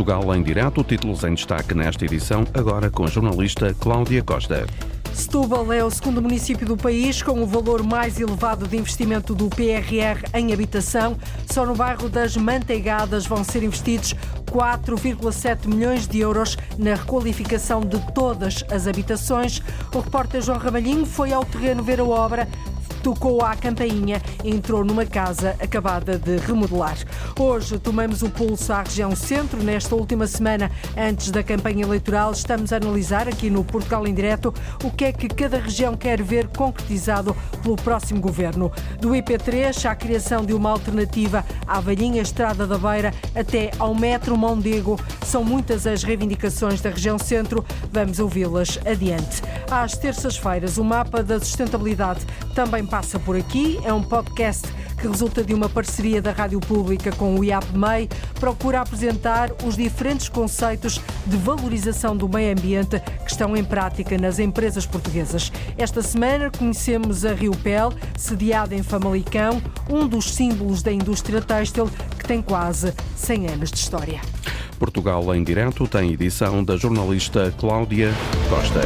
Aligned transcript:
Portugal 0.00 0.34
em 0.34 0.42
direto, 0.42 0.82
títulos 0.82 1.24
em 1.24 1.34
destaque 1.34 1.74
nesta 1.74 2.06
edição, 2.06 2.46
agora 2.54 2.88
com 2.88 3.04
a 3.04 3.06
jornalista 3.06 3.74
Cláudia 3.78 4.22
Costa. 4.22 4.66
Setúbal 5.12 5.70
é 5.74 5.84
o 5.84 5.90
segundo 5.90 6.22
município 6.22 6.66
do 6.66 6.74
país 6.74 7.22
com 7.22 7.42
o 7.42 7.46
valor 7.46 7.82
mais 7.82 8.18
elevado 8.18 8.66
de 8.66 8.78
investimento 8.78 9.34
do 9.34 9.50
PRR 9.50 10.24
em 10.32 10.54
habitação. 10.54 11.18
Só 11.50 11.66
no 11.66 11.74
bairro 11.74 12.08
das 12.08 12.34
Manteigadas 12.34 13.26
vão 13.26 13.44
ser 13.44 13.62
investidos 13.62 14.14
4,7 14.46 15.66
milhões 15.66 16.08
de 16.08 16.20
euros 16.20 16.56
na 16.78 16.94
requalificação 16.94 17.80
de 17.82 17.98
todas 18.12 18.64
as 18.70 18.86
habitações. 18.86 19.60
O 19.94 20.00
repórter 20.00 20.40
João 20.40 20.58
Ramalhinho 20.58 21.04
foi 21.04 21.32
ao 21.32 21.44
terreno 21.44 21.82
ver 21.82 22.00
a 22.00 22.04
obra 22.04 22.48
tocou 23.02 23.42
à 23.42 23.56
campainha 23.56 24.20
entrou 24.44 24.84
numa 24.84 25.04
casa 25.04 25.56
acabada 25.60 26.18
de 26.18 26.36
remodelar. 26.38 26.96
Hoje 27.38 27.78
tomamos 27.78 28.22
o 28.22 28.30
pulso 28.30 28.72
à 28.72 28.82
região 28.82 29.14
centro. 29.14 29.62
Nesta 29.62 29.94
última 29.94 30.26
semana, 30.26 30.70
antes 30.96 31.30
da 31.30 31.42
campanha 31.42 31.84
eleitoral, 31.84 32.32
estamos 32.32 32.72
a 32.72 32.76
analisar 32.76 33.28
aqui 33.28 33.50
no 33.50 33.64
Portugal 33.64 34.06
em 34.06 34.14
Direto 34.14 34.52
o 34.84 34.90
que 34.90 35.04
é 35.06 35.12
que 35.12 35.28
cada 35.28 35.58
região 35.58 35.96
quer 35.96 36.22
ver 36.22 36.48
concretizado 36.48 37.36
pelo 37.62 37.76
próximo 37.76 38.20
governo. 38.20 38.70
Do 39.00 39.10
IP3 39.10 39.88
à 39.88 39.94
criação 39.94 40.44
de 40.44 40.52
uma 40.52 40.70
alternativa 40.70 41.44
à 41.66 41.80
velhinha 41.80 42.22
Estrada 42.22 42.66
da 42.66 42.78
Beira 42.78 43.12
até 43.34 43.70
ao 43.78 43.94
metro 43.94 44.36
Mondego, 44.36 44.98
são 45.24 45.44
muitas 45.44 45.86
as 45.86 46.02
reivindicações 46.02 46.80
da 46.80 46.90
região 46.90 47.18
centro. 47.18 47.64
Vamos 47.92 48.18
ouvi-las 48.18 48.78
adiante. 48.84 49.42
Às 49.70 49.96
terças-feiras, 49.96 50.78
o 50.78 50.84
mapa 50.84 51.22
da 51.22 51.38
sustentabilidade 51.38 52.26
também 52.54 52.84
passa 52.90 53.20
por 53.20 53.36
aqui. 53.36 53.78
É 53.84 53.92
um 53.92 54.02
podcast 54.02 54.66
que 55.00 55.08
resulta 55.08 55.42
de 55.42 55.54
uma 55.54 55.68
parceria 55.68 56.20
da 56.20 56.32
Rádio 56.32 56.60
Pública 56.60 57.10
com 57.12 57.38
o 57.38 57.44
IAP-MEI, 57.44 58.08
procura 58.38 58.82
apresentar 58.82 59.50
os 59.64 59.76
diferentes 59.76 60.28
conceitos 60.28 61.00
de 61.26 61.36
valorização 61.38 62.14
do 62.14 62.28
meio 62.28 62.52
ambiente 62.52 63.00
que 63.24 63.30
estão 63.30 63.56
em 63.56 63.64
prática 63.64 64.18
nas 64.18 64.38
empresas 64.38 64.84
portuguesas. 64.84 65.50
Esta 65.78 66.02
semana 66.02 66.50
conhecemos 66.50 67.24
a 67.24 67.32
Rio 67.32 67.52
Pel, 67.52 67.92
sediada 68.18 68.74
em 68.74 68.82
Famalicão, 68.82 69.62
um 69.88 70.06
dos 70.06 70.34
símbolos 70.34 70.82
da 70.82 70.92
indústria 70.92 71.40
têxtil 71.40 71.88
que 72.18 72.26
tem 72.26 72.42
quase 72.42 72.92
100 73.16 73.46
anos 73.46 73.70
de 73.70 73.78
história. 73.78 74.20
Portugal 74.78 75.34
em 75.34 75.42
Direto 75.42 75.86
tem 75.86 76.12
edição 76.12 76.64
da 76.64 76.76
jornalista 76.76 77.54
Cláudia 77.58 78.12
Costa. 78.48 78.80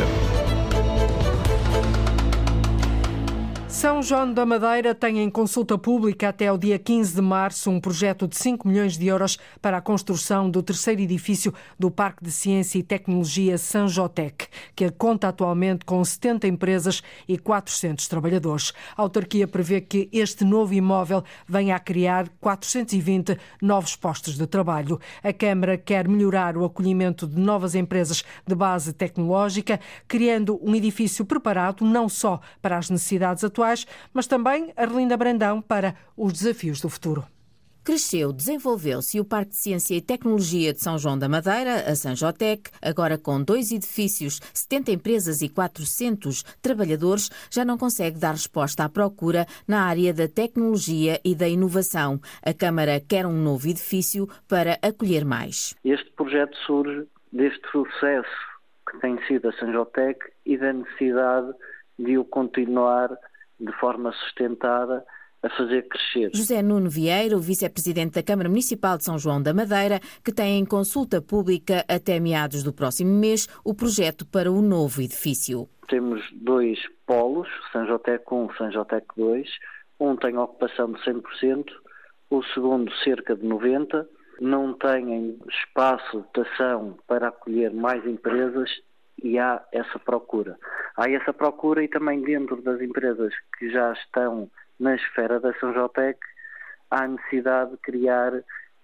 São 3.84 4.02
João 4.02 4.32
da 4.32 4.46
Madeira 4.46 4.94
tem 4.94 5.18
em 5.18 5.28
consulta 5.28 5.76
pública 5.76 6.30
até 6.30 6.50
o 6.50 6.56
dia 6.56 6.78
15 6.78 7.16
de 7.16 7.20
março 7.20 7.70
um 7.70 7.78
projeto 7.78 8.26
de 8.26 8.34
5 8.34 8.66
milhões 8.66 8.96
de 8.96 9.06
euros 9.06 9.38
para 9.60 9.76
a 9.76 9.80
construção 9.82 10.48
do 10.48 10.62
terceiro 10.62 11.02
edifício 11.02 11.52
do 11.78 11.90
Parque 11.90 12.24
de 12.24 12.30
Ciência 12.30 12.78
e 12.78 12.82
Tecnologia 12.82 13.58
Sanjotec, 13.58 14.46
que 14.74 14.90
conta 14.90 15.28
atualmente 15.28 15.84
com 15.84 16.02
70 16.02 16.48
empresas 16.48 17.02
e 17.28 17.36
400 17.36 18.08
trabalhadores. 18.08 18.72
A 18.96 19.02
autarquia 19.02 19.46
prevê 19.46 19.82
que 19.82 20.08
este 20.10 20.46
novo 20.46 20.72
imóvel 20.72 21.22
venha 21.46 21.76
a 21.76 21.78
criar 21.78 22.30
420 22.40 23.36
novos 23.60 23.94
postos 23.96 24.38
de 24.38 24.46
trabalho. 24.46 24.98
A 25.22 25.30
Câmara 25.30 25.76
quer 25.76 26.08
melhorar 26.08 26.56
o 26.56 26.64
acolhimento 26.64 27.26
de 27.26 27.38
novas 27.38 27.74
empresas 27.74 28.24
de 28.46 28.54
base 28.54 28.94
tecnológica, 28.94 29.78
criando 30.08 30.58
um 30.62 30.74
edifício 30.74 31.26
preparado 31.26 31.84
não 31.84 32.08
só 32.08 32.40
para 32.62 32.78
as 32.78 32.88
necessidades 32.88 33.44
atuais, 33.44 33.73
mas 34.12 34.26
também 34.26 34.72
Arlinda 34.76 35.16
Brandão 35.16 35.60
para 35.60 35.96
os 36.16 36.32
desafios 36.32 36.80
do 36.80 36.88
futuro. 36.88 37.26
Cresceu, 37.84 38.32
desenvolveu-se 38.32 39.20
o 39.20 39.26
Parque 39.26 39.50
de 39.50 39.56
Ciência 39.56 39.94
e 39.94 40.00
Tecnologia 40.00 40.72
de 40.72 40.80
São 40.80 40.96
João 40.96 41.18
da 41.18 41.28
Madeira, 41.28 41.80
a 41.86 41.94
Sanjotec, 41.94 42.70
agora 42.80 43.18
com 43.18 43.42
dois 43.42 43.70
edifícios, 43.70 44.40
70 44.54 44.92
empresas 44.92 45.42
e 45.42 45.50
400 45.50 46.44
trabalhadores, 46.62 47.28
já 47.50 47.62
não 47.62 47.76
consegue 47.76 48.18
dar 48.18 48.30
resposta 48.30 48.84
à 48.84 48.88
procura 48.88 49.44
na 49.68 49.82
área 49.84 50.14
da 50.14 50.26
tecnologia 50.26 51.20
e 51.22 51.34
da 51.34 51.46
inovação. 51.46 52.18
A 52.42 52.54
Câmara 52.54 53.02
quer 53.06 53.26
um 53.26 53.34
novo 53.34 53.68
edifício 53.68 54.26
para 54.48 54.78
acolher 54.80 55.22
mais. 55.26 55.76
Este 55.84 56.10
projeto 56.12 56.56
surge 56.64 57.06
deste 57.30 57.70
sucesso 57.70 58.30
que 58.90 58.98
tem 59.00 59.22
sido 59.26 59.50
a 59.50 59.52
Sanjotec 59.58 60.18
e 60.46 60.56
da 60.56 60.72
necessidade 60.72 61.52
de 61.98 62.16
o 62.16 62.24
continuar 62.24 63.10
de 63.58 63.72
forma 63.78 64.12
sustentada 64.12 65.04
a 65.44 65.50
fazer 65.50 65.86
crescer. 65.88 66.30
José 66.34 66.62
Nuno 66.62 66.88
Vieira, 66.88 67.36
o 67.36 67.40
vice-presidente 67.40 68.14
da 68.14 68.22
Câmara 68.22 68.48
Municipal 68.48 68.96
de 68.96 69.04
São 69.04 69.18
João 69.18 69.42
da 69.42 69.52
Madeira, 69.52 70.00
que 70.24 70.32
tem 70.32 70.58
em 70.58 70.64
consulta 70.64 71.20
pública 71.20 71.84
até 71.86 72.18
meados 72.18 72.62
do 72.62 72.72
próximo 72.72 73.12
mês 73.12 73.46
o 73.62 73.74
projeto 73.74 74.26
para 74.26 74.50
o 74.50 74.62
novo 74.62 75.02
edifício. 75.02 75.68
Temos 75.88 76.22
dois 76.32 76.78
polos, 77.06 77.48
São 77.72 77.86
Jotec 77.86 78.24
1 78.32 78.46
e 78.46 78.56
São 78.56 78.72
Jotec 78.72 79.06
2. 79.16 79.46
Um 80.00 80.16
tem 80.16 80.36
ocupação 80.38 80.92
de 80.92 81.00
100%, 81.04 81.66
o 82.30 82.42
segundo 82.54 82.90
cerca 83.04 83.36
de 83.36 83.46
90%. 83.46 84.06
Não 84.40 84.74
têm 84.74 85.38
espaço, 85.48 86.24
dotação 86.34 86.98
para 87.06 87.28
acolher 87.28 87.72
mais 87.72 88.04
empresas 88.04 88.68
e 89.24 89.38
há 89.38 89.60
essa 89.72 89.98
procura. 89.98 90.56
Há 90.96 91.10
essa 91.10 91.32
procura 91.32 91.82
e 91.82 91.88
também 91.88 92.20
dentro 92.20 92.60
das 92.60 92.80
empresas 92.80 93.32
que 93.58 93.70
já 93.70 93.92
estão 93.94 94.48
na 94.78 94.94
esfera 94.94 95.40
da 95.40 95.52
São 95.54 95.72
Jotec, 95.72 96.18
há 96.90 97.08
necessidade 97.08 97.70
de 97.72 97.78
criar 97.78 98.32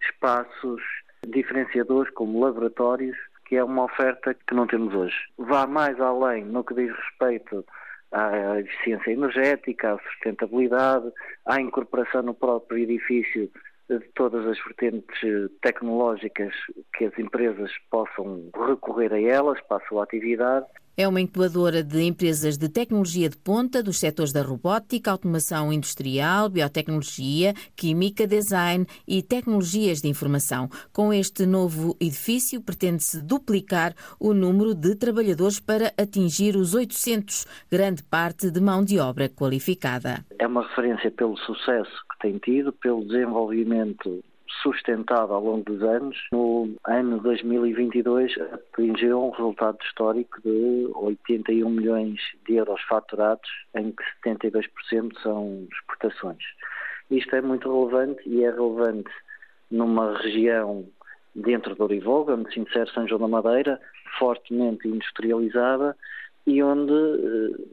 espaços 0.00 0.82
diferenciadores 1.28 2.12
como 2.14 2.40
laboratórios, 2.40 3.16
que 3.44 3.56
é 3.56 3.62
uma 3.62 3.84
oferta 3.84 4.32
que 4.34 4.54
não 4.54 4.66
temos 4.66 4.94
hoje. 4.94 5.16
Vá 5.36 5.66
mais 5.66 6.00
além 6.00 6.44
no 6.44 6.64
que 6.64 6.74
diz 6.74 6.90
respeito 6.90 7.64
à 8.10 8.58
eficiência 8.58 9.10
energética, 9.10 9.92
à 9.92 9.98
sustentabilidade, 9.98 11.12
à 11.44 11.60
incorporação 11.60 12.22
no 12.22 12.34
próprio 12.34 12.78
edifício 12.78 13.50
de 13.98 14.08
todas 14.14 14.46
as 14.46 14.58
vertentes 14.64 15.50
tecnológicas 15.62 16.54
que 16.96 17.06
as 17.06 17.18
empresas 17.18 17.70
possam 17.90 18.50
recorrer 18.54 19.12
a 19.12 19.20
elas 19.20 19.60
para 19.62 19.82
a 19.82 19.88
sua 19.88 20.04
atividade 20.04 20.66
é 21.00 21.08
uma 21.08 21.20
incubadora 21.20 21.82
de 21.82 22.02
empresas 22.02 22.58
de 22.58 22.68
tecnologia 22.68 23.30
de 23.30 23.36
ponta 23.36 23.82
dos 23.82 23.98
setores 23.98 24.34
da 24.34 24.42
robótica, 24.42 25.10
automação 25.10 25.72
industrial, 25.72 26.50
biotecnologia, 26.50 27.54
química, 27.74 28.26
design 28.26 28.86
e 29.08 29.22
tecnologias 29.22 30.02
de 30.02 30.08
informação. 30.08 30.68
Com 30.92 31.10
este 31.10 31.46
novo 31.46 31.96
edifício, 31.98 32.60
pretende-se 32.60 33.22
duplicar 33.22 33.94
o 34.18 34.34
número 34.34 34.74
de 34.74 34.94
trabalhadores 34.94 35.58
para 35.58 35.90
atingir 35.96 36.54
os 36.54 36.74
800, 36.74 37.46
grande 37.70 38.02
parte 38.02 38.50
de 38.50 38.60
mão 38.60 38.84
de 38.84 38.98
obra 38.98 39.30
qualificada. 39.30 40.22
É 40.38 40.46
uma 40.46 40.68
referência 40.68 41.10
pelo 41.10 41.38
sucesso 41.38 41.90
que 42.12 42.18
tem 42.20 42.36
tido, 42.36 42.74
pelo 42.74 43.06
desenvolvimento 43.06 44.22
sustentado 44.62 45.32
ao 45.32 45.42
longo 45.42 45.64
dos 45.64 45.82
anos. 45.82 46.16
No 46.32 46.74
ano 46.86 47.20
2022 47.20 48.34
atingiu 48.52 49.24
um 49.24 49.30
resultado 49.30 49.78
histórico 49.82 50.40
de 50.42 50.88
81 50.94 51.68
milhões 51.70 52.20
de 52.46 52.56
euros 52.56 52.80
faturados, 52.82 53.48
em 53.74 53.92
que 53.92 54.02
72% 54.24 55.18
são 55.22 55.66
exportações. 55.72 56.42
Isto 57.10 57.36
é 57.36 57.40
muito 57.40 57.70
relevante 57.70 58.22
e 58.28 58.44
é 58.44 58.50
relevante 58.50 59.10
numa 59.70 60.16
região 60.18 60.86
dentro 61.34 61.74
do 61.74 61.84
Orivoga, 61.84 62.34
onde 62.34 62.52
se 62.52 62.60
insere 62.60 62.90
São 62.92 63.06
João 63.06 63.20
da 63.20 63.28
Madeira, 63.28 63.80
fortemente 64.18 64.88
industrializada 64.88 65.96
e 66.46 66.62
onde 66.62 66.92
eh, 66.92 67.64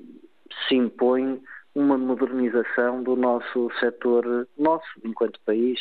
se 0.67 0.75
impõe 0.75 1.41
uma 1.73 1.97
modernização 1.97 3.03
do 3.03 3.15
nosso 3.15 3.69
setor, 3.79 4.47
nosso 4.57 4.87
enquanto 5.03 5.39
país, 5.45 5.79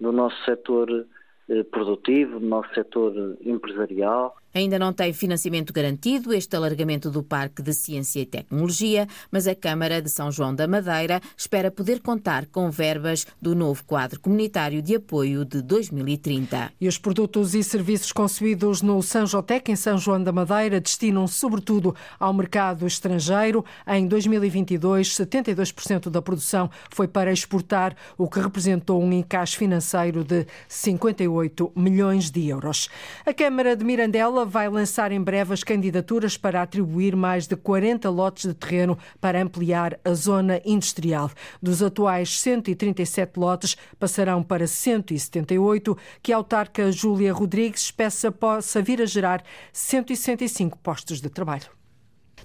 do 0.00 0.12
nosso 0.12 0.36
setor 0.44 1.06
eh, 1.48 1.64
produtivo, 1.64 2.38
do 2.38 2.46
nosso 2.46 2.72
setor 2.74 3.36
empresarial. 3.40 4.36
Ainda 4.58 4.76
não 4.76 4.92
tem 4.92 5.12
financiamento 5.12 5.72
garantido 5.72 6.34
este 6.34 6.56
alargamento 6.56 7.12
do 7.12 7.22
Parque 7.22 7.62
de 7.62 7.72
Ciência 7.72 8.18
e 8.20 8.26
Tecnologia, 8.26 9.06
mas 9.30 9.46
a 9.46 9.54
Câmara 9.54 10.02
de 10.02 10.10
São 10.10 10.32
João 10.32 10.52
da 10.52 10.66
Madeira 10.66 11.20
espera 11.36 11.70
poder 11.70 12.00
contar 12.00 12.44
com 12.46 12.68
verbas 12.68 13.24
do 13.40 13.54
novo 13.54 13.84
quadro 13.84 14.18
comunitário 14.18 14.82
de 14.82 14.96
apoio 14.96 15.44
de 15.44 15.62
2030. 15.62 16.72
E 16.80 16.88
os 16.88 16.98
produtos 16.98 17.54
e 17.54 17.62
serviços 17.62 18.10
concebidos 18.10 18.82
no 18.82 19.00
Sanjotec, 19.00 19.70
em 19.70 19.76
São 19.76 19.96
João 19.96 20.20
da 20.20 20.32
Madeira, 20.32 20.80
destinam 20.80 21.28
sobretudo 21.28 21.94
ao 22.18 22.34
mercado 22.34 22.84
estrangeiro. 22.84 23.64
Em 23.86 24.08
2022, 24.08 25.14
72% 25.14 26.10
da 26.10 26.20
produção 26.20 26.68
foi 26.90 27.06
para 27.06 27.30
exportar, 27.30 27.94
o 28.16 28.28
que 28.28 28.40
representou 28.40 29.00
um 29.00 29.12
encaixe 29.12 29.56
financeiro 29.56 30.24
de 30.24 30.48
58 30.66 31.70
milhões 31.76 32.28
de 32.28 32.48
euros. 32.48 32.88
A 33.24 33.32
Câmara 33.32 33.76
de 33.76 33.84
Mirandela 33.84 34.47
vai 34.48 34.68
lançar 34.68 35.12
em 35.12 35.20
breve 35.20 35.52
as 35.52 35.62
candidaturas 35.62 36.36
para 36.36 36.62
atribuir 36.62 37.14
mais 37.14 37.46
de 37.46 37.54
40 37.54 38.08
lotes 38.10 38.46
de 38.46 38.54
terreno 38.54 38.98
para 39.20 39.40
ampliar 39.40 39.98
a 40.04 40.14
zona 40.14 40.60
industrial. 40.64 41.30
Dos 41.62 41.82
atuais 41.82 42.40
137 42.40 43.38
lotes, 43.38 43.76
passarão 43.98 44.42
para 44.42 44.66
178, 44.66 45.96
que 46.22 46.32
a 46.32 46.36
autarca 46.36 46.90
Júlia 46.90 47.32
Rodrigues 47.32 47.82
espessa 47.82 48.32
possa 48.32 48.82
vir 48.82 49.02
a 49.02 49.06
gerar 49.06 49.44
165 49.72 50.78
postos 50.78 51.20
de 51.20 51.28
trabalho. 51.28 51.77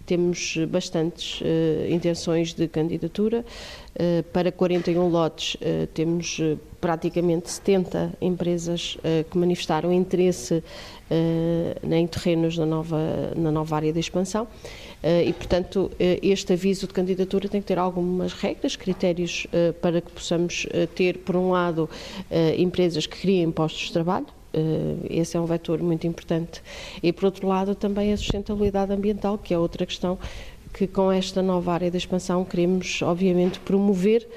Temos 0.05 0.57
bastantes 0.67 1.39
uh, 1.41 1.45
intenções 1.89 2.53
de 2.53 2.67
candidatura. 2.67 3.45
Uh, 3.93 4.23
para 4.33 4.51
41 4.51 5.07
lotes, 5.07 5.55
uh, 5.55 5.87
temos 5.93 6.41
praticamente 6.81 7.49
70 7.49 8.13
empresas 8.19 8.97
que 9.31 9.37
manifestaram 9.37 9.93
interesse 9.93 10.61
em 11.89 12.05
terrenos 12.07 12.57
na 12.57 12.65
nova, 12.65 12.97
na 13.37 13.53
nova 13.53 13.77
área 13.77 13.93
de 13.93 14.01
expansão. 14.01 14.45
E, 15.25 15.31
portanto, 15.31 15.89
este 15.97 16.51
aviso 16.51 16.85
de 16.85 16.93
candidatura 16.93 17.47
tem 17.47 17.61
que 17.61 17.67
ter 17.67 17.79
algumas 17.79 18.33
regras, 18.33 18.75
critérios 18.75 19.47
para 19.81 20.01
que 20.01 20.11
possamos 20.11 20.67
ter, 20.93 21.19
por 21.19 21.37
um 21.37 21.51
lado, 21.51 21.89
empresas 22.57 23.05
que 23.05 23.17
criem 23.17 23.49
postos 23.49 23.87
de 23.87 23.93
trabalho, 23.93 24.27
eh, 24.27 24.42
esse 25.09 25.35
é 25.35 25.39
um 25.39 25.45
vetor 25.45 25.81
muito 25.81 26.05
importante. 26.07 26.61
E, 27.01 27.11
por 27.11 27.25
outro 27.25 27.47
lado, 27.47 27.75
também 27.75 28.13
a 28.13 28.17
sustentabilidade 28.17 28.91
ambiental, 28.91 29.37
que 29.37 29.53
é 29.53 29.57
outra 29.57 29.85
questão 29.85 30.17
que, 30.73 30.87
com 30.87 31.11
esta 31.11 31.41
nova 31.41 31.73
área 31.73 31.91
de 31.91 31.97
expansão, 31.97 32.43
queremos, 32.43 33.01
obviamente, 33.01 33.59
promover. 33.59 34.27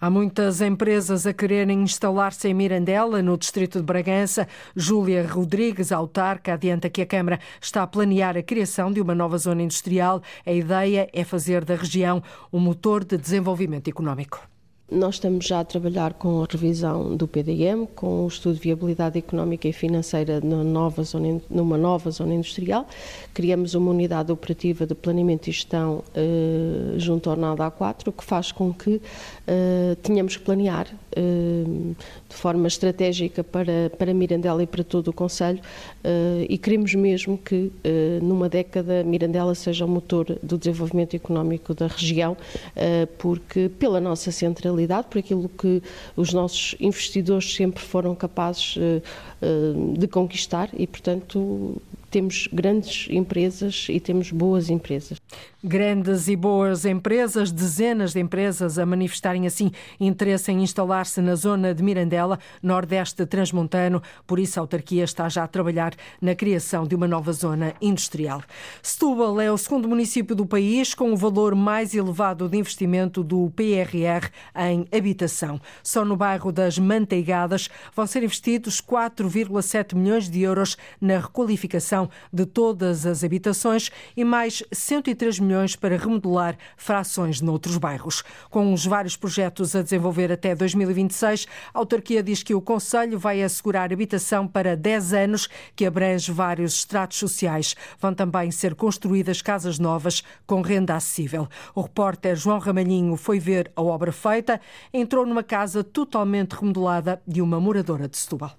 Há 0.00 0.10
muitas 0.10 0.60
empresas 0.60 1.26
a 1.26 1.32
quererem 1.32 1.82
instalar-se 1.82 2.48
em 2.48 2.54
Mirandela, 2.54 3.22
no 3.22 3.38
distrito 3.38 3.78
de 3.78 3.84
Bragança. 3.84 4.46
Júlia 4.76 5.26
Rodrigues, 5.26 5.92
autarca, 5.92 6.52
adianta 6.52 6.90
que 6.90 7.00
a 7.00 7.06
Câmara 7.06 7.40
está 7.60 7.82
a 7.82 7.86
planear 7.86 8.36
a 8.36 8.42
criação 8.42 8.92
de 8.92 9.00
uma 9.00 9.14
nova 9.14 9.38
zona 9.38 9.62
industrial. 9.62 10.20
A 10.44 10.52
ideia 10.52 11.08
é 11.12 11.24
fazer 11.24 11.64
da 11.64 11.74
região 11.74 12.22
um 12.52 12.60
motor 12.60 13.02
de 13.04 13.16
desenvolvimento 13.16 13.88
económico. 13.88 14.53
Nós 14.90 15.14
estamos 15.14 15.46
já 15.46 15.60
a 15.60 15.64
trabalhar 15.64 16.12
com 16.12 16.42
a 16.42 16.46
revisão 16.48 17.16
do 17.16 17.26
PDM, 17.26 17.86
com 17.94 18.22
o 18.22 18.28
estudo 18.28 18.56
de 18.56 18.60
viabilidade 18.60 19.18
económica 19.18 19.66
e 19.66 19.72
financeira 19.72 20.42
numa 20.42 20.62
nova 20.62 21.02
zona, 21.02 21.40
numa 21.48 21.78
nova 21.78 22.10
zona 22.10 22.34
industrial. 22.34 22.86
Criamos 23.32 23.74
uma 23.74 23.90
unidade 23.90 24.30
operativa 24.30 24.86
de 24.86 24.94
planeamento 24.94 25.48
e 25.48 25.52
gestão 25.52 26.04
eh, 26.14 26.98
junto 26.98 27.30
ao 27.30 27.36
NADA 27.36 27.70
A4, 27.70 28.08
o 28.08 28.12
que 28.12 28.22
faz 28.22 28.52
com 28.52 28.74
que 28.74 29.00
eh, 29.46 29.96
tenhamos 30.02 30.36
que 30.36 30.44
planear 30.44 30.86
de 31.14 32.34
forma 32.34 32.66
estratégica 32.66 33.44
para, 33.44 33.90
para 33.98 34.12
Mirandela 34.12 34.62
e 34.62 34.66
para 34.66 34.82
todo 34.82 35.08
o 35.08 35.12
Conselho 35.12 35.60
eh, 36.02 36.46
e 36.48 36.58
queremos 36.58 36.94
mesmo 36.94 37.38
que 37.38 37.72
eh, 37.82 38.18
numa 38.22 38.48
década 38.48 39.02
Mirandela 39.04 39.54
seja 39.54 39.84
o 39.84 39.88
motor 39.88 40.38
do 40.42 40.58
desenvolvimento 40.58 41.14
económico 41.14 41.74
da 41.74 41.86
região, 41.86 42.36
eh, 42.76 43.06
porque 43.18 43.68
pela 43.68 44.00
nossa 44.00 44.30
centralidade 44.30 45.06
por 45.08 45.18
aquilo 45.18 45.48
que 45.48 45.82
os 46.16 46.32
nossos 46.32 46.74
investidores 46.80 47.54
sempre 47.54 47.82
foram 47.82 48.14
capazes 48.14 48.76
eh, 48.78 49.02
eh, 49.42 49.98
de 49.98 50.06
conquistar 50.08 50.68
e, 50.76 50.86
portanto, 50.86 51.80
temos 52.14 52.48
grandes 52.52 53.08
empresas 53.10 53.88
e 53.90 53.98
temos 53.98 54.30
boas 54.30 54.70
empresas. 54.70 55.20
Grandes 55.64 56.28
e 56.28 56.36
boas 56.36 56.84
empresas, 56.84 57.50
dezenas 57.50 58.12
de 58.12 58.20
empresas 58.20 58.78
a 58.78 58.86
manifestarem 58.86 59.48
assim 59.48 59.72
interesse 59.98 60.52
em 60.52 60.62
instalar-se 60.62 61.20
na 61.20 61.34
zona 61.34 61.74
de 61.74 61.82
Mirandela, 61.82 62.38
nordeste 62.62 63.26
transmontano. 63.26 64.00
Por 64.28 64.38
isso, 64.38 64.60
a 64.60 64.62
autarquia 64.62 65.02
está 65.02 65.28
já 65.28 65.42
a 65.42 65.48
trabalhar 65.48 65.92
na 66.20 66.36
criação 66.36 66.86
de 66.86 66.94
uma 66.94 67.08
nova 67.08 67.32
zona 67.32 67.74
industrial. 67.82 68.42
Setúbal 68.80 69.40
é 69.40 69.50
o 69.50 69.58
segundo 69.58 69.88
município 69.88 70.36
do 70.36 70.46
país 70.46 70.94
com 70.94 71.12
o 71.12 71.16
valor 71.16 71.56
mais 71.56 71.94
elevado 71.94 72.48
de 72.48 72.56
investimento 72.56 73.24
do 73.24 73.50
PRR 73.56 74.30
em 74.54 74.86
habitação. 74.96 75.60
Só 75.82 76.04
no 76.04 76.16
bairro 76.16 76.52
das 76.52 76.78
Manteigadas 76.78 77.68
vão 77.92 78.06
ser 78.06 78.22
investidos 78.22 78.80
4,7 78.80 79.96
milhões 79.96 80.30
de 80.30 80.42
euros 80.42 80.76
na 81.00 81.18
requalificação 81.18 82.03
de 82.32 82.46
todas 82.46 83.06
as 83.06 83.24
habitações 83.24 83.90
e 84.16 84.24
mais 84.24 84.62
103 84.72 85.38
milhões 85.38 85.76
para 85.76 85.96
remodelar 85.96 86.56
frações 86.76 87.40
noutros 87.40 87.78
bairros. 87.78 88.22
Com 88.50 88.72
os 88.72 88.84
vários 88.86 89.16
projetos 89.16 89.74
a 89.74 89.82
desenvolver 89.82 90.30
até 90.32 90.54
2026, 90.54 91.46
a 91.72 91.78
autarquia 91.78 92.22
diz 92.22 92.42
que 92.42 92.54
o 92.54 92.60
Conselho 92.60 93.18
vai 93.18 93.42
assegurar 93.42 93.92
habitação 93.92 94.46
para 94.46 94.76
10 94.76 95.12
anos, 95.14 95.48
que 95.74 95.86
abrange 95.86 96.30
vários 96.32 96.74
estratos 96.74 97.18
sociais. 97.18 97.74
Vão 97.98 98.14
também 98.14 98.50
ser 98.50 98.74
construídas 98.74 99.42
casas 99.42 99.78
novas 99.78 100.22
com 100.46 100.60
renda 100.60 100.94
acessível. 100.94 101.48
O 101.74 101.82
repórter 101.82 102.36
João 102.36 102.58
Ramalhinho 102.58 103.16
foi 103.16 103.38
ver 103.38 103.70
a 103.76 103.82
obra 103.82 104.12
feita, 104.12 104.60
entrou 104.92 105.26
numa 105.26 105.42
casa 105.42 105.82
totalmente 105.82 106.52
remodelada 106.52 107.20
de 107.26 107.40
uma 107.40 107.60
moradora 107.60 108.08
de 108.08 108.16
Setúbal. 108.16 108.52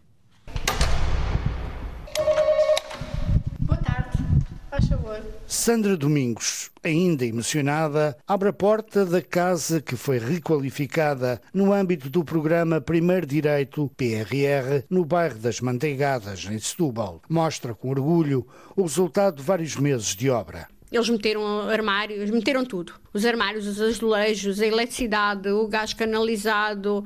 Faz 4.75 4.89
favor. 4.89 5.21
Sandra 5.55 5.95
Domingos, 5.95 6.69
ainda 6.83 7.25
emocionada, 7.25 8.15
abre 8.27 8.49
a 8.49 8.53
porta 8.53 9.05
da 9.05 9.21
casa 9.21 9.81
que 9.81 9.95
foi 9.95 10.19
requalificada 10.19 11.41
no 11.53 11.71
âmbito 11.71 12.09
do 12.09 12.25
programa 12.25 12.81
Primeiro 12.81 13.25
Direito 13.25 13.89
PRR 13.95 14.83
no 14.89 15.05
bairro 15.05 15.39
das 15.39 15.61
Manteigadas, 15.61 16.45
em 16.51 16.59
Setúbal. 16.59 17.21
Mostra 17.29 17.73
com 17.73 17.89
orgulho 17.89 18.45
o 18.75 18.83
resultado 18.83 19.37
de 19.37 19.43
vários 19.43 19.77
meses 19.77 20.13
de 20.13 20.29
obra. 20.29 20.67
Eles 20.91 21.09
meteram 21.09 21.69
armários, 21.69 22.29
meteram 22.29 22.65
tudo. 22.65 22.93
Os 23.13 23.25
armários, 23.25 23.65
os 23.65 23.79
azulejos, 23.79 24.59
a 24.59 24.67
eletricidade, 24.67 25.49
o 25.49 25.67
gás 25.69 25.93
canalizado, 25.93 27.03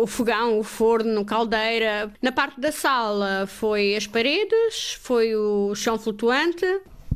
o 0.00 0.06
fogão, 0.06 0.58
o 0.58 0.64
forno, 0.64 1.24
caldeira. 1.26 2.10
Na 2.22 2.32
parte 2.32 2.58
da 2.58 2.72
sala 2.72 3.46
foi 3.46 3.94
as 3.94 4.06
paredes, 4.06 4.98
foi 5.02 5.36
o 5.36 5.74
chão 5.74 5.98
flutuante. 5.98 6.66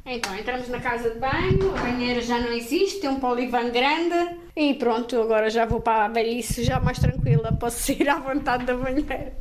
Então, 0.05 0.37
entramos 0.37 0.69
na 0.69 0.81
casa 0.81 1.11
de 1.11 1.19
banho, 1.19 1.75
a 1.77 1.81
banheira 1.83 2.21
já 2.21 2.39
não 2.39 2.53
existe, 2.53 3.01
tem 3.01 3.11
um 3.11 3.21
polivan 3.21 3.71
grande 3.71 4.39
e 4.57 4.75
pronto, 4.75 5.21
agora 5.21 5.51
já 5.51 5.67
vou 5.67 5.81
para 5.81 6.07
a 6.07 6.09
velhice 6.09 6.65
já 6.65 6.81
mais 6.81 6.99
tranquila, 6.99 7.53
posso 7.53 7.83
sair 7.83 8.09
à 8.09 8.19
vontade 8.19 8.65
da 8.65 8.75
banheira. 8.75 9.33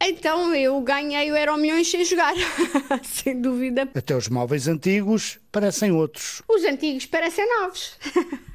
Então 0.00 0.54
eu 0.54 0.78
ganhei 0.82 1.30
o 1.30 1.36
Euro 1.36 1.56
Milhões 1.56 1.90
sem 1.90 2.04
jogar, 2.04 2.34
sem 3.02 3.40
dúvida. 3.40 3.88
Até 3.94 4.14
os 4.14 4.28
móveis 4.28 4.68
antigos 4.68 5.38
parecem 5.50 5.92
outros. 5.92 6.42
Os 6.48 6.64
antigos 6.64 7.06
parecem 7.06 7.46
novos. 7.60 7.96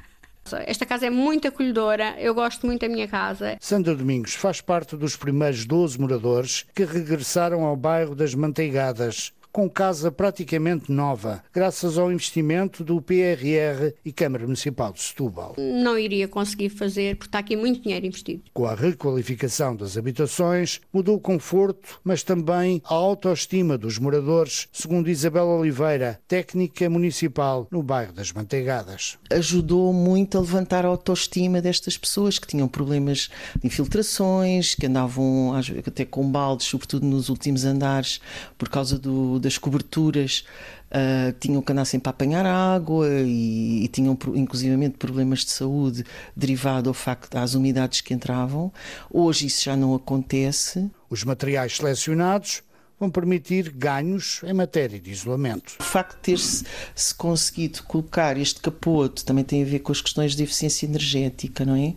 Esta 0.66 0.86
casa 0.86 1.06
é 1.06 1.10
muito 1.10 1.46
acolhedora, 1.46 2.14
eu 2.18 2.34
gosto 2.34 2.64
muito 2.66 2.80
da 2.80 2.88
minha 2.88 3.06
casa. 3.06 3.58
Sandra 3.60 3.94
Domingos 3.94 4.34
faz 4.34 4.62
parte 4.62 4.96
dos 4.96 5.14
primeiros 5.14 5.66
12 5.66 6.00
moradores 6.00 6.64
que 6.74 6.84
regressaram 6.84 7.64
ao 7.64 7.76
bairro 7.76 8.14
das 8.14 8.34
Manteigadas 8.34 9.34
com 9.52 9.68
casa 9.68 10.10
praticamente 10.10 10.90
nova, 10.92 11.42
graças 11.52 11.98
ao 11.98 12.12
investimento 12.12 12.84
do 12.84 13.00
PRR 13.00 13.92
e 14.04 14.12
Câmara 14.12 14.44
Municipal 14.44 14.92
de 14.92 15.00
Setúbal. 15.00 15.56
Não 15.58 15.98
iria 15.98 16.28
conseguir 16.28 16.68
fazer, 16.68 17.16
porque 17.16 17.28
está 17.28 17.38
aqui 17.38 17.56
muito 17.56 17.80
dinheiro 17.80 18.06
investido. 18.06 18.42
Com 18.52 18.66
a 18.66 18.74
requalificação 18.74 19.74
das 19.74 19.96
habitações, 19.96 20.80
mudou 20.92 21.16
o 21.16 21.20
conforto, 21.20 22.00
mas 22.04 22.22
também 22.22 22.82
a 22.84 22.94
autoestima 22.94 23.76
dos 23.78 23.98
moradores, 23.98 24.68
segundo 24.72 25.10
Isabel 25.10 25.46
Oliveira, 25.46 26.20
técnica 26.28 26.88
municipal 26.88 27.66
no 27.70 27.82
bairro 27.82 28.12
das 28.12 28.32
Manteigadas. 28.32 29.18
Ajudou 29.30 29.92
muito 29.92 30.36
a 30.38 30.40
levantar 30.40 30.84
a 30.84 30.88
autoestima 30.88 31.60
destas 31.60 31.96
pessoas 31.96 32.38
que 32.38 32.46
tinham 32.46 32.68
problemas 32.68 33.28
de 33.60 33.66
infiltrações, 33.66 34.74
que 34.74 34.86
andavam 34.86 35.54
até 35.86 36.04
com 36.04 36.30
baldes, 36.30 36.66
sobretudo 36.66 37.06
nos 37.06 37.28
últimos 37.28 37.64
andares, 37.64 38.20
por 38.56 38.68
causa 38.68 38.98
do 38.98 39.37
das 39.38 39.58
coberturas 39.58 40.44
uh, 40.90 41.32
tinham 41.38 41.62
que 41.62 41.72
andar 41.72 41.84
sempre 41.84 42.08
a 42.08 42.10
apanhar 42.10 42.46
água 42.46 43.06
e, 43.08 43.84
e 43.84 43.88
tinham 43.88 44.16
inclusivamente 44.34 44.96
problemas 44.96 45.40
de 45.40 45.50
saúde 45.50 46.04
derivado 46.36 46.90
ao 46.90 46.94
facto 46.94 47.30
das 47.30 47.54
umidades 47.54 48.00
que 48.00 48.14
entravam. 48.14 48.72
Hoje 49.10 49.46
isso 49.46 49.64
já 49.64 49.76
não 49.76 49.94
acontece. 49.94 50.90
Os 51.10 51.24
materiais 51.24 51.76
selecionados 51.76 52.62
vão 52.98 53.10
permitir 53.10 53.70
ganhos 53.70 54.40
em 54.44 54.52
matéria 54.52 54.98
de 54.98 55.10
isolamento. 55.10 55.74
O 55.78 55.82
facto 55.82 56.16
de 56.16 56.22
ter-se 56.22 56.64
-se 56.94 57.14
conseguido 57.14 57.82
colocar 57.84 58.36
este 58.36 58.60
capoto 58.60 59.24
também 59.24 59.44
tem 59.44 59.62
a 59.62 59.66
ver 59.66 59.78
com 59.80 59.92
as 59.92 60.00
questões 60.00 60.34
de 60.34 60.42
eficiência 60.42 60.86
energética, 60.86 61.64
não 61.64 61.76
é? 61.76 61.94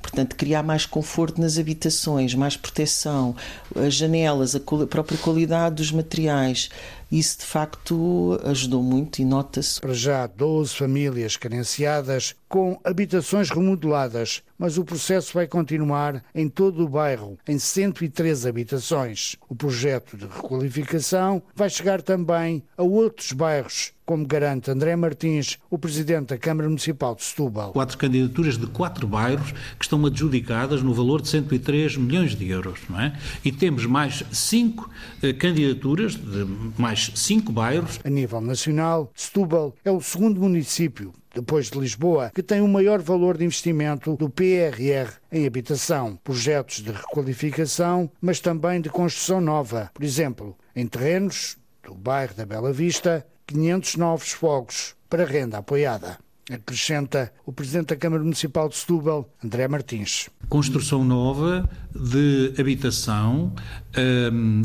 Portanto, 0.00 0.36
criar 0.36 0.62
mais 0.62 0.86
conforto 0.86 1.40
nas 1.40 1.58
habitações, 1.58 2.34
mais 2.34 2.56
proteção, 2.56 3.34
as 3.74 3.94
janelas, 3.94 4.54
a 4.54 4.60
própria 4.60 5.18
qualidade 5.18 5.76
dos 5.76 5.90
materiais, 5.90 6.70
isso 7.10 7.38
de 7.38 7.44
facto 7.44 8.38
ajudou 8.44 8.82
muito 8.82 9.20
e 9.20 9.24
nota-se. 9.24 9.80
Para 9.80 9.94
já, 9.94 10.26
12 10.26 10.74
famílias 10.74 11.36
carenciadas 11.36 12.34
com 12.48 12.78
habitações 12.84 13.50
remodeladas, 13.50 14.42
mas 14.58 14.78
o 14.78 14.84
processo 14.84 15.34
vai 15.34 15.46
continuar 15.46 16.22
em 16.34 16.48
todo 16.48 16.84
o 16.84 16.88
bairro, 16.88 17.38
em 17.48 17.58
103 17.58 18.46
habitações. 18.46 19.36
O 19.48 19.54
projeto 19.54 20.16
de 20.16 20.26
requalificação 20.26 21.42
vai 21.54 21.68
chegar 21.68 22.00
também 22.00 22.62
a 22.76 22.82
outros 22.82 23.32
bairros, 23.32 23.92
como 24.04 24.26
garante 24.26 24.70
André 24.70 24.94
Martins, 24.96 25.58
o 25.70 25.78
presidente 25.78 26.28
da 26.28 26.38
Câmara 26.38 26.68
Municipal 26.68 27.14
de 27.14 27.24
Setúbal. 27.24 27.72
Quatro 27.72 27.96
candidaturas 27.96 28.58
de 28.58 28.66
quatro 28.66 29.06
bairros 29.06 29.52
que 29.78 29.84
estão 29.84 30.04
adjudicadas 30.04 30.82
no 30.82 30.92
valor 30.92 31.22
de 31.22 31.28
103 31.28 31.96
milhões 31.96 32.34
de 32.34 32.48
euros, 32.48 32.80
não 32.88 33.00
é? 33.00 33.18
E 33.44 33.50
temos 33.50 33.86
mais 33.86 34.24
cinco 34.32 34.90
eh, 35.22 35.32
candidaturas 35.32 36.14
de 36.14 36.46
mais 36.78 37.10
cinco 37.14 37.52
bairros. 37.52 38.00
A 38.04 38.10
nível 38.10 38.40
nacional, 38.40 39.10
Setúbal 39.14 39.74
é 39.84 39.90
o 39.90 40.00
segundo 40.00 40.40
município 40.40 41.12
depois 41.34 41.68
de 41.68 41.78
Lisboa, 41.78 42.30
que 42.32 42.42
tem 42.42 42.60
o 42.60 42.68
maior 42.68 43.02
valor 43.02 43.36
de 43.36 43.44
investimento 43.44 44.16
do 44.16 44.30
PRR 44.30 45.14
em 45.32 45.46
habitação, 45.46 46.16
projetos 46.22 46.80
de 46.80 46.92
requalificação, 46.92 48.08
mas 48.20 48.38
também 48.38 48.80
de 48.80 48.88
construção 48.88 49.40
nova. 49.40 49.90
Por 49.92 50.04
exemplo, 50.04 50.56
em 50.76 50.86
terrenos 50.86 51.56
do 51.82 51.94
bairro 51.94 52.34
da 52.34 52.46
Bela 52.46 52.72
Vista, 52.72 53.26
500 53.46 53.96
novos 53.96 54.30
fogos 54.30 54.94
para 55.08 55.24
renda 55.24 55.58
apoiada. 55.58 56.18
Acrescenta 56.50 57.32
o 57.46 57.52
Presidente 57.52 57.86
da 57.88 57.96
Câmara 57.96 58.22
Municipal 58.22 58.68
de 58.68 58.76
Setúbal, 58.76 59.28
André 59.42 59.66
Martins. 59.66 60.28
Construção 60.48 61.02
nova 61.02 61.68
de 61.94 62.52
habitação, 62.58 63.54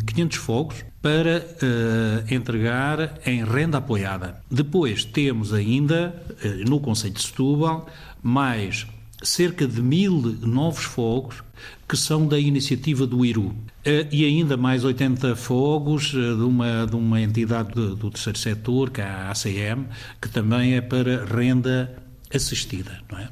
500 0.06 0.38
hum, 0.38 0.42
fogos, 0.42 0.86
para 1.02 1.40
uh, 1.40 2.34
entregar 2.34 3.20
em 3.26 3.46
renda 3.46 3.78
apoiada. 3.78 4.42
Depois 4.52 5.06
temos 5.06 5.54
ainda, 5.54 6.14
uh, 6.44 6.70
no 6.70 6.82
Conselho 6.82 7.14
de 7.14 7.22
Setúbal, 7.22 7.88
mais 8.22 8.86
cerca 9.22 9.68
de 9.68 9.82
mil 9.82 10.38
novos 10.42 10.84
fogos 10.84 11.44
que 11.88 11.98
são 11.98 12.28
da 12.28 12.40
iniciativa 12.40 13.06
do 13.06 13.26
IRU. 13.26 13.48
Uh, 13.48 14.08
e 14.12 14.24
ainda 14.24 14.56
mais 14.56 14.84
80 14.84 15.36
fogos 15.36 16.12
de, 16.12 16.44
uma, 16.44 16.86
de 16.86 16.96
uma 16.96 17.20
entidade 17.20 17.74
do, 17.74 18.12
terceiro 18.12 18.38
setor, 18.38 18.92
que 18.92 19.02
é 19.02 19.06
a 19.06 19.32
ACM, 19.32 19.88
que 20.22 20.30
também 20.30 20.76
é 20.76 20.82
para 20.82 21.26
renda 21.26 21.98
assistida, 22.34 23.02
não 23.12 23.18
é? 23.18 23.30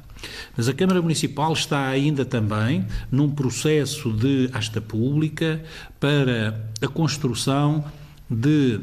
Mas 0.56 0.68
a 0.68 0.74
Câmara 0.74 1.00
Municipal 1.00 1.52
está 1.52 1.86
ainda 1.86 2.24
também 2.24 2.84
num 3.10 3.30
processo 3.30 4.12
de 4.12 4.50
asta 4.52 4.80
pública 4.80 5.62
para 6.00 6.60
a 6.82 6.88
construção 6.88 7.84
de 8.28 8.80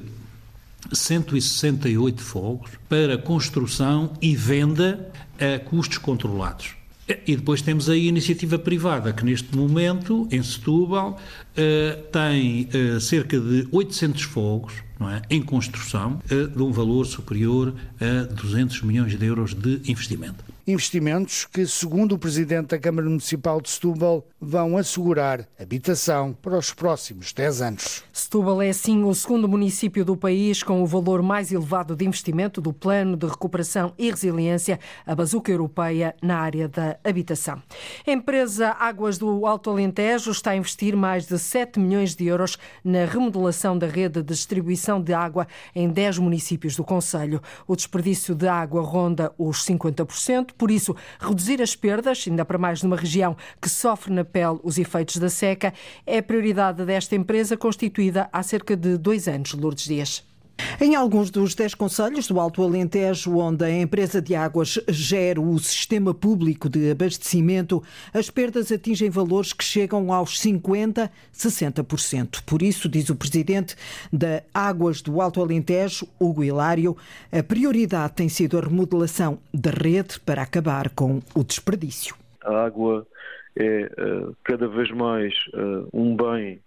168 0.93 2.21
fogos 2.21 2.71
para 2.87 3.17
construção 3.17 4.13
e 4.21 4.35
venda 4.35 5.11
a 5.37 5.59
custos 5.59 5.97
controlados. 5.97 6.75
E 7.07 7.35
depois 7.35 7.61
temos 7.61 7.87
a 7.87 7.95
iniciativa 7.95 8.57
privada, 8.57 9.13
que 9.13 9.23
neste 9.23 9.55
momento, 9.55 10.27
em 10.31 10.41
Setúbal, 10.41 11.19
eh, 11.55 11.99
tem 12.11 12.67
eh, 12.73 12.99
cerca 12.99 13.39
de 13.39 13.67
800 13.71 14.23
fogos 14.23 14.73
é, 15.01 15.35
em 15.35 15.41
construção, 15.41 16.19
eh, 16.31 16.47
de 16.47 16.63
um 16.63 16.71
valor 16.71 17.05
superior 17.05 17.75
a 17.99 18.33
200 18.33 18.81
milhões 18.81 19.15
de 19.17 19.25
euros 19.25 19.53
de 19.53 19.81
investimento 19.85 20.44
investimentos 20.67 21.45
que, 21.45 21.65
segundo 21.67 22.15
o 22.15 22.19
Presidente 22.19 22.67
da 22.67 22.79
Câmara 22.79 23.07
Municipal 23.07 23.61
de 23.61 23.69
Setúbal, 23.69 24.27
vão 24.39 24.77
assegurar 24.77 25.47
habitação 25.59 26.33
para 26.33 26.57
os 26.57 26.73
próximos 26.73 27.33
10 27.33 27.61
anos. 27.61 28.03
Setúbal 28.11 28.61
é, 28.61 28.73
sim, 28.73 29.03
o 29.03 29.13
segundo 29.13 29.47
município 29.47 30.03
do 30.03 30.17
país 30.17 30.63
com 30.63 30.81
o 30.81 30.87
valor 30.87 31.21
mais 31.21 31.51
elevado 31.51 31.95
de 31.95 32.05
investimento 32.05 32.59
do 32.59 32.73
Plano 32.73 33.15
de 33.15 33.27
Recuperação 33.27 33.93
e 33.97 34.09
Resiliência, 34.09 34.79
a 35.05 35.13
bazuca 35.13 35.51
europeia, 35.51 36.15
na 36.21 36.39
área 36.39 36.67
da 36.67 36.97
habitação. 37.03 37.61
A 38.05 38.11
empresa 38.11 38.75
Águas 38.79 39.17
do 39.17 39.45
Alto 39.45 39.69
Alentejo 39.69 40.31
está 40.31 40.51
a 40.51 40.55
investir 40.55 40.95
mais 40.95 41.27
de 41.27 41.37
7 41.37 41.79
milhões 41.79 42.15
de 42.15 42.25
euros 42.25 42.57
na 42.83 43.05
remodelação 43.05 43.77
da 43.77 43.87
rede 43.87 44.21
de 44.21 44.33
distribuição 44.33 45.01
de 45.01 45.13
água 45.13 45.47
em 45.75 45.87
10 45.89 46.19
municípios 46.19 46.75
do 46.75 46.83
Conselho. 46.83 47.41
O 47.67 47.75
desperdício 47.75 48.33
de 48.33 48.47
água 48.47 48.81
ronda 48.81 49.31
os 49.37 49.65
50%, 49.65 50.54
por 50.57 50.71
isso, 50.71 50.95
reduzir 51.19 51.61
as 51.61 51.75
perdas, 51.75 52.25
ainda 52.27 52.45
para 52.45 52.57
mais 52.57 52.81
numa 52.81 52.95
região 52.95 53.35
que 53.61 53.69
sofre 53.69 54.13
na 54.13 54.23
pele 54.23 54.59
os 54.63 54.77
efeitos 54.77 55.17
da 55.17 55.29
seca, 55.29 55.73
é 56.05 56.21
prioridade 56.21 56.85
desta 56.85 57.15
empresa 57.15 57.57
constituída 57.57 58.29
há 58.31 58.43
cerca 58.43 58.75
de 58.75 58.97
dois 58.97 59.27
anos. 59.27 59.53
Lourdes 59.53 59.85
Dias. 59.85 60.34
Em 60.79 60.95
alguns 60.95 61.29
dos 61.29 61.55
dez 61.55 61.73
conselhos 61.73 62.27
do 62.27 62.39
Alto 62.39 62.61
Alentejo, 62.61 63.37
onde 63.37 63.63
a 63.63 63.69
empresa 63.69 64.21
de 64.21 64.35
águas 64.35 64.79
gera 64.89 65.39
o 65.39 65.57
sistema 65.57 66.13
público 66.13 66.69
de 66.69 66.91
abastecimento, 66.91 67.81
as 68.13 68.29
perdas 68.29 68.71
atingem 68.71 69.09
valores 69.09 69.53
que 69.53 69.63
chegam 69.63 70.11
aos 70.11 70.39
50%, 70.39 71.09
60%. 71.33 72.43
Por 72.45 72.61
isso, 72.61 72.89
diz 72.89 73.09
o 73.09 73.15
presidente 73.15 73.75
da 74.11 74.43
Águas 74.53 75.01
do 75.01 75.21
Alto 75.21 75.41
Alentejo, 75.41 76.07
Hugo 76.19 76.43
Hilário, 76.43 76.97
a 77.31 77.41
prioridade 77.41 78.13
tem 78.13 78.29
sido 78.29 78.57
a 78.57 78.61
remodelação 78.61 79.39
da 79.53 79.71
rede 79.71 80.19
para 80.19 80.41
acabar 80.41 80.89
com 80.89 81.21
o 81.33 81.43
desperdício. 81.43 82.15
A 82.43 82.65
água 82.65 83.07
é 83.55 83.89
uh, 83.97 84.35
cada 84.43 84.67
vez 84.67 84.91
mais 84.91 85.33
uh, 85.53 85.87
um 85.93 86.15
bem 86.15 86.61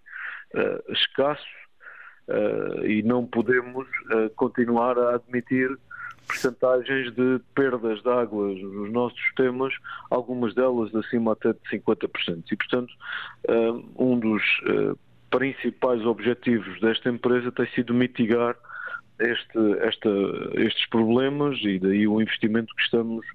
uh, 0.55 0.93
escasso 0.93 1.58
uh, 2.29 2.85
e 2.85 3.01
não 3.03 3.25
podemos 3.25 3.87
uh, 3.87 4.29
continuar 4.35 4.97
a 4.97 5.15
admitir 5.15 5.69
percentagens 6.27 7.11
de 7.15 7.41
perdas 7.55 8.01
de 8.03 8.09
água 8.09 8.49
nos 8.49 8.91
nossos 8.91 9.19
sistemas, 9.23 9.73
algumas 10.11 10.53
delas 10.53 10.93
acima 10.93 11.33
até 11.33 11.53
de 11.53 11.59
50%. 11.71 12.43
E, 12.51 12.55
portanto, 12.55 12.93
uh, 13.49 13.83
um 13.97 14.19
dos 14.19 14.43
principais 15.31 16.05
objetivos 16.05 16.79
desta 16.81 17.09
empresa 17.09 17.51
tem 17.51 17.67
sido 17.71 17.93
mitigar 17.93 18.55
este, 19.19 19.59
esta, 19.81 20.09
estes 20.55 20.85
problemas 20.89 21.57
e 21.63 21.79
daí 21.79 22.07
o 22.07 22.21
investimento 22.21 22.73
que 22.75 22.83
estamos 22.83 23.25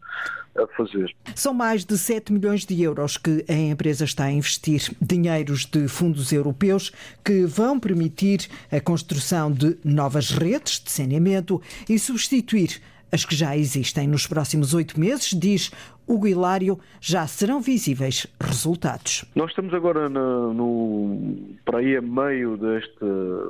a 0.56 0.66
fazer. 0.76 1.14
São 1.34 1.52
mais 1.52 1.84
de 1.84 1.98
7 1.98 2.32
milhões 2.32 2.64
de 2.64 2.80
euros 2.82 3.16
que 3.16 3.44
a 3.48 3.52
empresa 3.52 4.04
está 4.04 4.24
a 4.24 4.32
investir, 4.32 4.82
dinheiros 5.00 5.66
de 5.66 5.88
fundos 5.88 6.32
europeus 6.32 6.92
que 7.24 7.44
vão 7.44 7.78
permitir 7.78 8.48
a 8.70 8.80
construção 8.80 9.50
de 9.50 9.76
novas 9.84 10.30
redes 10.30 10.80
de 10.80 10.90
saneamento 10.90 11.60
e 11.88 11.98
substituir 11.98 12.80
as 13.14 13.24
que 13.24 13.36
já 13.36 13.56
existem. 13.56 14.08
Nos 14.08 14.26
próximos 14.26 14.74
oito 14.74 14.98
meses, 14.98 15.28
diz 15.28 15.70
Hugo 16.06 16.26
Hilário, 16.26 16.78
já 17.00 17.24
serão 17.28 17.60
visíveis 17.60 18.26
resultados. 18.40 19.24
Nós 19.36 19.50
estamos 19.50 19.72
agora 19.72 20.08
no, 20.08 20.52
no, 20.52 21.56
para 21.64 21.78
aí 21.78 21.96
a 21.96 22.02
meio 22.02 22.56
desta, 22.56 23.06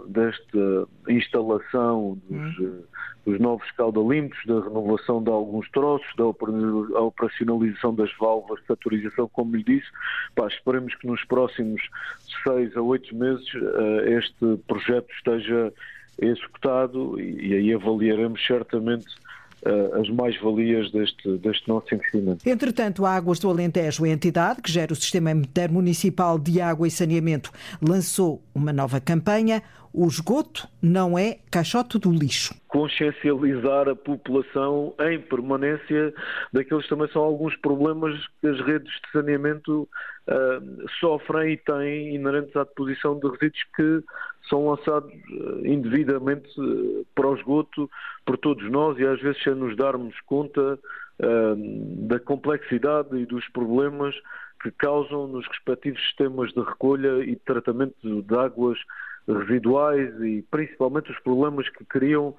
desta 0.07 0.87
instalação 1.09 2.19
dos, 2.29 2.59
hum. 2.59 2.83
dos 3.25 3.41
novos 3.41 3.69
caudalimpos, 3.71 4.39
da 4.45 4.61
renovação 4.61 5.23
de 5.23 5.31
alguns 5.31 5.69
troços, 5.71 6.07
da 6.15 6.27
operacionalização 6.27 7.95
das 7.95 8.11
válvulas 8.19 8.61
de 8.61 8.67
saturização, 8.67 9.27
como 9.33 9.57
lhe 9.57 9.65
disse. 9.65 9.89
Pá, 10.35 10.47
esperemos 10.47 10.95
que 10.97 11.07
nos 11.07 11.25
próximos 11.25 11.81
seis 12.45 12.77
a 12.77 12.83
oito 12.83 13.17
meses 13.17 13.47
uh, 13.55 14.09
este 14.09 14.59
projeto 14.69 15.11
esteja 15.15 15.73
executado 16.21 17.19
e, 17.19 17.49
e 17.49 17.55
aí 17.55 17.75
avaliaremos 17.75 18.45
certamente 18.47 19.07
as 19.95 20.09
mais-valias 20.11 20.91
deste, 20.93 21.39
deste 21.39 21.69
nosso 21.69 21.95
investimento. 21.95 22.49
Entretanto, 22.49 23.05
a 23.05 23.15
Águas 23.15 23.39
do 23.39 23.49
Alentejo, 23.49 24.05
a 24.05 24.09
entidade 24.09 24.61
que 24.63 24.71
gera 24.71 24.93
o 24.93 24.97
Sistema 24.97 25.31
Intermunicipal 25.31 26.39
de 26.39 26.61
Água 26.61 26.87
e 26.87 26.91
Saneamento, 26.91 27.51
lançou 27.81 28.43
uma 28.55 28.73
nova 28.73 29.01
campanha. 29.01 29.63
O 29.97 30.09
esgoto 30.09 30.67
não 30.83 31.17
é 31.17 31.39
caixote 31.53 32.01
do 32.01 32.11
lixo. 32.11 32.53
Consciencializar 32.67 33.89
a 33.89 33.95
população 33.95 34.93
em 34.99 35.21
permanência 35.21 36.13
daqueles 36.53 36.89
também 36.89 37.09
são 37.13 37.23
alguns 37.23 37.55
problemas 37.59 38.13
que 38.41 38.49
as 38.49 38.61
redes 38.63 38.93
de 38.93 39.13
saneamento 39.13 39.89
uh, 40.27 40.91
sofrem 40.99 41.53
e 41.53 41.57
têm 41.59 42.17
inerentes 42.17 42.57
à 42.57 42.65
deposição 42.65 43.21
de 43.21 43.29
resíduos 43.29 43.63
que 43.77 44.03
são 44.51 44.67
lançados 44.67 45.13
uh, 45.13 45.65
indevidamente 45.65 46.49
uh, 46.61 47.07
para 47.15 47.29
o 47.29 47.37
esgoto 47.37 47.89
por 48.27 48.37
todos 48.37 48.69
nós 48.69 48.99
e 48.99 49.07
às 49.07 49.21
vezes 49.21 49.41
sem 49.45 49.55
nos 49.55 49.77
darmos 49.77 50.19
conta 50.27 50.77
da 52.09 52.19
complexidade 52.19 53.17
e 53.17 53.25
dos 53.25 53.47
problemas 53.51 54.13
que 54.61 54.73
causam 54.73 55.29
nos 55.29 55.47
respectivos 55.47 56.03
sistemas 56.07 56.53
de 56.53 56.61
recolha 56.61 57.23
e 57.23 57.37
tratamento 57.37 57.95
de 58.03 58.35
águas 58.35 58.77
residuais 59.27 60.11
e 60.23 60.45
principalmente 60.51 61.11
os 61.11 61.19
problemas 61.21 61.69
que 61.69 61.85
criam 61.85 62.35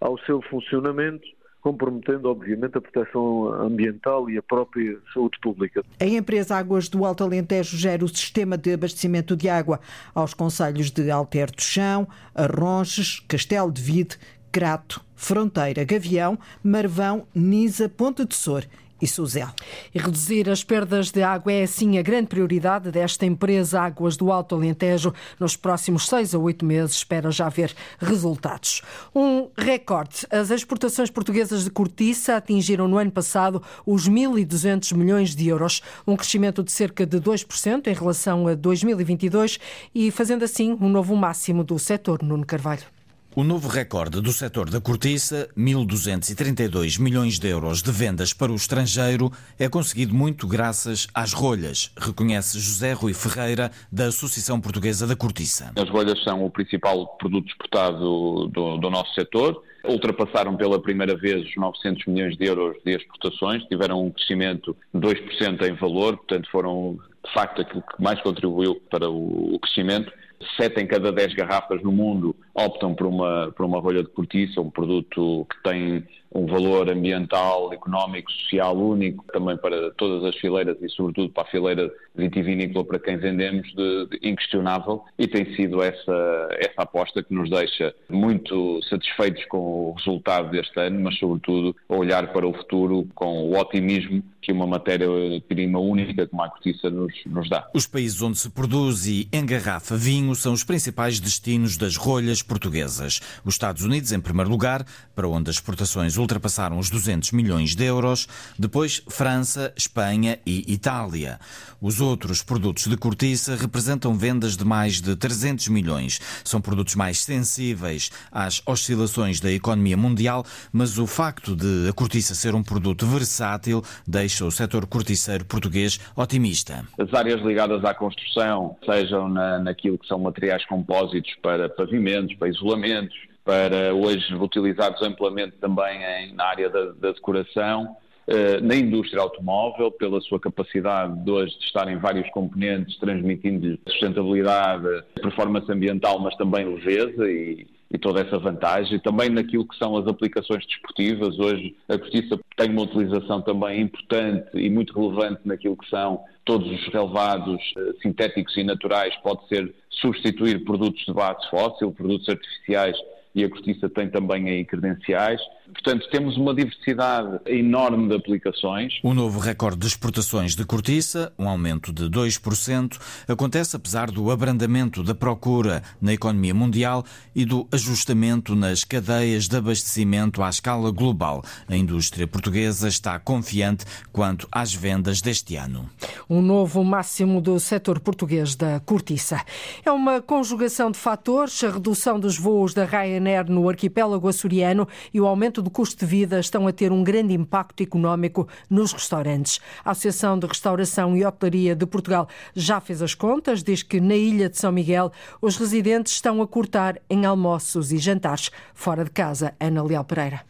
ao 0.00 0.18
seu 0.20 0.40
funcionamento 0.42 1.26
comprometendo, 1.60 2.28
obviamente, 2.28 2.78
a 2.78 2.80
proteção 2.80 3.52
ambiental 3.52 4.30
e 4.30 4.38
a 4.38 4.42
própria 4.42 4.98
saúde 5.12 5.38
pública. 5.40 5.84
A 6.00 6.04
empresa 6.06 6.56
Águas 6.56 6.88
do 6.88 7.04
Alto 7.04 7.22
Alentejo 7.22 7.76
gera 7.76 8.04
o 8.04 8.08
sistema 8.08 8.56
de 8.56 8.72
abastecimento 8.72 9.36
de 9.36 9.48
água 9.48 9.78
aos 10.14 10.32
conselhos 10.32 10.90
de 10.90 11.10
Alter 11.10 11.50
do 11.50 11.62
Chão, 11.62 12.08
Arronches, 12.34 13.20
Castelo 13.28 13.70
de 13.70 13.82
Vide, 13.82 14.16
Crato, 14.50 15.04
Fronteira, 15.14 15.84
Gavião, 15.84 16.38
Marvão, 16.64 17.26
Nisa, 17.34 17.88
Ponte 17.88 18.24
de 18.24 18.34
Sor 18.34 18.64
e 19.00 19.06
Suzel. 19.06 19.48
E 19.94 19.98
reduzir 19.98 20.48
as 20.48 20.62
perdas 20.62 21.10
de 21.10 21.22
água 21.22 21.52
é, 21.52 21.62
assim, 21.62 21.98
a 21.98 22.02
grande 22.02 22.28
prioridade 22.28 22.90
desta 22.90 23.26
empresa 23.26 23.80
Águas 23.80 24.16
do 24.16 24.30
Alto 24.30 24.54
Alentejo. 24.54 25.12
Nos 25.38 25.56
próximos 25.56 26.06
seis 26.06 26.34
a 26.34 26.38
oito 26.38 26.64
meses, 26.64 26.96
espera 26.96 27.30
já 27.30 27.48
ver 27.48 27.74
resultados. 27.98 28.82
Um 29.14 29.48
recorde. 29.56 30.26
As 30.30 30.50
exportações 30.50 31.10
portuguesas 31.10 31.64
de 31.64 31.70
cortiça 31.70 32.36
atingiram 32.36 32.86
no 32.86 32.98
ano 32.98 33.10
passado 33.10 33.62
os 33.86 34.08
1.200 34.08 34.94
milhões 34.94 35.34
de 35.34 35.48
euros, 35.48 35.82
um 36.06 36.16
crescimento 36.16 36.62
de 36.62 36.72
cerca 36.72 37.06
de 37.06 37.18
2% 37.18 37.86
em 37.86 37.94
relação 37.94 38.46
a 38.46 38.54
2022 38.54 39.58
e 39.94 40.10
fazendo 40.10 40.44
assim 40.44 40.76
um 40.80 40.88
novo 40.88 41.16
máximo 41.16 41.64
do 41.64 41.78
setor. 41.78 42.22
Nuno 42.22 42.44
Carvalho. 42.44 42.99
O 43.40 43.42
novo 43.42 43.68
recorde 43.70 44.20
do 44.20 44.32
setor 44.32 44.68
da 44.68 44.82
cortiça, 44.82 45.48
1.232 45.56 47.00
milhões 47.00 47.38
de 47.38 47.48
euros 47.48 47.82
de 47.82 47.90
vendas 47.90 48.34
para 48.34 48.52
o 48.52 48.54
estrangeiro, 48.54 49.32
é 49.58 49.66
conseguido 49.66 50.14
muito 50.14 50.46
graças 50.46 51.08
às 51.14 51.32
rolhas, 51.32 51.90
reconhece 51.96 52.60
José 52.60 52.92
Rui 52.92 53.14
Ferreira, 53.14 53.70
da 53.90 54.08
Associação 54.08 54.60
Portuguesa 54.60 55.06
da 55.06 55.16
Cortiça. 55.16 55.72
As 55.74 55.88
rolhas 55.88 56.22
são 56.22 56.44
o 56.44 56.50
principal 56.50 57.16
produto 57.16 57.48
exportado 57.48 58.46
do, 58.48 58.76
do 58.76 58.90
nosso 58.90 59.14
setor. 59.14 59.62
Ultrapassaram 59.88 60.54
pela 60.54 60.78
primeira 60.78 61.16
vez 61.16 61.48
os 61.48 61.56
900 61.56 62.04
milhões 62.08 62.36
de 62.36 62.44
euros 62.44 62.76
de 62.84 62.94
exportações, 62.94 63.64
tiveram 63.64 64.04
um 64.04 64.10
crescimento 64.10 64.76
de 64.92 65.00
2% 65.00 65.62
em 65.62 65.72
valor, 65.76 66.18
portanto 66.18 66.46
foram 66.52 66.98
de 67.24 67.32
facto 67.32 67.62
aquilo 67.62 67.80
que 67.80 68.02
mais 68.02 68.20
contribuiu 68.20 68.74
para 68.90 69.08
o 69.08 69.58
crescimento. 69.62 70.12
Sete 70.56 70.80
em 70.80 70.86
cada 70.86 71.12
dez 71.12 71.34
garrafas 71.34 71.82
no 71.82 71.92
mundo 71.92 72.34
optam 72.54 72.94
por 72.94 73.06
uma, 73.06 73.52
por 73.54 73.64
uma 73.66 73.80
rolha 73.80 74.02
de 74.02 74.08
cortiça, 74.10 74.60
um 74.60 74.70
produto 74.70 75.46
que 75.50 75.62
tem 75.62 76.04
um 76.32 76.46
valor 76.46 76.88
ambiental, 76.88 77.72
económico, 77.72 78.30
social 78.30 78.76
único, 78.76 79.24
também 79.32 79.56
para 79.56 79.90
todas 79.92 80.24
as 80.24 80.36
fileiras 80.36 80.76
e, 80.80 80.88
sobretudo, 80.88 81.30
para 81.30 81.42
a 81.42 81.46
fileira 81.46 81.90
vitivinícola 82.14 82.84
para 82.84 82.98
quem 83.00 83.16
vendemos, 83.16 83.66
de, 83.74 84.06
de 84.06 84.28
inquestionável. 84.28 85.02
E 85.18 85.26
tem 85.26 85.54
sido 85.56 85.82
essa, 85.82 86.48
essa 86.52 86.82
aposta 86.82 87.22
que 87.22 87.34
nos 87.34 87.50
deixa 87.50 87.92
muito 88.08 88.80
satisfeitos 88.88 89.44
com 89.46 89.58
o 89.58 89.92
resultado 89.92 90.50
deste 90.50 90.78
ano, 90.78 91.00
mas, 91.00 91.18
sobretudo, 91.18 91.74
olhar 91.88 92.32
para 92.32 92.46
o 92.46 92.52
futuro 92.52 93.08
com 93.14 93.50
o 93.50 93.58
otimismo 93.58 94.22
que 94.40 94.52
uma 94.52 94.66
matéria-prima 94.66 95.78
única 95.78 96.26
como 96.26 96.42
a 96.42 96.48
cortiça 96.48 96.88
nos, 96.88 97.12
nos 97.26 97.48
dá. 97.48 97.68
Os 97.74 97.86
países 97.86 98.22
onde 98.22 98.38
se 98.38 98.48
produz 98.50 99.06
e 99.06 99.28
engarrafa 99.32 99.96
vinho 99.96 100.29
são 100.34 100.52
os 100.52 100.64
principais 100.64 101.18
destinos 101.20 101.76
das 101.76 101.96
rolhas 101.96 102.42
portuguesas. 102.42 103.20
Os 103.44 103.54
Estados 103.54 103.82
Unidos, 103.82 104.12
em 104.12 104.20
primeiro 104.20 104.50
lugar, 104.50 104.84
para 105.14 105.28
onde 105.28 105.50
as 105.50 105.56
exportações 105.56 106.16
ultrapassaram 106.16 106.78
os 106.78 106.90
200 106.90 107.32
milhões 107.32 107.74
de 107.74 107.84
euros, 107.84 108.26
depois 108.58 109.02
França, 109.08 109.72
Espanha 109.76 110.38
e 110.46 110.72
Itália. 110.72 111.38
Os 111.80 112.00
outros 112.00 112.42
produtos 112.42 112.86
de 112.86 112.96
cortiça 112.96 113.56
representam 113.56 114.14
vendas 114.14 114.56
de 114.56 114.64
mais 114.64 115.00
de 115.00 115.16
300 115.16 115.68
milhões. 115.68 116.20
São 116.44 116.60
produtos 116.60 116.94
mais 116.94 117.20
sensíveis 117.20 118.10
às 118.30 118.62
oscilações 118.66 119.40
da 119.40 119.50
economia 119.50 119.96
mundial, 119.96 120.44
mas 120.72 120.98
o 120.98 121.06
facto 121.06 121.56
de 121.56 121.88
a 121.88 121.92
cortiça 121.92 122.34
ser 122.34 122.54
um 122.54 122.62
produto 122.62 123.06
versátil 123.06 123.82
deixa 124.06 124.44
o 124.44 124.50
setor 124.50 124.86
corticeiro 124.86 125.44
português 125.44 125.98
otimista. 126.14 126.84
As 126.98 127.12
áreas 127.14 127.40
ligadas 127.40 127.84
à 127.84 127.94
construção, 127.94 128.76
sejam 128.84 129.28
na, 129.28 129.58
naquilo 129.58 129.98
que 129.98 130.06
são 130.06 130.18
materiais 130.20 130.64
compósitos 130.66 131.34
para 131.42 131.68
pavimentos, 131.68 132.34
para 132.36 132.48
isolamentos, 132.48 133.16
para 133.44 133.94
hoje 133.94 134.34
utilizados 134.34 135.02
amplamente 135.02 135.56
também 135.60 136.02
em, 136.02 136.34
na 136.34 136.44
área 136.44 136.68
da, 136.68 136.92
da 136.92 137.12
decoração, 137.12 137.96
eh, 138.26 138.60
na 138.60 138.76
indústria 138.76 139.22
automóvel, 139.22 139.90
pela 139.90 140.20
sua 140.20 140.38
capacidade 140.38 141.18
de 141.24 141.30
hoje 141.30 141.58
de 141.58 141.64
estar 141.64 141.88
em 141.88 141.96
vários 141.96 142.30
componentes, 142.30 142.96
transmitindo 142.98 143.78
sustentabilidade, 143.88 144.86
performance 145.20 145.70
ambiental, 145.72 146.20
mas 146.20 146.36
também 146.36 146.64
leveza 146.64 147.28
e, 147.28 147.66
e 147.90 147.98
toda 147.98 148.20
essa 148.20 148.38
vantagem. 148.38 148.98
Também 149.00 149.28
naquilo 149.28 149.66
que 149.66 149.76
são 149.76 149.96
as 149.96 150.06
aplicações 150.06 150.64
desportivas. 150.66 151.38
Hoje 151.38 151.76
a 151.88 151.96
justiça 151.96 152.38
tem 152.56 152.70
uma 152.70 152.82
utilização 152.82 153.42
também 153.42 153.80
importante 153.80 154.48
e 154.54 154.70
muito 154.70 154.98
relevante 154.98 155.40
naquilo 155.44 155.76
que 155.76 155.88
são 155.88 156.22
todos 156.44 156.70
os 156.70 156.92
relevados 156.92 157.60
eh, 157.76 157.92
sintéticos 158.02 158.56
e 158.56 158.64
naturais. 158.64 159.14
Pode 159.22 159.46
ser 159.48 159.74
substituir 159.90 160.64
produtos 160.64 161.04
de 161.04 161.12
base 161.12 161.48
fóssil, 161.50 161.92
produtos 161.92 162.28
artificiais 162.28 162.96
e 163.34 163.44
a 163.44 163.48
cortiça 163.48 163.88
tem 163.88 164.08
também 164.08 164.48
aí 164.48 164.64
credenciais. 164.64 165.40
Portanto, 165.72 166.08
temos 166.10 166.36
uma 166.36 166.54
diversidade 166.54 167.40
enorme 167.46 168.08
de 168.08 168.14
aplicações. 168.14 168.94
O 169.02 169.14
novo 169.14 169.38
recorde 169.38 169.78
de 169.78 169.86
exportações 169.86 170.54
de 170.54 170.64
cortiça, 170.64 171.32
um 171.38 171.48
aumento 171.48 171.92
de 171.92 172.04
2%, 172.04 172.98
acontece 173.28 173.76
apesar 173.76 174.10
do 174.10 174.30
abrandamento 174.30 175.02
da 175.02 175.14
procura 175.14 175.82
na 176.00 176.12
economia 176.12 176.54
mundial 176.54 177.04
e 177.34 177.44
do 177.44 177.66
ajustamento 177.72 178.54
nas 178.54 178.84
cadeias 178.84 179.48
de 179.48 179.56
abastecimento 179.56 180.42
à 180.42 180.48
escala 180.48 180.90
global. 180.90 181.42
A 181.68 181.76
indústria 181.76 182.26
portuguesa 182.26 182.88
está 182.88 183.18
confiante 183.18 183.84
quanto 184.12 184.48
às 184.50 184.74
vendas 184.74 185.20
deste 185.20 185.56
ano. 185.56 185.88
Um 186.28 186.42
novo 186.42 186.84
máximo 186.84 187.40
do 187.40 187.58
setor 187.58 188.00
português 188.00 188.54
da 188.54 188.80
cortiça. 188.80 189.44
É 189.84 189.90
uma 189.90 190.20
conjugação 190.20 190.90
de 190.90 190.98
fatores, 190.98 191.62
a 191.64 191.70
redução 191.70 192.18
dos 192.18 192.38
voos 192.38 192.74
da 192.74 192.84
Ryanair 192.84 193.50
no 193.50 193.68
arquipélago 193.68 194.28
açoriano 194.28 194.86
e 195.12 195.20
o 195.20 195.26
aumento 195.26 195.59
do 195.62 195.70
custo 195.70 196.04
de 196.04 196.10
vida 196.10 196.38
estão 196.40 196.66
a 196.66 196.72
ter 196.72 196.92
um 196.92 197.02
grande 197.02 197.34
impacto 197.34 197.82
económico 197.82 198.48
nos 198.68 198.92
restaurantes. 198.92 199.60
A 199.84 199.92
Associação 199.92 200.38
de 200.38 200.46
Restauração 200.46 201.16
e 201.16 201.24
Hotelaria 201.24 201.74
de 201.74 201.86
Portugal 201.86 202.28
já 202.54 202.80
fez 202.80 203.02
as 203.02 203.14
contas, 203.14 203.62
diz 203.62 203.82
que 203.82 204.00
na 204.00 204.16
ilha 204.16 204.48
de 204.48 204.58
São 204.58 204.72
Miguel 204.72 205.12
os 205.40 205.56
residentes 205.56 206.12
estão 206.14 206.42
a 206.42 206.46
cortar 206.46 207.00
em 207.08 207.24
almoços 207.24 207.92
e 207.92 207.98
jantares 207.98 208.50
fora 208.74 209.04
de 209.04 209.10
casa. 209.10 209.54
Ana 209.60 209.82
Leal 209.82 210.04
Pereira. 210.04 210.49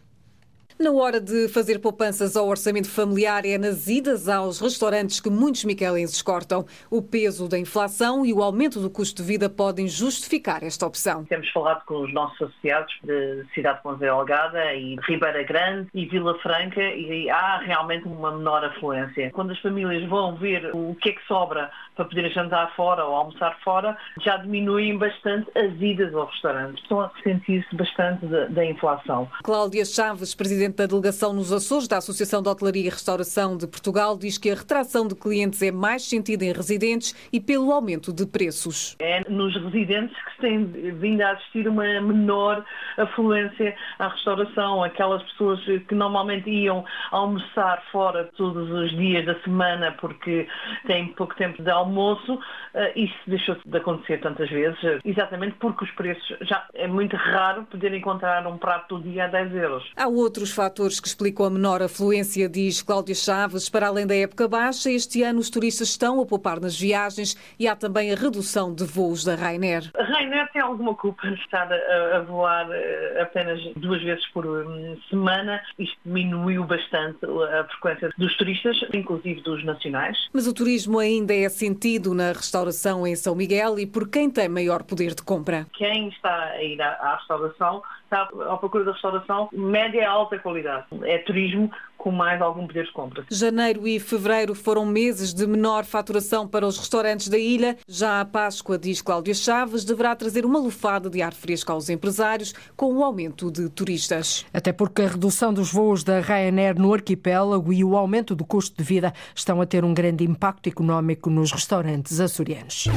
Na 0.80 0.90
hora 0.92 1.20
de 1.20 1.46
fazer 1.48 1.78
poupanças 1.78 2.38
ao 2.38 2.48
orçamento 2.48 2.88
familiar, 2.88 3.44
é 3.44 3.58
nas 3.58 3.86
idas 3.86 4.30
aos 4.30 4.58
restaurantes 4.58 5.20
que 5.20 5.28
muitos 5.28 5.62
miquelenses 5.66 6.22
cortam. 6.22 6.64
O 6.90 7.02
peso 7.02 7.46
da 7.46 7.58
inflação 7.58 8.24
e 8.24 8.32
o 8.32 8.42
aumento 8.42 8.80
do 8.80 8.88
custo 8.88 9.20
de 9.20 9.28
vida 9.28 9.50
podem 9.50 9.86
justificar 9.86 10.62
esta 10.62 10.86
opção. 10.86 11.26
Temos 11.26 11.50
falado 11.50 11.84
com 11.84 12.00
os 12.00 12.14
nossos 12.14 12.40
associados 12.40 12.94
de 13.04 13.44
Cidade 13.54 13.82
Ponzé 13.82 14.08
Algada 14.08 14.72
e 14.72 14.96
Ribeira 15.06 15.42
Grande 15.42 15.90
e 15.92 16.06
Vila 16.06 16.38
Franca 16.38 16.80
e 16.80 17.28
há 17.28 17.58
realmente 17.58 18.08
uma 18.08 18.34
menor 18.34 18.64
afluência. 18.64 19.30
Quando 19.32 19.52
as 19.52 19.58
famílias 19.58 20.08
vão 20.08 20.36
ver 20.36 20.74
o 20.74 20.94
que 20.94 21.10
é 21.10 21.12
que 21.12 21.26
sobra 21.26 21.70
para 21.94 22.06
poderem 22.06 22.32
jantar 22.32 22.74
fora 22.74 23.04
ou 23.04 23.14
almoçar 23.14 23.54
fora, 23.62 23.98
já 24.24 24.38
diminuem 24.38 24.96
bastante 24.96 25.50
as 25.54 25.78
idas 25.78 26.14
ao 26.14 26.24
restaurante. 26.24 26.80
Estão 26.80 27.02
a 27.02 27.10
sentir-se 27.22 27.76
bastante 27.76 28.24
da, 28.24 28.46
da 28.46 28.64
inflação. 28.64 29.28
Cláudia 29.42 29.84
Chaves, 29.84 30.34
presidente 30.34 30.69
da 30.76 30.86
delegação 30.86 31.32
nos 31.32 31.52
Açores 31.52 31.88
da 31.88 31.98
Associação 31.98 32.42
de 32.42 32.48
Hotelaria 32.48 32.86
e 32.86 32.88
Restauração 32.88 33.56
de 33.56 33.66
Portugal, 33.66 34.16
diz 34.16 34.38
que 34.38 34.50
a 34.50 34.54
retração 34.54 35.06
de 35.06 35.14
clientes 35.14 35.62
é 35.62 35.70
mais 35.70 36.08
sentida 36.08 36.44
em 36.44 36.52
residentes 36.52 37.14
e 37.32 37.40
pelo 37.40 37.72
aumento 37.72 38.12
de 38.12 38.26
preços. 38.26 38.96
É 38.98 39.28
nos 39.28 39.54
residentes 39.54 40.16
que 40.24 40.34
se 40.34 40.40
tem 40.40 40.64
vindo 40.64 41.22
a 41.22 41.32
assistir 41.32 41.68
uma 41.68 41.84
menor 42.00 42.64
afluência 42.96 43.74
à 43.98 44.08
restauração. 44.08 44.82
Aquelas 44.82 45.22
pessoas 45.24 45.60
que 45.64 45.94
normalmente 45.94 46.50
iam 46.50 46.84
almoçar 47.10 47.82
fora 47.90 48.30
todos 48.36 48.70
os 48.70 48.90
dias 48.96 49.24
da 49.26 49.38
semana 49.40 49.92
porque 50.00 50.46
têm 50.86 51.08
pouco 51.08 51.34
tempo 51.36 51.62
de 51.62 51.70
almoço, 51.70 52.38
eh, 52.74 52.92
isso 52.96 53.14
deixou 53.26 53.56
de 53.64 53.76
acontecer 53.76 54.18
tantas 54.20 54.48
vezes, 54.50 54.78
exatamente 55.04 55.56
porque 55.58 55.84
os 55.84 55.90
preços 55.92 56.36
já 56.42 56.66
é 56.74 56.86
muito 56.86 57.16
raro 57.16 57.64
poder 57.64 57.92
encontrar 57.94 58.46
um 58.46 58.58
prato 58.58 58.98
do 58.98 59.10
dia 59.10 59.24
a 59.24 59.28
10 59.28 59.54
euros. 59.54 59.90
Há 59.96 60.08
outros 60.08 60.52
fatores 60.60 61.00
que 61.00 61.08
explicam 61.08 61.46
a 61.46 61.50
menor 61.50 61.80
afluência, 61.80 62.46
diz 62.46 62.82
Cláudia 62.82 63.14
Chaves. 63.14 63.70
Para 63.70 63.86
além 63.86 64.06
da 64.06 64.14
época 64.14 64.46
baixa, 64.46 64.90
este 64.90 65.22
ano 65.22 65.38
os 65.38 65.48
turistas 65.48 65.88
estão 65.88 66.20
a 66.20 66.26
poupar 66.26 66.60
nas 66.60 66.78
viagens 66.78 67.34
e 67.58 67.66
há 67.66 67.74
também 67.74 68.12
a 68.12 68.14
redução 68.14 68.74
de 68.74 68.84
voos 68.84 69.24
da 69.24 69.34
Rainer. 69.34 69.90
A 69.96 70.02
Rainer 70.02 70.46
tem 70.52 70.60
alguma 70.60 70.94
culpa 70.94 71.28
de 71.28 71.40
estar 71.40 71.66
a, 71.72 72.20
voar 72.20 72.68
eh, 72.72 73.22
apenas 73.22 73.58
duas 73.76 74.02
vezes 74.02 74.26
por 74.34 74.44
hum, 74.44 74.98
semana. 75.08 75.62
Isto 75.78 75.96
diminuiu 76.04 76.62
bastante 76.64 77.24
a 77.24 77.64
frequência 77.64 78.10
dos 78.18 78.36
turistas, 78.36 78.76
inclusive 78.92 79.40
dos 79.40 79.64
nacionais. 79.64 80.28
Mas 80.30 80.46
o 80.46 80.52
turismo 80.52 80.98
ainda 80.98 81.34
é 81.34 81.48
sentido 81.48 82.12
na 82.12 82.32
restauração 82.32 83.06
em 83.06 83.16
São 83.16 83.34
Miguel 83.34 83.78
e 83.78 83.86
por 83.86 84.10
quem 84.10 84.28
tem 84.28 84.46
maior 84.46 84.82
poder 84.82 85.14
de 85.14 85.22
compra. 85.22 85.66
Quem 85.72 86.08
está 86.08 86.50
a 86.50 86.62
ir 86.62 86.82
à 86.82 87.16
restauração 87.16 87.82
está 88.10 88.28
à 88.52 88.56
procura 88.56 88.84
da 88.84 88.92
restauração 88.92 89.48
média 89.52 90.08
a 90.08 90.10
alta 90.10 90.38
qualidade. 90.38 90.86
É 91.04 91.18
turismo 91.18 91.70
com 91.96 92.10
mais 92.10 92.40
algum 92.40 92.66
poder 92.66 92.86
de 92.86 92.92
compra. 92.92 93.24
Janeiro 93.30 93.86
e 93.86 94.00
fevereiro 94.00 94.54
foram 94.54 94.86
meses 94.86 95.32
de 95.34 95.46
menor 95.46 95.84
faturação 95.84 96.48
para 96.48 96.66
os 96.66 96.78
restaurantes 96.78 97.28
da 97.28 97.38
ilha. 97.38 97.76
Já 97.86 98.20
a 98.20 98.24
Páscoa, 98.24 98.78
diz 98.78 99.02
Cláudia 99.02 99.34
Chaves, 99.34 99.84
deverá 99.84 100.16
trazer 100.16 100.44
uma 100.44 100.58
lufada 100.58 101.10
de 101.10 101.22
ar 101.22 101.32
fresco 101.32 101.70
aos 101.70 101.88
empresários 101.90 102.54
com 102.74 102.92
o 102.94 103.04
aumento 103.04 103.50
de 103.50 103.68
turistas. 103.68 104.46
Até 104.52 104.72
porque 104.72 105.02
a 105.02 105.08
redução 105.08 105.52
dos 105.52 105.72
voos 105.72 106.02
da 106.02 106.20
Ryanair 106.20 106.78
no 106.80 106.92
arquipélago 106.92 107.72
e 107.72 107.84
o 107.84 107.96
aumento 107.96 108.34
do 108.34 108.44
custo 108.44 108.76
de 108.76 108.82
vida 108.82 109.12
estão 109.34 109.60
a 109.60 109.66
ter 109.66 109.84
um 109.84 109.92
grande 109.92 110.24
impacto 110.24 110.68
económico 110.68 111.28
nos 111.28 111.52
restaurantes 111.52 112.18
açorianos. 112.18 112.88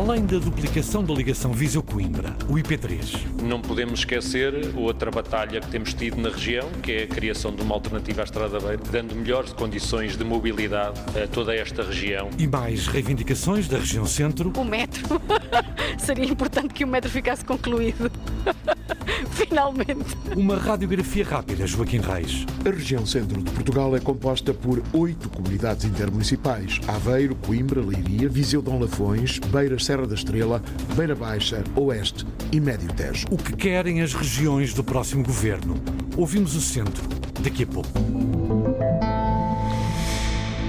Além 0.00 0.24
da 0.24 0.38
duplicação 0.38 1.04
da 1.04 1.12
ligação 1.12 1.52
Viseu-Coimbra, 1.52 2.34
o 2.48 2.54
IP3. 2.54 3.42
Não 3.42 3.60
podemos 3.60 3.98
esquecer 3.98 4.74
outra 4.74 5.10
batalha 5.10 5.60
que 5.60 5.68
temos 5.68 5.92
tido 5.92 6.16
na 6.16 6.30
região, 6.30 6.70
que 6.82 6.92
é 6.92 7.02
a 7.02 7.06
criação 7.06 7.54
de 7.54 7.60
uma 7.60 7.74
alternativa 7.74 8.22
à 8.22 8.24
Estrada 8.24 8.58
Beira, 8.58 8.80
dando 8.90 9.14
melhores 9.14 9.52
condições 9.52 10.16
de 10.16 10.24
mobilidade 10.24 10.98
a 11.22 11.28
toda 11.28 11.54
esta 11.54 11.82
região. 11.82 12.30
E 12.38 12.46
mais 12.46 12.86
reivindicações 12.86 13.68
da 13.68 13.76
região 13.76 14.06
centro. 14.06 14.50
O 14.56 14.64
metro. 14.64 15.20
Seria 16.00 16.24
importante 16.24 16.72
que 16.72 16.82
o 16.82 16.88
metro 16.88 17.10
ficasse 17.10 17.44
concluído. 17.44 18.10
Finalmente. 19.32 20.16
Uma 20.34 20.56
radiografia 20.56 21.24
rápida, 21.24 21.66
Joaquim 21.66 22.00
Reis. 22.00 22.46
A 22.64 22.70
região 22.70 23.04
centro 23.04 23.42
de 23.42 23.50
Portugal 23.50 23.94
é 23.94 24.00
composta 24.00 24.54
por 24.54 24.82
oito 24.92 25.28
comunidades 25.28 25.84
intermunicipais: 25.84 26.80
Aveiro, 26.88 27.34
Coimbra, 27.34 27.80
Leiria, 27.80 28.28
Viseu 28.28 28.62
Dom 28.62 28.78
Lafões, 28.78 29.38
Beira 29.38 29.78
Serra 29.90 30.06
da 30.06 30.14
Estrela, 30.14 30.62
Beira 30.94 31.16
Baixa, 31.16 31.64
Oeste 31.74 32.24
e 32.52 32.60
Médio 32.60 32.88
Tejo. 32.92 33.26
O 33.28 33.36
que 33.36 33.52
querem 33.56 34.02
as 34.02 34.14
regiões 34.14 34.72
do 34.72 34.84
próximo 34.84 35.24
governo? 35.24 35.74
Ouvimos 36.16 36.54
o 36.54 36.60
centro 36.60 37.02
daqui 37.42 37.64
a 37.64 37.66
pouco. 37.66 37.90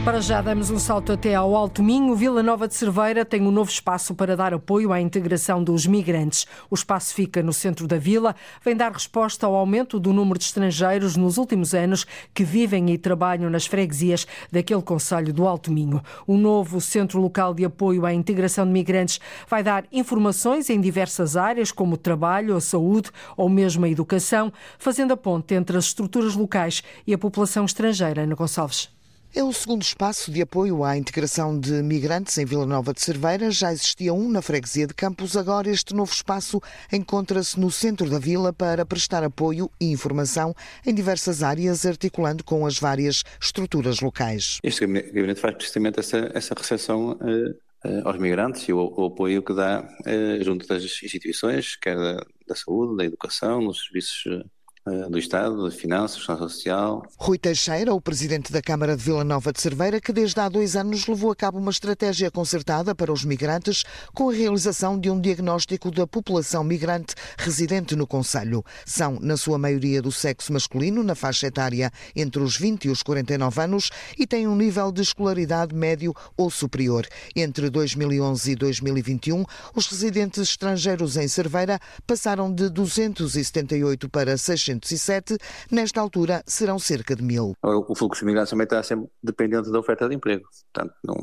Para 0.03 0.19
já 0.19 0.41
damos 0.41 0.71
um 0.71 0.79
salto 0.79 1.11
até 1.11 1.35
ao 1.35 1.55
Alto 1.55 1.83
Minho. 1.83 2.15
Vila 2.15 2.41
Nova 2.41 2.67
de 2.67 2.73
Cerveira 2.73 3.23
tem 3.23 3.43
um 3.43 3.51
novo 3.51 3.69
espaço 3.69 4.15
para 4.15 4.35
dar 4.35 4.51
apoio 4.51 4.91
à 4.91 4.99
integração 4.99 5.63
dos 5.63 5.85
migrantes. 5.85 6.47
O 6.71 6.75
espaço 6.75 7.13
fica 7.13 7.43
no 7.43 7.53
centro 7.53 7.87
da 7.87 7.99
vila, 7.99 8.35
vem 8.65 8.75
dar 8.75 8.91
resposta 8.91 9.45
ao 9.45 9.53
aumento 9.53 9.99
do 9.99 10.11
número 10.11 10.39
de 10.39 10.45
estrangeiros 10.45 11.15
nos 11.15 11.37
últimos 11.37 11.75
anos 11.75 12.07
que 12.33 12.43
vivem 12.43 12.89
e 12.89 12.97
trabalham 12.97 13.47
nas 13.47 13.67
freguesias 13.67 14.25
daquele 14.51 14.81
Conselho 14.81 15.31
do 15.31 15.47
Alto 15.47 15.71
Minho. 15.71 16.01
O 16.25 16.35
novo 16.35 16.81
Centro 16.81 17.21
Local 17.21 17.53
de 17.53 17.63
Apoio 17.63 18.03
à 18.03 18.11
Integração 18.11 18.65
de 18.65 18.71
Migrantes 18.71 19.19
vai 19.47 19.61
dar 19.61 19.85
informações 19.91 20.71
em 20.71 20.81
diversas 20.81 21.37
áreas, 21.37 21.71
como 21.71 21.93
o 21.93 21.97
trabalho, 21.97 22.55
a 22.55 22.61
saúde 22.61 23.11
ou 23.37 23.47
mesmo 23.47 23.85
a 23.85 23.89
educação, 23.89 24.51
fazendo 24.79 25.13
a 25.13 25.17
ponte 25.17 25.53
entre 25.53 25.77
as 25.77 25.85
estruturas 25.85 26.33
locais 26.33 26.81
e 27.05 27.13
a 27.13 27.19
população 27.19 27.65
estrangeira. 27.65 28.23
Ana 28.23 28.33
Gonçalves. 28.33 29.00
É 29.33 29.41
o 29.41 29.53
segundo 29.53 29.81
espaço 29.81 30.29
de 30.29 30.41
apoio 30.41 30.83
à 30.83 30.97
integração 30.97 31.57
de 31.57 31.81
migrantes 31.81 32.37
em 32.37 32.43
Vila 32.43 32.65
Nova 32.65 32.93
de 32.93 33.01
Cerveira. 33.01 33.49
Já 33.49 33.71
existia 33.71 34.13
um 34.13 34.29
na 34.29 34.41
freguesia 34.41 34.85
de 34.85 34.93
Campos. 34.93 35.37
Agora 35.37 35.69
este 35.69 35.95
novo 35.95 36.11
espaço 36.11 36.59
encontra-se 36.91 37.57
no 37.57 37.71
centro 37.71 38.09
da 38.09 38.19
vila 38.19 38.51
para 38.51 38.85
prestar 38.85 39.23
apoio 39.23 39.71
e 39.79 39.89
informação 39.89 40.53
em 40.85 40.93
diversas 40.93 41.43
áreas, 41.43 41.85
articulando 41.85 42.43
com 42.43 42.65
as 42.65 42.77
várias 42.77 43.23
estruturas 43.41 44.01
locais. 44.01 44.59
Este 44.61 44.85
gabinete 44.85 45.39
faz 45.39 45.55
precisamente 45.55 46.01
essa, 46.01 46.29
essa 46.33 46.53
recepção 46.53 47.11
uh, 47.11 48.01
aos 48.03 48.17
migrantes 48.17 48.67
e 48.67 48.73
o, 48.73 48.93
o, 48.97 49.05
apoio 49.05 49.41
que 49.41 49.53
dá 49.53 49.81
uh, 49.81 50.43
junto 50.43 50.67
das 50.67 50.83
instituições, 50.83 51.77
quer 51.77 51.95
da, 51.95 52.21
da 52.45 52.55
saúde, 52.55 52.97
da 52.97 53.05
educação, 53.05 53.61
nos 53.61 53.85
serviços 53.85 54.23
eh, 54.27 54.43
do 54.83 55.19
Estado, 55.19 55.69
de 55.69 55.75
Finanças, 55.75 56.19
Segurança 56.21 56.49
Social. 56.49 57.05
Rui 57.17 57.37
Teixeira, 57.37 57.93
o 57.93 58.01
presidente 58.01 58.51
da 58.51 58.63
Câmara 58.63 58.97
de 58.97 59.03
Vila 59.03 59.23
Nova 59.23 59.53
de 59.53 59.61
Cerveira, 59.61 60.01
que 60.01 60.11
desde 60.11 60.39
há 60.39 60.49
dois 60.49 60.75
anos 60.75 61.05
levou 61.05 61.29
a 61.29 61.35
cabo 61.35 61.59
uma 61.59 61.69
estratégia 61.69 62.31
concertada 62.31 62.95
para 62.95 63.13
os 63.13 63.23
migrantes 63.23 63.83
com 64.11 64.29
a 64.29 64.33
realização 64.33 64.99
de 64.99 65.07
um 65.07 65.21
diagnóstico 65.21 65.91
da 65.91 66.07
população 66.07 66.63
migrante 66.63 67.13
residente 67.37 67.95
no 67.95 68.07
Conselho. 68.07 68.65
São, 68.83 69.19
na 69.21 69.37
sua 69.37 69.59
maioria, 69.59 70.01
do 70.01 70.11
sexo 70.11 70.51
masculino, 70.51 71.03
na 71.03 71.13
faixa 71.13 71.45
etária 71.45 71.91
entre 72.15 72.41
os 72.41 72.57
20 72.57 72.85
e 72.85 72.89
os 72.89 73.03
49 73.03 73.61
anos 73.61 73.91
e 74.17 74.25
têm 74.25 74.47
um 74.47 74.55
nível 74.55 74.91
de 74.91 75.03
escolaridade 75.03 75.75
médio 75.75 76.11
ou 76.35 76.49
superior. 76.49 77.05
Entre 77.35 77.69
2011 77.69 78.51
e 78.51 78.55
2021, 78.55 79.45
os 79.75 79.85
residentes 79.87 80.41
estrangeiros 80.41 81.17
em 81.17 81.27
Cerveira 81.27 81.79
passaram 82.07 82.51
de 82.51 82.67
278 82.67 84.09
para 84.09 84.35
600 84.35 84.71
607, 84.87 85.37
nesta 85.71 85.99
altura 86.01 86.43
serão 86.45 86.79
cerca 86.79 87.15
de 87.15 87.23
mil. 87.23 87.53
O 87.61 87.95
fluxo 87.95 88.21
de 88.21 88.25
migrantes 88.25 88.49
também 88.49 88.65
está 88.65 88.81
sempre 88.83 89.07
dependente 89.21 89.71
da 89.71 89.79
oferta 89.79 90.07
de 90.07 90.15
emprego. 90.15 90.47
Portanto, 90.73 90.95
não, 91.03 91.15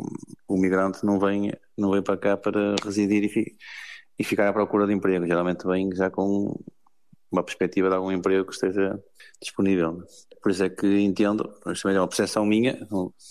o 0.47 0.59
migrante 0.59 1.05
não 1.05 1.19
vem, 1.19 1.53
não 1.77 1.91
vem 1.91 2.03
para 2.03 2.17
cá 2.17 2.37
para 2.37 2.77
residir 2.83 3.25
e, 3.25 3.29
fi, 3.29 3.57
e 4.19 4.25
ficar 4.25 4.49
à 4.49 4.53
procura 4.53 4.87
de 4.87 4.93
emprego. 4.93 5.27
Geralmente 5.27 5.67
vem 5.67 5.95
já 5.95 6.11
com 6.11 6.59
uma 7.31 7.43
perspectiva 7.43 7.89
de 7.89 7.95
algum 7.95 8.11
emprego 8.11 8.47
que 8.47 8.55
esteja 8.55 8.99
disponível. 9.41 10.03
Por 10.43 10.51
isso 10.51 10.65
é 10.65 10.71
que 10.71 10.87
entendo, 11.01 11.53
mas 11.65 11.81
também 11.81 11.97
é 11.97 12.01
uma 12.01 12.09
percepção 12.09 12.45
minha, 12.47 12.87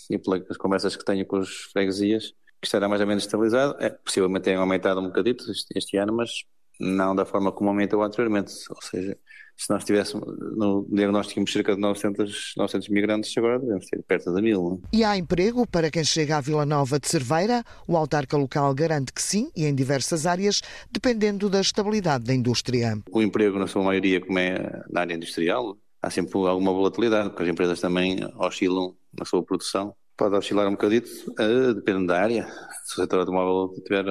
e 0.10 0.18
pelas 0.18 0.58
conversas 0.58 0.96
que 0.96 1.06
tenho 1.06 1.26
com 1.26 1.40
os 1.40 1.64
freguesias, 1.72 2.34
que 2.62 2.68
estará 2.68 2.88
mais 2.88 3.02
ou 3.02 3.08
menos 3.08 3.24
estabilizado. 3.24 3.76
É, 3.80 3.90
possivelmente 3.90 4.44
tem 4.44 4.56
aumentado 4.56 5.00
um 5.00 5.08
bocadito 5.08 5.50
este, 5.52 5.68
este 5.76 5.98
ano, 5.98 6.14
mas 6.14 6.44
não 6.80 7.16
da 7.16 7.26
forma 7.26 7.52
como 7.52 7.70
aumentou 7.70 8.02
anteriormente. 8.04 8.54
Ou 8.70 8.82
seja, 8.82 9.18
se 9.58 9.72
nós 9.72 9.84
tivéssemos, 9.84 10.24
no 10.56 10.86
diagnóstico 10.88 11.34
tínhamos 11.34 11.52
cerca 11.52 11.74
de 11.74 11.82
900, 11.82 12.54
900 12.56 12.90
migrantes, 12.90 13.36
agora 13.38 13.60
devemos 13.60 13.88
ter 13.88 14.04
perto 14.04 14.34
de 14.34 14.42
mil. 14.42 14.80
É? 14.94 14.98
E 14.98 15.04
há 15.04 15.18
emprego 15.18 15.66
para 15.66 15.90
quem 15.90 16.04
chega 16.04 16.38
à 16.38 16.42
Vila 16.42 16.66
Nova 16.66 17.00
de 17.00 17.08
Cerveira? 17.08 17.64
O 17.88 17.98
autarca 17.98 18.38
local 18.38 18.74
garante 18.76 19.12
que 19.12 19.22
sim, 19.22 19.50
e 19.56 19.66
em 19.66 19.74
diversas 19.74 20.28
áreas, 20.28 20.62
dependendo 20.92 21.50
da 21.50 21.60
estabilidade 21.60 22.26
da 22.26 22.36
indústria. 22.36 23.00
O 23.12 23.22
emprego, 23.22 23.58
na 23.58 23.66
sua 23.66 23.84
maioria, 23.84 24.22
como 24.22 24.38
é 24.38 24.84
na 24.92 25.02
área 25.02 25.16
industrial, 25.16 25.76
há 26.02 26.12
sempre 26.12 26.38
alguma 26.38 26.72
volatilidade, 26.72 27.30
porque 27.30 27.44
as 27.44 27.50
empresas 27.50 27.82
também 27.82 28.20
oscilam 28.38 28.96
na 29.18 29.26
sua 29.26 29.44
produção. 29.44 29.96
Pode 30.16 30.36
oscilar 30.36 30.68
um 30.68 30.72
bocadito, 30.72 31.10
uh, 31.32 31.74
depende 31.74 32.08
da 32.08 32.22
área. 32.22 32.48
Se 32.86 32.94
o 32.94 33.02
setor 33.02 33.20
automóvel 33.20 33.74
tiver 33.84 34.06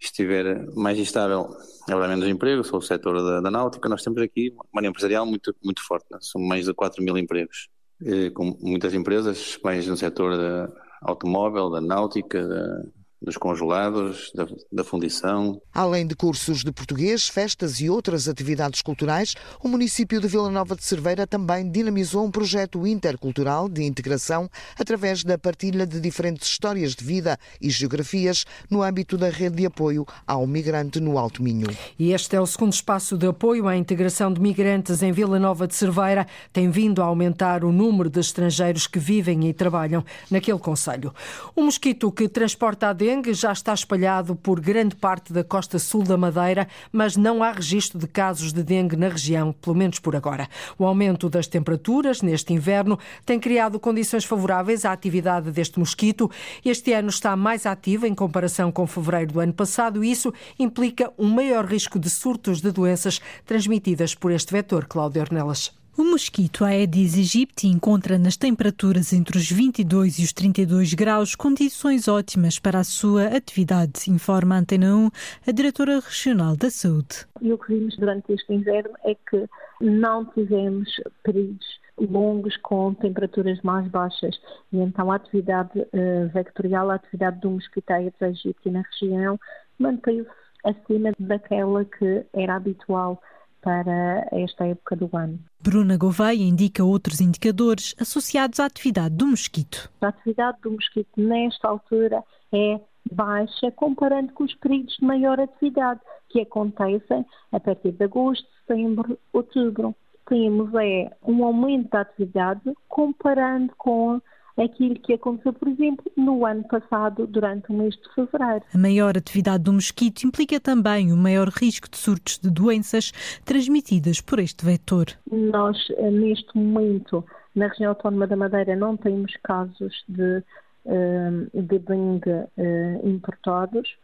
estiver 0.00 0.66
mais 0.74 0.98
instável, 0.98 1.48
haverá 1.88 2.08
menos 2.08 2.28
emprego, 2.28 2.62
sou 2.62 2.78
o 2.78 2.82
setor 2.82 3.22
da, 3.22 3.40
da, 3.40 3.50
náutica, 3.50 3.88
nós 3.88 4.02
temos 4.02 4.20
aqui 4.22 4.50
uma 4.72 4.80
área 4.80 4.88
empresarial 4.88 5.26
muito, 5.26 5.54
muito 5.62 5.84
forte, 5.84 6.06
né? 6.10 6.18
são 6.20 6.40
mais 6.40 6.66
de 6.66 6.74
4 6.74 7.02
mil 7.02 7.18
empregos, 7.18 7.68
e, 8.00 8.30
com 8.30 8.56
muitas 8.60 8.94
empresas, 8.94 9.58
mais 9.62 9.86
no 9.86 9.96
setor 9.96 10.36
da 10.36 10.72
automóvel, 11.02 11.70
da 11.70 11.80
náutica, 11.80 12.46
da, 12.46 12.82
dos 13.20 13.36
congelados, 13.36 14.30
da, 14.34 14.46
da, 14.72 14.84
fundição. 14.84 15.60
Além 15.74 16.06
de 16.06 16.14
cursos 16.14 16.62
de 16.62 16.70
português, 16.70 17.28
festas 17.28 17.80
e 17.80 17.90
outras 17.90 18.28
atividades 18.28 18.80
culturais, 18.80 19.34
o 19.62 19.68
município 19.68 20.20
de 20.20 20.28
Vila 20.28 20.50
Nova 20.50 20.76
de 20.76 20.84
Cerveira 20.84 21.26
também 21.26 21.68
dinamizou 21.68 22.24
um 22.24 22.30
projeto 22.30 22.86
intercultural 22.86 23.68
de 23.68 23.82
integração 23.82 24.48
através 24.78 25.24
da 25.24 25.36
partilha 25.36 25.86
de 25.86 26.00
diferentes 26.00 26.48
histórias 26.48 26.94
de 26.94 27.04
vida 27.04 27.38
e 27.60 27.68
geografias 27.70 28.44
no 28.70 28.82
âmbito 28.82 29.16
da 29.16 29.28
rede 29.28 29.56
de 29.56 29.66
apoio 29.66 30.06
ao 30.26 30.46
migrante 30.46 31.00
no 31.00 31.18
Alto 31.18 31.42
Minho. 31.42 31.68
E 31.98 32.12
este 32.12 32.36
é 32.36 32.40
o 32.40 32.46
segundo 32.46 32.72
espaço 32.72 33.18
de 33.18 33.26
apoio 33.26 33.66
à 33.66 33.76
integração 33.76 34.32
de 34.32 34.40
migrantes 34.40 35.02
em 35.02 35.10
Vila 35.10 35.38
Nova 35.38 35.66
de 35.66 35.74
Cerveira. 35.74 36.26
Tem 36.52 36.70
vindo 36.70 37.02
a 37.02 37.06
aumentar 37.06 37.64
o 37.64 37.72
número 37.72 38.08
de 38.08 38.20
estrangeiros 38.20 38.86
que 38.86 38.98
vivem 38.98 39.48
e 39.48 39.52
trabalham 39.52 40.04
naquele 40.30 40.58
conselho. 40.58 41.12
O 41.56 41.62
mosquito 41.62 42.12
que 42.12 42.28
transporta 42.28 42.88
a 42.88 42.92
dengue 43.08 43.32
já 43.32 43.52
está 43.52 43.72
espalhado 43.72 44.36
por 44.36 44.60
grande 44.60 44.94
parte 44.94 45.32
da 45.32 45.42
costa 45.42 45.78
sul 45.78 46.02
da 46.02 46.18
Madeira, 46.18 46.68
mas 46.92 47.16
não 47.16 47.42
há 47.42 47.50
registro 47.50 47.98
de 47.98 48.06
casos 48.06 48.52
de 48.52 48.62
dengue 48.62 48.96
na 48.96 49.08
região, 49.08 49.50
pelo 49.50 49.74
menos 49.74 49.98
por 49.98 50.14
agora. 50.14 50.46
O 50.78 50.84
aumento 50.84 51.30
das 51.30 51.46
temperaturas 51.46 52.20
neste 52.20 52.52
inverno 52.52 52.98
tem 53.24 53.40
criado 53.40 53.80
condições 53.80 54.26
favoráveis 54.26 54.84
à 54.84 54.92
atividade 54.92 55.50
deste 55.50 55.78
mosquito. 55.78 56.30
Este 56.62 56.92
ano 56.92 57.08
está 57.08 57.34
mais 57.34 57.64
ativo 57.64 58.06
em 58.06 58.14
comparação 58.14 58.70
com 58.70 58.86
fevereiro 58.86 59.32
do 59.32 59.40
ano 59.40 59.54
passado 59.54 60.04
e 60.04 60.10
isso 60.10 60.30
implica 60.58 61.10
um 61.18 61.30
maior 61.30 61.64
risco 61.64 61.98
de 61.98 62.10
surtos 62.10 62.60
de 62.60 62.70
doenças 62.70 63.22
transmitidas 63.46 64.14
por 64.14 64.30
este 64.30 64.52
vetor, 64.52 64.84
Cláudio 64.84 65.22
Ornelas. 65.22 65.77
O 65.98 66.04
mosquito 66.04 66.64
Aedes 66.64 67.16
aegypti 67.16 67.66
encontra 67.66 68.16
nas 68.16 68.36
temperaturas 68.36 69.12
entre 69.12 69.36
os 69.36 69.50
22 69.50 70.20
e 70.20 70.22
os 70.22 70.32
32 70.32 70.94
graus 70.94 71.34
condições 71.34 72.06
ótimas 72.06 72.56
para 72.56 72.78
a 72.78 72.84
sua 72.84 73.24
atividade, 73.24 74.08
informa 74.08 74.54
a 74.54 74.58
Antena 74.58 74.94
1, 74.94 75.10
a 75.48 75.50
diretora 75.50 75.98
regional 75.98 76.56
da 76.56 76.70
saúde. 76.70 77.26
E 77.42 77.52
o 77.52 77.58
que 77.58 77.74
vimos 77.74 77.96
durante 77.96 78.32
este 78.32 78.54
inverno 78.54 78.94
é 79.04 79.16
que 79.28 79.44
não 79.80 80.24
tivemos 80.26 80.88
períodos 81.24 81.66
longos 81.98 82.56
com 82.58 82.94
temperaturas 82.94 83.60
mais 83.62 83.88
baixas 83.88 84.40
e 84.72 84.78
então 84.78 85.10
a 85.10 85.16
atividade 85.16 85.80
uh, 85.80 86.28
vectorial, 86.32 86.92
a 86.92 86.94
atividade 86.94 87.40
do 87.40 87.50
mosquito 87.50 87.90
Aedes 87.90 88.22
aegypti 88.22 88.70
na 88.70 88.84
região 88.92 89.36
manteve-se 89.76 90.30
acima 90.64 91.10
daquela 91.18 91.84
que 91.84 92.24
era 92.34 92.54
habitual 92.54 93.20
para 93.68 94.26
esta 94.32 94.66
época 94.66 94.96
do 94.96 95.10
ano. 95.12 95.38
Bruna 95.62 95.98
Gouveia 95.98 96.42
indica 96.42 96.82
outros 96.82 97.20
indicadores 97.20 97.94
associados 98.00 98.58
à 98.60 98.64
atividade 98.64 99.14
do 99.14 99.26
mosquito. 99.26 99.90
A 100.00 100.08
atividade 100.08 100.56
do 100.62 100.70
mosquito 100.70 101.10
nesta 101.18 101.68
altura 101.68 102.24
é 102.50 102.80
baixa 103.12 103.70
comparando 103.72 104.32
com 104.32 104.44
os 104.44 104.54
períodos 104.54 104.96
de 104.96 105.04
maior 105.04 105.38
atividade 105.38 106.00
que 106.30 106.40
acontecem 106.40 107.26
a 107.52 107.60
partir 107.60 107.92
de 107.92 108.04
agosto, 108.04 108.46
setembro, 108.66 109.18
outubro. 109.34 109.94
Temos 110.26 110.70
é 110.74 111.10
um 111.22 111.44
aumento 111.44 111.90
da 111.90 112.00
atividade 112.00 112.62
comparando 112.88 113.70
com 113.76 114.18
aquilo 114.62 114.96
que 114.96 115.12
aconteceu, 115.12 115.52
por 115.52 115.68
exemplo, 115.68 116.10
no 116.16 116.44
ano 116.44 116.64
passado, 116.64 117.26
durante 117.26 117.70
o 117.70 117.74
mês 117.74 117.94
de 117.94 118.14
fevereiro. 118.14 118.64
A 118.74 118.78
maior 118.78 119.16
atividade 119.16 119.64
do 119.64 119.72
mosquito 119.72 120.24
implica 120.24 120.60
também 120.60 121.12
o 121.12 121.16
maior 121.16 121.48
risco 121.48 121.88
de 121.88 121.96
surtos 121.96 122.38
de 122.38 122.50
doenças 122.50 123.12
transmitidas 123.44 124.20
por 124.20 124.38
este 124.38 124.64
vetor. 124.64 125.06
Nós, 125.30 125.76
eh, 125.96 126.10
neste 126.10 126.56
momento, 126.56 127.24
na 127.54 127.68
região 127.68 127.90
autónoma 127.90 128.26
da 128.26 128.36
Madeira, 128.36 128.74
não 128.74 128.96
temos 128.96 129.32
casos 129.44 130.04
de, 130.08 130.42
eh, 130.86 131.30
de 131.54 131.78
dengue 131.78 132.30
eh, 132.56 133.00
importados, 133.04 133.96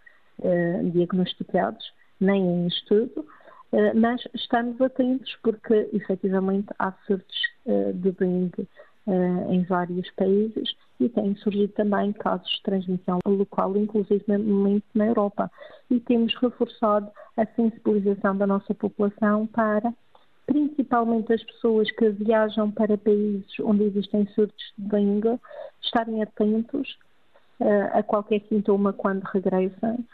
diagnosticados, 0.92 1.92
nem 2.20 2.42
em 2.42 2.66
estudo, 2.66 3.24
mas 3.94 4.20
estamos 4.34 4.80
atentos 4.80 5.32
porque, 5.44 5.88
efetivamente, 5.92 6.66
há 6.76 6.92
surtos 7.06 7.36
de 7.94 8.10
dengue 8.10 8.66
uh, 9.06 9.52
em 9.52 9.62
vários 9.64 10.10
países 10.12 10.74
e 11.00 11.08
têm 11.08 11.34
surgido 11.36 11.72
também 11.72 12.12
casos 12.12 12.48
de 12.48 12.62
transmissão 12.62 13.18
local, 13.26 13.76
inclusive 13.76 14.24
na 14.94 15.06
Europa. 15.06 15.50
E 15.90 16.00
temos 16.00 16.34
reforçado 16.36 17.10
a 17.36 17.46
sensibilização 17.46 18.36
da 18.36 18.46
nossa 18.46 18.74
população 18.74 19.46
para, 19.48 19.92
principalmente 20.46 21.32
as 21.32 21.42
pessoas 21.42 21.90
que 21.92 22.10
viajam 22.10 22.70
para 22.70 22.96
países 22.96 23.46
onde 23.60 23.84
existem 23.84 24.26
surtos 24.28 24.72
de 24.78 24.88
dengue, 24.88 25.38
estarem 25.82 26.22
atentos 26.22 26.98
uh, 27.60 27.98
a 27.98 28.02
qualquer 28.02 28.40
sintoma 28.48 28.92
quando 28.92 29.22
regressem 29.24 30.04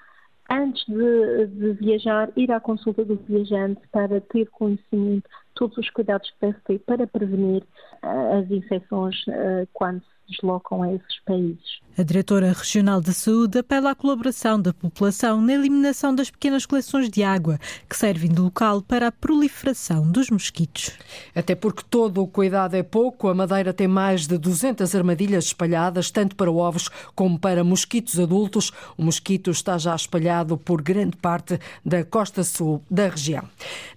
antes 0.51 0.85
de, 0.87 1.47
de, 1.47 1.73
viajar, 1.75 2.31
ir 2.37 2.51
à 2.51 2.61
consulta 2.61 3.05
do 3.05 3.17
viajante 3.17 3.81
para 3.93 4.21
ter 4.21 4.47
conhecimento 4.51 5.29
todos 5.55 5.79
os 5.79 5.89
cuidados 5.91 6.29
que 6.31 6.47
deve 6.47 6.59
ter 6.67 6.79
para 6.81 7.07
prevenir 7.07 7.63
uh, 8.03 8.41
as 8.41 8.51
infecções 8.51 9.17
uh, 9.29 9.69
quando 9.73 10.03
deslocam 10.31 10.83
a 10.83 10.93
esses 10.95 11.21
países. 11.27 11.81
A 11.99 12.03
diretora 12.03 12.53
regional 12.53 13.01
de 13.01 13.13
saúde 13.13 13.59
apela 13.59 13.91
à 13.91 13.95
colaboração 13.95 14.59
da 14.59 14.73
população 14.73 15.39
na 15.39 15.53
eliminação 15.53 16.15
das 16.15 16.31
pequenas 16.31 16.65
coleções 16.65 17.11
de 17.11 17.23
água 17.23 17.59
que 17.87 17.95
servem 17.97 18.31
de 18.31 18.41
local 18.41 18.81
para 18.81 19.09
a 19.09 19.13
proliferação 19.13 20.11
dos 20.11 20.31
mosquitos. 20.31 20.93
Até 21.35 21.55
porque 21.55 21.83
todo 21.91 22.23
o 22.23 22.27
cuidado 22.27 22.75
é 22.75 22.83
pouco, 22.83 23.29
a 23.29 23.35
Madeira 23.35 23.75
tem 23.75 23.87
mais 23.87 24.27
de 24.27 24.39
200 24.39 24.95
armadilhas 24.95 25.47
espalhadas, 25.47 26.11
tanto 26.11 26.37
para 26.37 26.51
ovos 26.51 26.89
como 27.15 27.39
para 27.39 27.63
mosquitos 27.63 28.19
adultos. 28.19 28.73
O 28.97 29.05
mosquito 29.05 29.51
está 29.51 29.77
já 29.77 29.95
espalhado 29.95 30.57
por 30.57 30.81
grande 30.81 31.17
parte 31.17 31.59
da 31.85 32.03
costa 32.03 32.43
sul 32.45 32.83
da 32.91 33.09
região. 33.09 33.47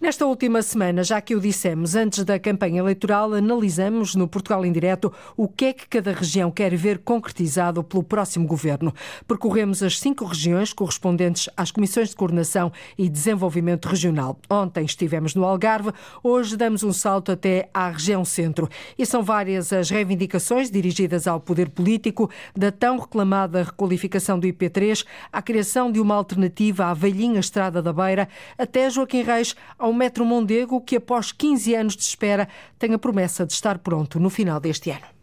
Nesta 0.02 0.26
última 0.26 0.62
semana, 0.62 1.04
já 1.04 1.22
que 1.22 1.36
o 1.36 1.39
dissemos, 1.39 1.96
antes 1.96 2.26
da 2.26 2.38
campanha 2.38 2.80
eleitoral, 2.80 3.34
analisamos 3.34 4.13
no 4.13 4.28
Portugal 4.28 4.65
em 4.65 4.74
Direto 4.74 5.13
o 5.38 5.48
que 5.48 5.65
é 5.65 5.74
que 5.74 5.88
cada 5.88 6.12
região 6.24 6.50
quer 6.50 6.76
ver 6.76 7.00
concretizado 7.00 7.84
pelo 7.84 8.02
próximo 8.02 8.48
governo. 8.48 8.94
Percorremos 9.28 9.84
as 9.84 10.00
cinco 10.00 10.26
regiões 10.26 10.72
correspondentes 10.72 11.50
às 11.56 11.70
comissões 11.70 12.10
de 12.10 12.16
coordenação 12.16 12.72
e 12.98 13.10
desenvolvimento 13.10 13.88
regional. 13.88 14.40
Ontem 14.50 14.86
estivemos 14.86 15.36
no 15.36 15.44
Algarve, 15.44 15.92
hoje 16.24 16.56
damos 16.56 16.82
um 16.82 16.94
salto 16.94 17.32
até 17.32 17.70
à 17.74 17.90
região 17.90 18.24
centro. 18.24 18.70
E 18.98 19.06
são 19.06 19.22
várias 19.22 19.74
as 19.74 19.90
reivindicações 19.90 20.72
dirigidas 20.72 21.28
ao 21.28 21.40
poder 21.40 21.70
político 21.70 22.30
da 22.56 22.72
tão 22.72 22.98
reclamada 22.98 23.64
requalificação 23.64 24.40
do 24.40 24.48
IP3, 24.48 25.06
à 25.32 25.42
criação 25.42 25.92
de 25.92 26.00
uma 26.00 26.16
alternativa 26.16 26.86
à 26.86 26.94
velhinha 26.94 27.40
Estrada 27.40 27.82
da 27.82 27.92
Beira, 27.92 28.30
até 28.58 28.90
Joaquim 28.90 29.24
Reis 29.24 29.56
ao 29.78 29.92
Metro 29.92 30.26
Mondego, 30.26 30.80
que 30.80 30.96
após 30.96 31.32
15 31.32 31.76
anos 31.76 31.96
de 31.98 32.04
espera 32.04 32.48
tem 32.80 32.94
a 32.94 32.98
promessa 32.98 33.46
de 33.46 33.52
estar 33.52 33.78
pronto 33.80 34.20
no 34.20 34.30
final 34.30 34.60
deste 34.60 34.90
ano. 34.90 35.23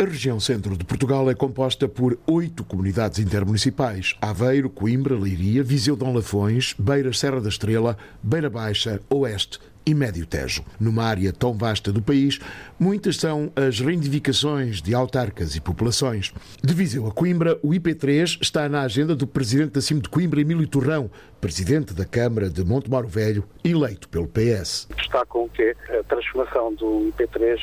A 0.00 0.04
região 0.04 0.40
centro 0.40 0.78
de 0.78 0.82
Portugal 0.82 1.30
é 1.30 1.34
composta 1.34 1.86
por 1.86 2.18
oito 2.26 2.64
comunidades 2.64 3.18
intermunicipais: 3.18 4.16
Aveiro, 4.18 4.70
Coimbra, 4.70 5.14
Leiria, 5.14 5.62
Viseu 5.62 5.94
Dom 5.94 6.14
Lafões, 6.14 6.74
Beira 6.78 7.12
Serra 7.12 7.38
da 7.38 7.50
Estrela, 7.50 7.98
Beira 8.22 8.48
Baixa, 8.48 8.98
Oeste 9.10 9.60
e 9.84 9.94
Médio 9.94 10.26
Tejo. 10.26 10.64
Numa 10.78 11.04
área 11.04 11.32
tão 11.32 11.52
vasta 11.52 11.92
do 11.92 12.02
país, 12.02 12.38
muitas 12.78 13.16
são 13.16 13.52
as 13.56 13.80
reivindicações 13.80 14.80
de 14.80 14.94
autarcas 14.94 15.56
e 15.56 15.60
populações. 15.60 16.32
De 16.62 16.74
Viseu 16.74 17.06
a 17.06 17.12
Coimbra, 17.12 17.58
o 17.62 17.70
IP3 17.70 18.38
está 18.40 18.68
na 18.68 18.82
agenda 18.82 19.14
do 19.14 19.26
presidente 19.26 19.72
da 19.72 19.80
CIM 19.80 19.98
de 19.98 20.08
Coimbra, 20.08 20.40
Emílio 20.40 20.66
Torrão, 20.66 21.10
presidente 21.40 21.94
da 21.94 22.04
Câmara 22.04 22.50
de 22.50 22.64
Montemoro 22.64 23.08
Velho, 23.08 23.44
eleito 23.64 24.08
pelo 24.08 24.28
PS. 24.28 24.86
Destacam 24.96 25.48
que 25.48 25.74
a 25.88 26.02
transformação 26.04 26.74
do 26.74 27.12
IP3 27.18 27.58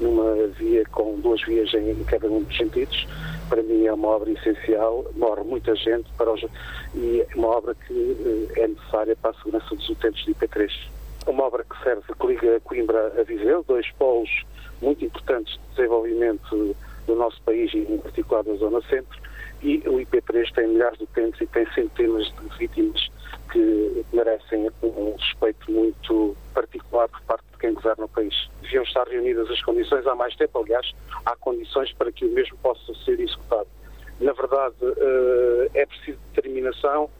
numa 0.00 0.46
via 0.58 0.84
com 0.86 1.18
duas 1.20 1.42
vias 1.42 1.72
em 1.74 2.04
cada 2.04 2.28
um 2.28 2.42
dos 2.42 2.56
sentidos, 2.56 3.06
para 3.48 3.62
mim 3.62 3.86
é 3.86 3.92
uma 3.92 4.08
obra 4.08 4.30
essencial, 4.30 5.04
morre 5.16 5.42
muita 5.44 5.74
gente 5.76 6.10
para 6.16 6.32
os, 6.32 6.44
e 6.94 7.20
é 7.20 7.36
uma 7.36 7.48
obra 7.48 7.74
que 7.74 8.48
eh, 8.56 8.62
é 8.62 8.68
necessária 8.68 9.16
para 9.16 9.30
a 9.30 9.34
segurança 9.34 9.74
dos 9.74 9.88
utentes 9.88 10.24
de 10.24 10.34
IP3 10.34 10.70
uma 11.26 11.44
obra 11.44 11.64
que 11.64 11.82
serve, 11.82 12.02
que 12.18 12.26
liga 12.26 12.60
Coimbra 12.60 13.12
a 13.18 13.22
Viseu, 13.22 13.64
dois 13.66 13.90
polos 13.92 14.44
muito 14.80 15.04
importantes 15.04 15.54
de 15.54 15.76
desenvolvimento 15.76 16.76
do 17.06 17.14
nosso 17.14 17.40
país 17.42 17.72
e 17.74 17.78
em 17.78 17.98
particular 17.98 18.42
da 18.42 18.54
zona 18.54 18.80
centro, 18.82 19.20
e 19.62 19.78
o 19.86 19.98
IP3 19.98 20.52
tem 20.54 20.68
milhares 20.68 20.98
de 20.98 21.04
utentes 21.04 21.40
e 21.40 21.46
tem 21.46 21.66
centenas 21.72 22.26
de 22.26 22.58
vítimas 22.58 23.08
que 23.52 24.04
merecem 24.12 24.68
um 24.82 25.14
respeito 25.16 25.70
muito 25.70 26.36
particular 26.52 27.08
por 27.08 27.20
parte 27.22 27.44
de 27.52 27.58
quem 27.58 27.74
governa 27.74 28.06
o 28.06 28.08
país. 28.08 28.50
Deviam 28.62 28.82
estar 28.82 29.06
reunidas 29.06 29.48
as 29.50 29.62
condições 29.62 30.06
há 30.06 30.14
mais 30.14 30.34
tempo, 30.36 30.58
aliás, 30.58 30.92
há 31.24 31.36
condições 31.36 31.92
para 31.92 32.10
que 32.10 32.24
o 32.24 32.30
mesmo 32.30 32.56
possa 32.58 32.92
ser 33.04 33.20
executado. 33.20 33.68
Na 34.20 34.32
verdade, 34.32 34.74
eh, 34.82 35.70
é 35.74 35.86
preciso 35.86 36.18
determinação, 36.32 37.10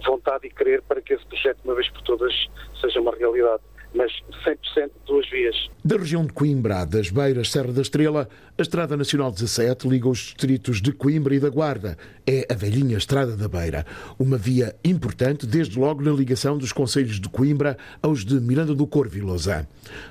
vontade 0.00 0.46
e 0.46 0.50
querer 0.50 0.82
para 0.82 1.00
que 1.00 1.14
esse 1.14 1.24
projeto, 1.26 1.58
uma 1.64 1.74
vez 1.74 1.88
por 1.90 2.02
todas, 2.02 2.32
seja 2.80 3.00
uma 3.00 3.14
realidade. 3.14 3.62
Mas 3.94 4.10
100% 4.46 4.90
duas 5.06 5.28
vias. 5.28 5.68
Da 5.84 5.98
região 5.98 6.24
de 6.24 6.32
Coimbra, 6.32 6.86
das 6.86 7.10
Beiras, 7.10 7.50
Serra 7.50 7.72
da 7.72 7.82
Estrela, 7.82 8.26
a 8.56 8.62
Estrada 8.62 8.96
Nacional 8.96 9.30
17 9.30 9.86
liga 9.86 10.08
os 10.08 10.18
distritos 10.18 10.80
de 10.80 10.92
Coimbra 10.92 11.34
e 11.34 11.38
da 11.38 11.50
Guarda. 11.50 11.98
É 12.26 12.46
a 12.50 12.54
velhinha 12.54 12.96
Estrada 12.96 13.36
da 13.36 13.48
Beira. 13.48 13.84
Uma 14.18 14.38
via 14.38 14.74
importante, 14.82 15.46
desde 15.46 15.78
logo 15.78 16.02
na 16.02 16.10
ligação 16.10 16.56
dos 16.56 16.72
conselhos 16.72 17.20
de 17.20 17.28
Coimbra 17.28 17.76
aos 18.00 18.24
de 18.24 18.40
Miranda 18.40 18.74
do 18.74 18.86
Corvo 18.86 19.18
e 19.18 19.20
Lausanne. 19.20 19.68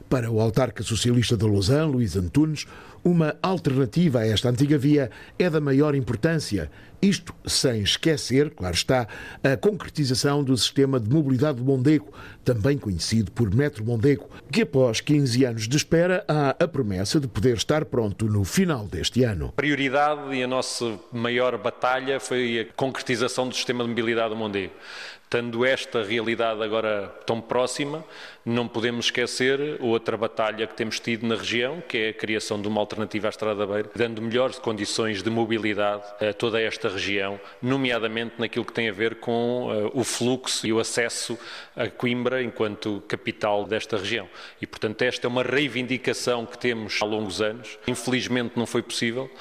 Para 0.08 0.30
o 0.30 0.40
autarca 0.40 0.84
socialista 0.84 1.36
de 1.36 1.46
Lausanne, 1.46 1.92
Luís 1.92 2.16
Antunes, 2.16 2.68
uma 3.04 3.36
alternativa 3.42 4.20
a 4.20 4.28
esta 4.28 4.50
antiga 4.50 4.78
via 4.78 5.10
é 5.40 5.50
da 5.50 5.60
maior 5.60 5.96
importância. 5.96 6.70
Isto 7.02 7.34
sem 7.48 7.82
esquecer, 7.82 8.52
claro 8.52 8.76
está, 8.76 9.08
a 9.44 9.58
concretização 9.58 10.44
do 10.44 10.56
sistema 10.56 11.00
de 11.00 11.10
mobilidade 11.10 11.58
do 11.58 11.64
Mondego, 11.64 12.14
também 12.46 12.78
conhecido 12.78 13.32
por 13.32 13.52
Metro 13.54 13.84
Mondego, 13.84 14.30
que 14.52 14.62
após 14.62 15.02
15 15.02 15.44
anos 15.44 15.68
de 15.68 15.78
espera 15.78 16.24
há 16.28 16.52
a 16.52 16.68
promessa 16.68 17.20
de 17.20 17.28
poder 17.28 17.58
estar 17.58 17.86
pronto 17.86 18.26
no 18.26 18.44
final 18.44 18.86
deste 18.86 19.24
ano. 19.24 19.48
A 19.48 19.52
prioridade 19.54 20.36
e 20.36 20.44
a 20.44 20.48
nossa 20.48 21.00
maior 21.12 21.58
batalha 21.58 22.20
foi 22.20 22.60
a 22.60 22.74
concretização 22.76 23.48
do 23.48 23.56
sistema 23.56 23.84
de 23.84 23.90
mobilidade 23.90 24.30
do 24.30 24.36
Mondego. 24.36 24.74
Tendo 25.32 25.64
esta 25.64 26.04
realidade 26.04 26.62
agora 26.62 27.08
tão 27.26 27.40
próxima, 27.40 28.04
não 28.46 28.68
podemos 28.68 29.06
esquecer 29.06 29.78
outra 29.80 30.18
batalha 30.18 30.68
que 30.68 30.76
temos 30.76 31.00
tido 31.00 31.26
na 31.26 31.36
região, 31.36 31.82
que 31.88 31.98
é 31.98 32.10
a 32.10 32.14
criação 32.14 32.62
de 32.62 32.68
uma 32.68 32.82
alternativa 32.82 33.28
à 33.28 33.30
Estrada 33.30 33.66
Beira, 33.66 33.90
dando 33.96 34.22
melhores 34.22 34.60
condições 34.60 35.24
de 35.24 35.30
mobilidade 35.30 36.04
a 36.20 36.34
toda 36.34 36.60
esta 36.60 36.90
região, 36.90 37.40
nomeadamente 37.62 38.36
naquilo 38.40 38.66
que 38.66 38.74
tem 38.74 38.90
a 38.90 38.92
ver 38.92 39.22
com 39.22 39.70
uh, 39.70 39.92
o 39.94 40.04
fluxo 40.04 40.68
e 40.68 40.74
o 40.74 40.82
acesso 40.82 41.40
a 41.78 41.88
Coimbra 41.88 42.44
enquanto 42.44 43.02
capital 43.08 43.64
desta 43.64 43.96
região. 43.96 44.28
E, 44.62 44.68
portanto, 44.68 45.02
esta 45.04 45.28
é 45.28 45.30
uma 45.30 45.44
reivindicação 45.44 46.46
que 46.46 46.58
temos 46.58 47.00
há 47.02 47.06
longos 47.06 47.42
anos. 47.42 47.80
Infelizmente 47.88 48.58
não 48.58 48.66
foi 48.66 48.82
possível. 48.82 49.32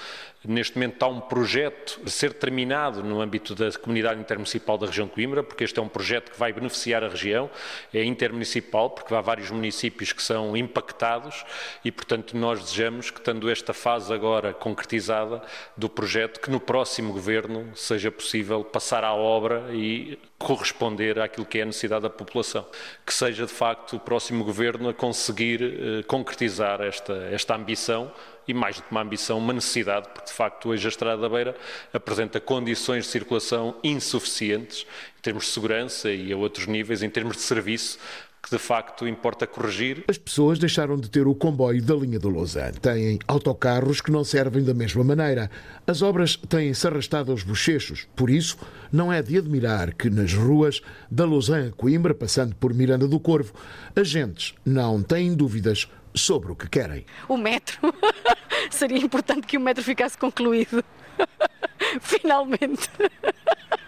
Neste 0.43 0.75
momento 0.75 0.95
está 0.95 1.07
um 1.07 1.21
projeto 1.21 2.01
a 2.05 2.09
ser 2.09 2.33
terminado 2.33 3.03
no 3.03 3.21
âmbito 3.21 3.55
da 3.55 3.71
Comunidade 3.73 4.21
Intermunicipal 4.21 4.79
da 4.79 4.87
região 4.87 5.07
de 5.07 5.13
Coimbra, 5.13 5.43
porque 5.43 5.65
este 5.65 5.79
é 5.79 5.83
um 5.83 5.89
projeto 5.89 6.33
que 6.33 6.39
vai 6.39 6.51
beneficiar 6.51 7.05
a 7.05 7.09
região, 7.09 7.51
é 7.93 8.03
intermunicipal, 8.03 8.89
porque 8.89 9.15
há 9.15 9.21
vários 9.21 9.51
municípios 9.51 10.15
que 10.15 10.23
são 10.23 10.57
impactados 10.57 11.45
e, 11.85 11.93
portanto, 11.93 12.39
nós 12.39 12.59
desejamos 12.59 13.11
que, 13.11 13.21
tendo 13.21 13.51
esta 13.51 13.75
fase 13.75 14.15
agora 14.15 14.55
concretizada 14.55 15.43
do 15.77 15.91
projeto, 15.91 16.41
que 16.41 16.51
no 16.51 16.59
próximo 16.59 17.13
governo 17.13 17.71
seja 17.77 18.11
possível 18.11 18.65
passar 18.65 19.05
à 19.05 19.13
obra 19.13 19.67
e 19.75 20.19
corresponder 20.39 21.21
àquilo 21.21 21.45
que 21.45 21.59
é 21.59 21.63
a 21.63 21.67
necessidade 21.67 22.05
da 22.05 22.11
população. 22.11 22.67
Que 23.05 23.13
seja, 23.13 23.45
de 23.45 23.53
facto, 23.53 23.97
o 23.97 24.01
próximo 24.01 24.43
governo 24.43 24.89
a 24.89 24.95
conseguir 24.95 25.63
eh, 25.63 26.03
concretizar 26.05 26.81
esta, 26.81 27.13
esta 27.31 27.55
ambição 27.55 28.11
e, 28.51 28.55
mais 28.55 28.77
do 28.77 28.83
que 28.83 28.91
uma 28.91 29.03
ambição, 29.03 29.39
uma 29.39 29.53
necessidade, 29.53 30.09
porque, 30.13 30.31
de 30.31 30.33
facto, 30.33 30.69
hoje 30.69 30.87
a 30.87 30.89
Estrada 30.89 31.23
da 31.23 31.29
Beira 31.29 31.57
apresenta 31.93 32.41
condições 32.41 33.05
de 33.05 33.11
circulação 33.11 33.77
insuficientes 33.83 34.87
em 35.19 35.23
termos 35.23 35.45
de 35.45 35.51
segurança 35.51 36.11
e 36.11 36.33
a 36.33 36.37
outros 36.37 36.67
níveis, 36.67 37.03
em 37.03 37.11
termos 37.11 37.37
de 37.37 37.43
serviço, 37.43 37.99
que 38.43 38.51
de 38.51 38.59
facto 38.59 39.07
importa 39.07 39.47
corrigir. 39.47 40.03
As 40.09 40.17
pessoas 40.17 40.59
deixaram 40.59 40.97
de 40.97 41.11
ter 41.11 41.27
o 41.27 41.35
comboio 41.35 41.83
da 41.83 41.95
linha 41.95 42.19
do 42.19 42.31
Lausanne. 42.31 42.79
Têm 42.79 43.19
autocarros 43.29 44.01
que 44.01 44.11
não 44.11 44.25
servem 44.25 44.65
da 44.65 44.73
mesma 44.73 45.05
maneira. 45.05 45.51
As 45.87 46.01
obras 46.01 46.37
têm-se 46.37 46.87
arrastado 46.87 47.31
aos 47.31 47.43
bochechos. 47.43 48.09
Por 48.17 48.31
isso, 48.31 48.57
não 48.91 49.13
é 49.13 49.23
de 49.23 49.37
admirar 49.37 49.93
que 49.93 50.09
nas 50.09 50.33
ruas 50.33 50.81
da 51.11 51.27
Lausanne 51.27 51.69
a 51.69 51.73
Coimbra, 51.73 52.15
passando 52.15 52.55
por 52.55 52.73
Miranda 52.73 53.07
do 53.07 53.21
Corvo, 53.21 53.53
as 53.95 54.09
gentes 54.09 54.55
não 54.65 55.03
têm 55.03 55.35
dúvidas 55.35 55.87
sobre 56.15 56.53
o 56.53 56.57
que 56.57 56.69
querem. 56.69 57.05
O 57.29 57.37
metro. 57.37 57.79
Seria 58.71 58.99
importante 58.99 59.47
que 59.47 59.57
o 59.57 59.61
metro 59.61 59.83
ficasse 59.83 60.17
concluído. 60.17 60.85
Finalmente. 62.01 62.89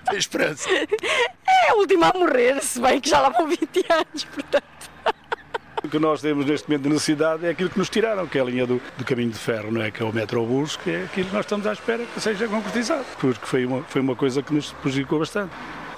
Tem 0.09 0.19
esperança. 0.19 0.69
É 0.71 1.71
a 1.71 1.75
última 1.75 2.09
a 2.09 2.19
morrer, 2.19 2.61
se 2.63 2.81
bem 2.81 3.01
que 3.01 3.09
já 3.09 3.21
lá 3.21 3.29
vão 3.31 3.47
20 3.47 3.61
anos, 3.91 4.25
portanto. 4.25 4.91
O 5.85 5.89
que 5.89 5.99
nós 5.99 6.21
temos 6.21 6.47
neste 6.47 6.69
momento 6.69 6.85
de 6.85 6.89
necessidade 6.91 7.45
é 7.45 7.51
aquilo 7.51 7.69
que 7.69 7.79
nos 7.79 7.91
tiraram, 7.91 8.27
que 8.27 8.39
é 8.39 8.41
a 8.41 8.45
linha 8.45 8.67
do, 8.67 8.81
do 8.97 9.05
caminho 9.05 9.31
de 9.31 9.39
ferro, 9.39 9.73
não 9.73 9.83
é? 9.83 9.91
que 9.91 10.01
é 10.01 10.07
o 10.07 10.13
metrobus, 10.13 10.77
que 10.77 10.91
é 10.91 11.05
aquilo 11.05 11.29
que 11.29 11.35
nós 11.35 11.45
estamos 11.45 11.67
à 11.67 11.73
espera 11.73 12.05
que 12.07 12.21
seja 12.21 12.47
concretizado, 12.47 13.05
porque 13.19 13.45
foi 13.45 13.67
uma, 13.67 13.83
foi 13.83 14.01
uma 14.01 14.15
coisa 14.15 14.43
que 14.43 14.55
nos 14.55 14.73
prejudicou 14.75 15.19
bastante 15.19 15.53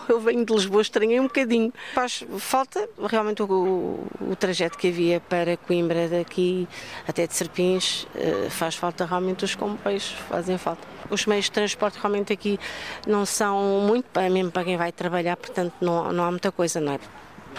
eu 0.08 0.20
venho 0.20 0.44
de 0.44 0.52
Lisboa, 0.52 0.82
estranhei 0.82 1.20
um 1.20 1.24
bocadinho. 1.24 1.72
Faz 1.94 2.24
falta 2.38 2.88
realmente 3.08 3.42
o, 3.42 3.46
o, 4.20 4.36
trajeto 4.36 4.76
que 4.78 4.88
havia 4.88 5.20
para 5.20 5.56
Coimbra, 5.56 6.08
daqui 6.08 6.68
até 7.06 7.26
de 7.26 7.34
Serpins, 7.34 8.06
eh, 8.14 8.48
faz 8.50 8.74
falta 8.74 9.04
realmente 9.04 9.44
os 9.44 9.54
comboios, 9.54 10.14
fazem 10.28 10.58
falta. 10.58 10.82
Os 11.10 11.26
meios 11.26 11.46
de 11.46 11.52
transporte 11.52 11.98
realmente 11.98 12.32
aqui 12.32 12.58
não 13.06 13.26
são 13.26 13.80
muito, 13.86 14.06
mesmo 14.30 14.50
para 14.50 14.64
quem 14.64 14.76
vai 14.76 14.92
trabalhar, 14.92 15.36
portanto 15.36 15.74
não, 15.80 16.12
não 16.12 16.24
há 16.24 16.30
muita 16.30 16.50
coisa, 16.50 16.80
não 16.80 16.92
é? 16.92 16.98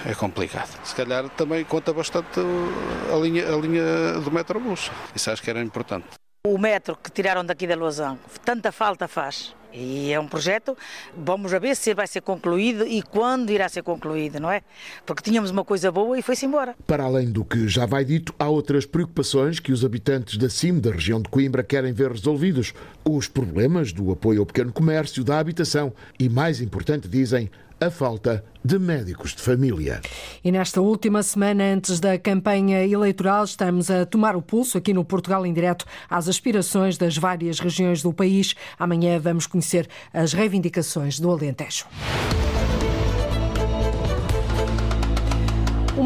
É 0.04 0.14
complicado. 0.14 0.78
Se 0.84 0.94
calhar 0.94 1.30
também 1.30 1.64
conta 1.64 1.94
bastante 1.94 2.40
a 3.12 3.16
linha, 3.18 3.48
a 3.48 3.58
linha 3.58 4.20
do 4.20 4.30
metrobus. 4.32 4.92
Isso 5.16 5.32
acho 5.32 5.42
que 5.42 5.50
era 5.50 5.62
importante. 5.62 6.08
O 6.46 6.58
metro 6.58 6.98
que 7.02 7.10
tiraram 7.10 7.44
daqui 7.46 7.66
da 7.66 7.76
Lausanne, 7.76 8.20
tanta 8.44 8.72
falta 8.72 9.08
faz. 9.08 9.56
E 9.76 10.14
é 10.14 10.20
um 10.20 10.28
projeto, 10.28 10.78
vamos 11.18 11.54
a 11.54 11.60
ver 11.60 11.76
se 11.76 11.94
vai 11.94 12.08
ser 12.08 12.22
concluído 12.22 12.88
e 12.88 13.02
quando 13.02 13.50
irá 13.50 13.68
ser 13.68 13.84
concluído, 13.84 14.40
não 14.40 14.50
é? 14.50 14.62
Porque 15.06 15.22
tínhamos 15.22 15.52
uma 15.52 15.66
coisa 15.66 15.92
boa 15.92 16.18
e 16.18 16.22
foi-se 16.22 16.46
embora. 16.46 16.76
Para 16.88 17.04
além 17.04 17.30
do 17.30 17.44
que 17.44 17.68
já 17.68 17.86
vai 17.86 18.06
dito, 18.06 18.34
há 18.40 18.48
outras 18.48 18.86
preocupações 18.86 19.60
que 19.60 19.74
os 19.74 19.84
habitantes 19.84 20.38
da 20.38 20.50
CIM, 20.50 20.80
da 20.80 20.92
região 20.92 21.22
de 21.22 21.28
Coimbra, 21.28 21.62
querem 21.62 21.92
ver 21.92 22.12
resolvidos. 22.12 22.74
Os 23.04 23.28
problemas 23.28 23.92
do 23.92 24.12
apoio 24.12 24.40
ao 24.40 24.46
pequeno 24.46 24.72
comércio, 24.72 25.24
da 25.24 25.40
habitação 25.40 25.94
e, 26.18 26.30
mais 26.30 26.62
importante, 26.62 27.10
dizem, 27.10 27.52
a 27.80 27.90
falta 27.90 28.44
de 28.64 28.80
médicos 28.80 29.36
de 29.36 29.42
família. 29.42 30.02
E 30.44 30.52
nesta 30.52 30.82
última 30.82 31.22
semana, 31.22 31.64
antes 31.64 32.00
da 32.00 32.18
campanha 32.18 32.86
eleitoral, 32.86 33.44
estamos 33.44 33.92
a 33.92 34.06
tomar 34.06 34.36
o 34.36 34.42
pulso 34.42 34.78
aqui 34.78 34.94
no 34.94 35.06
Portugal 35.06 35.46
em 35.46 35.54
direto 35.54 35.86
às 36.10 36.28
aspirações 36.28 36.98
das 36.98 37.18
várias 37.18 37.60
regiões 37.60 38.02
do 38.02 38.14
país. 38.14 38.56
Amanhã 38.80 39.20
vamos 39.20 39.46
conhecer 39.46 39.88
as 40.14 40.34
reivindicações 40.34 41.20
do 41.20 41.30
Alentejo. 41.30 41.86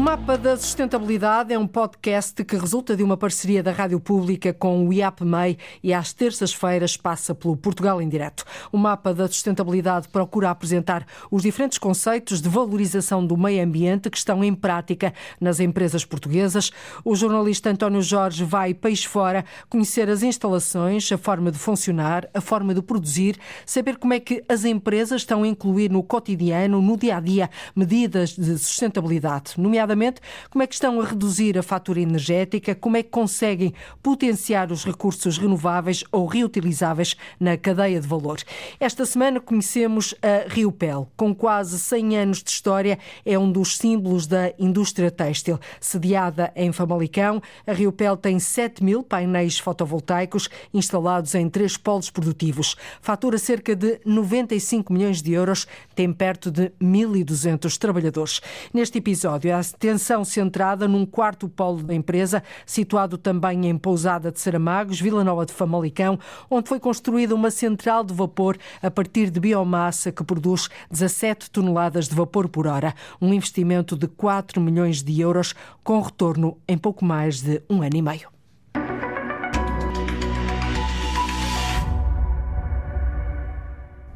Mapa 0.00 0.38
da 0.38 0.56
Sustentabilidade 0.56 1.52
é 1.52 1.58
um 1.58 1.66
podcast 1.66 2.42
que 2.42 2.56
resulta 2.56 2.96
de 2.96 3.02
uma 3.02 3.18
parceria 3.18 3.62
da 3.62 3.70
Rádio 3.70 4.00
Pública 4.00 4.50
com 4.50 4.88
o 4.88 4.92
IAPMEI 4.94 5.58
e 5.82 5.92
às 5.92 6.14
terças-feiras 6.14 6.96
passa 6.96 7.34
pelo 7.34 7.54
Portugal 7.54 8.00
em 8.00 8.08
Direto. 8.08 8.42
O 8.72 8.78
Mapa 8.78 9.12
da 9.12 9.28
Sustentabilidade 9.28 10.08
procura 10.08 10.48
apresentar 10.48 11.06
os 11.30 11.42
diferentes 11.42 11.76
conceitos 11.76 12.40
de 12.40 12.48
valorização 12.48 13.24
do 13.24 13.36
meio 13.36 13.62
ambiente 13.62 14.08
que 14.08 14.16
estão 14.16 14.42
em 14.42 14.54
prática 14.54 15.12
nas 15.38 15.60
empresas 15.60 16.02
portuguesas. 16.02 16.70
O 17.04 17.14
jornalista 17.14 17.68
António 17.68 18.00
Jorge 18.00 18.42
vai 18.42 18.72
peixe 18.72 19.06
fora 19.06 19.44
conhecer 19.68 20.08
as 20.08 20.22
instalações, 20.22 21.12
a 21.12 21.18
forma 21.18 21.52
de 21.52 21.58
funcionar, 21.58 22.26
a 22.32 22.40
forma 22.40 22.72
de 22.72 22.80
produzir, 22.80 23.36
saber 23.66 23.98
como 23.98 24.14
é 24.14 24.18
que 24.18 24.42
as 24.48 24.64
empresas 24.64 25.20
estão 25.20 25.42
a 25.42 25.46
incluir 25.46 25.90
no 25.90 26.02
cotidiano, 26.02 26.80
no 26.80 26.96
dia 26.96 27.18
a 27.18 27.20
dia, 27.20 27.50
medidas 27.76 28.30
de 28.30 28.56
sustentabilidade, 28.56 29.52
nomeadamente 29.58 29.89
nomeadamente 29.90 30.20
como 30.48 30.62
é 30.62 30.66
que 30.66 30.74
estão 30.74 31.00
a 31.00 31.04
reduzir 31.04 31.58
a 31.58 31.62
fatura 31.62 32.00
energética, 32.00 32.74
como 32.74 32.96
é 32.96 33.02
que 33.02 33.10
conseguem 33.10 33.74
potenciar 34.02 34.70
os 34.72 34.84
recursos 34.84 35.38
renováveis 35.38 36.04
ou 36.12 36.26
reutilizáveis 36.26 37.16
na 37.38 37.56
cadeia 37.56 38.00
de 38.00 38.06
valor. 38.06 38.38
Esta 38.78 39.04
semana 39.04 39.40
conhecemos 39.40 40.14
a 40.22 40.48
Riopel, 40.48 41.08
com 41.16 41.34
quase 41.34 41.78
100 41.78 42.18
anos 42.18 42.42
de 42.42 42.50
história, 42.50 42.98
é 43.24 43.38
um 43.38 43.50
dos 43.50 43.76
símbolos 43.76 44.26
da 44.26 44.52
indústria 44.58 45.10
têxtil. 45.10 45.58
Sediada 45.80 46.52
em 46.54 46.72
Famalicão, 46.72 47.42
a 47.66 47.72
Riopel 47.72 48.16
tem 48.16 48.38
7 48.38 48.82
mil 48.82 49.02
painéis 49.02 49.58
fotovoltaicos 49.58 50.48
instalados 50.72 51.34
em 51.34 51.48
três 51.48 51.76
polos 51.76 52.10
produtivos. 52.10 52.76
Fatura 53.00 53.38
cerca 53.38 53.74
de 53.74 54.00
95 54.04 54.92
milhões 54.92 55.22
de 55.22 55.32
euros, 55.32 55.66
tem 55.94 56.12
perto 56.12 56.50
de 56.50 56.70
1.200 56.80 57.76
trabalhadores. 57.76 58.40
Neste 58.72 58.98
episódio, 58.98 59.50
atenção 59.80 60.22
centrada 60.26 60.86
num 60.86 61.06
quarto 61.06 61.48
polo 61.48 61.82
da 61.82 61.94
empresa, 61.94 62.42
situado 62.66 63.16
também 63.16 63.66
em 63.66 63.78
Pousada 63.78 64.30
de 64.30 64.38
Saramagos, 64.38 65.00
Vila 65.00 65.24
Nova 65.24 65.46
de 65.46 65.54
Famalicão, 65.54 66.18
onde 66.50 66.68
foi 66.68 66.78
construída 66.78 67.34
uma 67.34 67.50
central 67.50 68.04
de 68.04 68.12
vapor 68.12 68.58
a 68.82 68.90
partir 68.90 69.30
de 69.30 69.40
biomassa 69.40 70.12
que 70.12 70.22
produz 70.22 70.68
17 70.90 71.50
toneladas 71.50 72.08
de 72.08 72.14
vapor 72.14 72.46
por 72.46 72.66
hora. 72.66 72.94
Um 73.22 73.32
investimento 73.32 73.96
de 73.96 74.06
4 74.06 74.60
milhões 74.60 75.02
de 75.02 75.18
euros, 75.18 75.54
com 75.82 76.02
retorno 76.02 76.58
em 76.68 76.76
pouco 76.76 77.02
mais 77.02 77.40
de 77.40 77.62
um 77.70 77.80
ano 77.80 77.96
e 77.96 78.02
meio. 78.02 78.39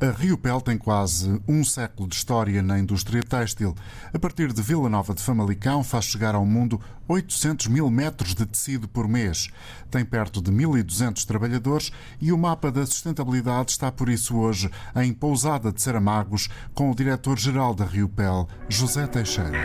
A 0.05 0.11
Riopel 0.11 0.61
tem 0.61 0.77
quase 0.77 1.41
um 1.49 1.65
século 1.65 2.07
de 2.07 2.15
história 2.15 2.63
na 2.63 2.79
indústria 2.79 3.23
têxtil. 3.23 3.75
A 4.13 4.19
partir 4.19 4.53
de 4.53 4.61
Vila 4.61 4.91
Nova 4.91 5.15
de 5.15 5.23
Famalicão 5.23 5.83
faz 5.83 6.05
chegar 6.05 6.35
ao 6.35 6.45
mundo 6.45 6.79
800 7.09 7.69
mil 7.69 7.89
metros 7.89 8.35
de 8.35 8.45
tecido 8.45 8.87
por 8.87 9.09
mês. 9.09 9.49
Tem 9.91 10.05
perto 10.05 10.43
de 10.43 10.53
1.200 10.53 11.25
trabalhadores 11.25 11.91
e 12.21 12.33
o 12.33 12.37
mapa 12.37 12.71
da 12.71 12.85
sustentabilidade 12.85 13.71
está 13.71 13.91
por 13.91 14.11
isso 14.11 14.37
hoje 14.37 14.71
em 14.95 15.11
Pousada 15.15 15.73
de 15.73 15.81
Saramagos 15.81 16.51
com 16.75 16.91
o 16.91 16.95
diretor-geral 16.95 17.75
da 17.75 17.87
Riopel, 17.87 18.47
José 18.69 19.07
Teixeira. 19.07 19.59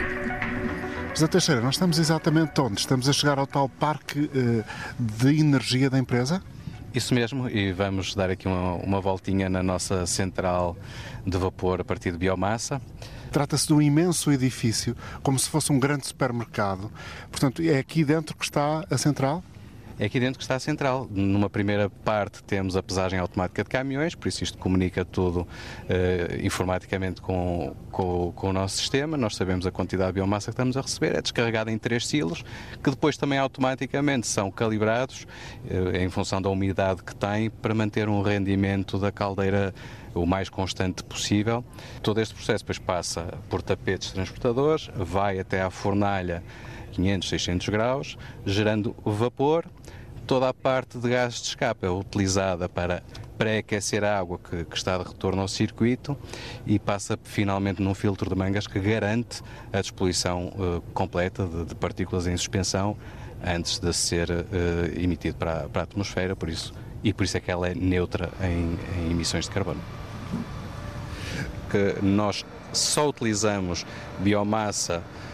José 1.13 1.28
Teixeira, 1.28 1.60
nós 1.60 1.75
estamos 1.75 1.99
exatamente 1.99 2.62
onde? 2.62 2.80
Estamos 2.80 3.10
a 3.10 3.12
chegar 3.12 3.38
ao 3.39 3.47
tal 3.47 3.67
parque 3.67 4.32
eh, 4.34 4.63
de 4.97 5.38
energia 5.38 5.89
da 5.89 5.99
empresa? 5.99 6.41
Isso 6.93 7.13
mesmo, 7.13 7.47
e 7.47 7.71
vamos 7.71 8.15
dar 8.15 8.32
aqui 8.32 8.47
uma, 8.47 8.73
uma 8.73 8.99
voltinha 8.99 9.47
na 9.47 9.62
nossa 9.62 10.08
central 10.08 10.75
de 11.25 11.38
vapor 11.38 11.82
a 11.82 11.84
partir 11.84 12.12
de 12.12 12.17
biomassa. 12.17 12.82
Trata-se 13.32 13.67
de 13.67 13.73
um 13.73 13.82
imenso 13.82 14.32
edifício, 14.32 14.97
como 15.21 15.38
se 15.38 15.47
fosse 15.47 15.71
um 15.71 15.80
grande 15.80 16.08
supermercado. 16.08 16.91
Portanto, 17.30 17.62
é 17.62 17.78
aqui 17.78 18.04
dentro 18.04 18.36
que 18.36 18.43
está 18.43 18.84
a 18.89 18.97
central? 18.97 19.43
É 19.99 20.05
aqui 20.05 20.17
dentro 20.17 20.38
que 20.38 20.43
está 20.43 20.55
a 20.55 20.59
central. 20.59 21.09
Numa 21.12 21.49
primeira 21.49 21.89
parte 21.89 22.41
temos 22.43 22.77
a 22.77 22.81
pesagem 22.81 23.19
automática 23.19 23.65
de 23.65 23.69
caminhões, 23.69 24.15
por 24.15 24.29
isso 24.29 24.45
isto 24.45 24.57
comunica 24.57 25.03
tudo 25.03 25.41
uh, 25.41 25.47
informaticamente 26.41 27.19
com, 27.19 27.75
com, 27.91 28.31
com, 28.33 28.49
o 28.49 28.53
nosso 28.53 28.77
sistema. 28.77 29.17
Nós 29.17 29.35
sabemos 29.35 29.67
a 29.67 29.71
quantidade 29.71 30.12
de 30.12 30.13
biomassa 30.13 30.45
que 30.45 30.53
estamos 30.53 30.77
a 30.77 30.81
receber, 30.81 31.17
é 31.17 31.21
descarregada 31.21 31.69
em 31.69 31.77
três 31.77 32.07
silos, 32.07 32.45
que 32.81 32.89
depois 32.89 33.17
também 33.17 33.38
automaticamente 33.38 34.25
são 34.25 34.49
calibrados 34.49 35.27
uh, 35.65 35.97
em 35.97 36.09
função 36.09 36.41
da 36.41 36.49
umidade 36.49 37.03
que 37.03 37.13
tem 37.13 37.49
para 37.49 37.73
manter 37.73 38.07
um 38.07 38.21
rendimento 38.21 38.97
da 38.97 39.12
caldeira 39.12 39.73
o 40.15 40.25
mais 40.25 40.47
constante 40.47 41.03
possível. 41.03 41.62
Todo 42.01 42.21
este 42.21 42.33
processo 42.33 42.63
depois 42.63 42.79
passa 42.79 43.38
por 43.49 43.62
tapetes 43.62 44.12
transportadores, 44.12 44.89
vai 44.95 45.39
até 45.39 45.62
à 45.62 45.69
fornalha 45.69 46.41
500, 46.89 47.30
600 47.30 47.69
graus, 47.69 48.17
gerando 48.45 48.95
vapor. 49.04 49.65
Toda 50.28 50.49
a 50.49 50.54
parte 50.54 50.99
de 50.99 51.10
gases 51.10 51.41
de 51.41 51.47
escape 51.47 51.86
é 51.86 51.89
utilizada 51.89 52.69
para 52.69 53.02
pré-aquecer 53.39 54.04
a 54.04 54.19
água 54.19 54.38
que, 54.38 54.65
que, 54.65 54.75
está 54.75 54.97
de 54.97 55.06
retorno 55.06 55.41
ao 55.41 55.47
circuito 55.47 56.15
e 56.67 56.78
passa 56.78 57.18
finalmente 57.24 57.82
num 57.82 57.93
filtro 57.93 58.30
de 58.30 58.36
mangas 58.36 58.68
que 58.68 58.80
garante 58.80 59.41
a 59.72 59.80
despoluição 59.80 60.49
uh, 60.49 60.82
completa 60.93 61.45
de, 61.45 61.66
de, 61.66 61.76
partículas 61.76 62.28
em 62.28 62.36
suspensão 62.36 62.97
antes 63.41 63.80
de 63.80 63.93
ser 63.93 64.30
uh, 64.30 64.43
emitido 64.93 65.38
para, 65.38 65.70
para, 65.70 65.82
a 65.82 65.86
atmosfera, 65.86 66.36
por 66.36 66.49
isso, 66.49 66.74
e 67.01 67.13
por 67.13 67.24
isso 67.24 67.38
é 67.38 67.39
que 67.39 67.49
ela 67.49 67.70
é 67.70 67.74
neutra 67.74 68.30
em, 68.41 68.78
em 69.01 69.11
emissões 69.11 69.45
de 69.45 69.51
carbono. 69.51 69.80
Que 71.72 71.95
nós 72.03 72.45
só 72.74 73.07
utilizamos 73.07 73.86
biomassa 74.20 74.95
eh, 74.95 75.28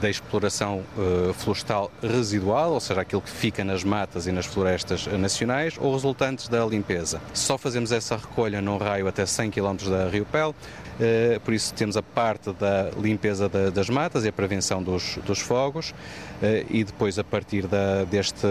da 0.00 0.08
exploração 0.08 0.82
eh, 0.96 1.32
florestal 1.34 1.90
residual, 2.02 2.72
ou 2.72 2.80
seja, 2.80 3.00
aquilo 3.00 3.20
que 3.20 3.30
fica 3.30 3.64
nas 3.64 3.82
matas 3.82 4.26
e 4.26 4.32
nas 4.32 4.46
florestas 4.46 5.06
nacionais, 5.06 5.74
ou 5.78 5.92
resultantes 5.92 6.48
da 6.48 6.64
limpeza. 6.64 7.20
Só 7.34 7.58
fazemos 7.58 7.92
essa 7.92 8.16
recolha 8.16 8.60
num 8.60 8.76
raio 8.76 9.08
até 9.08 9.26
100 9.26 9.50
km 9.50 9.76
da 9.90 10.08
Rio 10.08 10.24
Pel, 10.24 10.54
eh, 11.00 11.40
por 11.44 11.54
isso 11.54 11.74
temos 11.74 11.96
a 11.96 12.02
parte 12.02 12.52
da 12.52 12.90
limpeza 13.00 13.48
das 13.48 13.88
matas 13.88 14.24
e 14.24 14.28
a 14.28 14.32
prevenção 14.32 14.82
dos, 14.82 15.18
dos 15.26 15.40
fogos, 15.40 15.94
e 16.70 16.84
depois 16.84 17.18
a 17.18 17.24
partir 17.24 17.66
da, 17.66 18.04
deste 18.04 18.46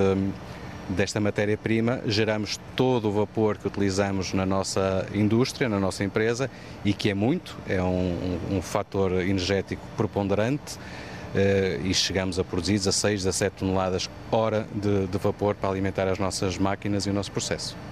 desta 0.89 1.19
matéria-prima, 1.19 2.01
geramos 2.05 2.59
todo 2.75 3.09
o 3.09 3.11
vapor 3.11 3.57
que 3.57 3.67
utilizamos 3.67 4.33
na 4.33 4.45
nossa 4.45 5.05
indústria, 5.13 5.69
na 5.69 5.79
nossa 5.79 6.03
empresa, 6.03 6.49
e 6.83 6.93
que 6.93 7.09
é 7.09 7.13
muito, 7.13 7.55
é 7.67 7.81
um, 7.81 8.39
um, 8.51 8.61
fator 8.61 9.11
energético 9.21 9.81
preponderante, 9.95 10.75
uh, 10.75 11.85
e 11.85 11.93
chegamos 11.93 12.39
a 12.39 12.43
produzir 12.43 12.73
16, 12.73 13.23
17 13.23 13.57
toneladas 13.57 14.09
hora 14.31 14.67
de, 14.73 15.05
de 15.05 15.17
vapor 15.19 15.55
para 15.55 15.69
alimentar 15.69 16.07
as 16.07 16.17
nossas 16.17 16.57
máquinas 16.57 17.05
e 17.05 17.09
o 17.11 17.13
nosso 17.13 17.31
processo. 17.31 17.77
Eh, 17.77 17.89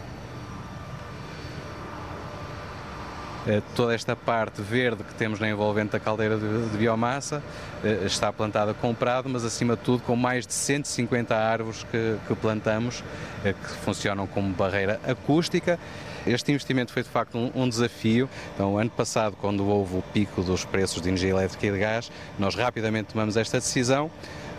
toda 3.76 3.96
esta 3.96 4.16
parte 4.16 4.62
verde 4.62 5.04
que 5.04 5.14
temos 5.14 5.40
na 5.40 5.50
envolvente 5.50 5.92
da 5.92 6.00
caldeira 6.00 6.38
de, 6.38 6.70
de 6.70 6.78
biomassa 6.78 7.42
eh, 7.84 8.04
está 8.06 8.32
plantada 8.34 8.74
com 8.74 8.94
prado, 8.94 9.30
mas 9.30 9.46
acima 9.46 9.76
de 9.76 9.84
tudo 9.84 10.04
com 10.04 10.16
mais 10.16 10.46
de 10.46 10.54
150 10.54 11.36
árvores 11.36 11.86
que, 11.90 12.18
que 12.28 12.36
plantamos, 12.36 13.04
eh, 13.46 13.54
que 13.54 13.70
funcionam 13.86 14.28
como 14.28 14.54
barreira 14.54 15.00
acústica. 15.08 15.80
Este 16.26 16.52
investimento 16.52 16.92
foi 16.92 17.04
de 17.04 17.10
facto 17.10 17.38
um, 17.38 17.52
um, 17.56 17.70
desafio. 17.70 18.30
Então, 18.54 18.78
ano 18.78 18.90
passado, 18.90 19.38
quando 19.40 19.66
houve 19.66 19.98
o 19.98 20.02
pico 20.02 20.44
dos 20.44 20.66
preços 20.66 21.02
de 21.02 21.08
energia 21.08 21.30
elétrica 21.30 21.68
e 21.68 21.72
de 21.72 21.78
gás, 21.80 22.12
nós 22.38 22.54
rapidamente 22.56 23.14
tomamos 23.14 23.38
esta 23.38 23.60
decisão. 23.60 24.12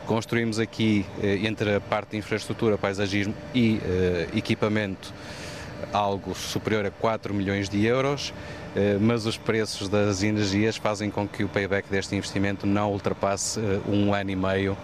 Construímos 0.07 0.59
aqui, 0.59 1.05
entre 1.22 1.74
a 1.74 1.80
parte 1.82 2.12
de 2.12 2.16
infraestrutura, 2.16 2.78
paisagismo 2.78 3.34
e 3.55 3.78
equipamento, 4.34 5.12
algo 5.93 6.34
superior 6.34 6.86
a 6.86 6.91
4 6.91 7.34
milhões 7.34 7.68
de 7.68 7.84
euros. 7.84 8.32
Eh, 8.79 8.97
mas 9.01 9.26
os 9.26 9.37
preços 9.37 9.89
das 9.89 10.22
energias 10.22 10.76
fazem 10.76 11.11
com 11.11 11.26
que 11.26 11.43
o 11.43 11.49
payback 11.49 11.91
deste 11.91 12.14
investimento 12.14 12.64
não 12.64 12.93
ultrapasse 12.93 13.59
eh, 13.59 13.81
um 13.89 14.14
ano 14.14 14.31
e 14.31 14.37
meio 14.37 14.76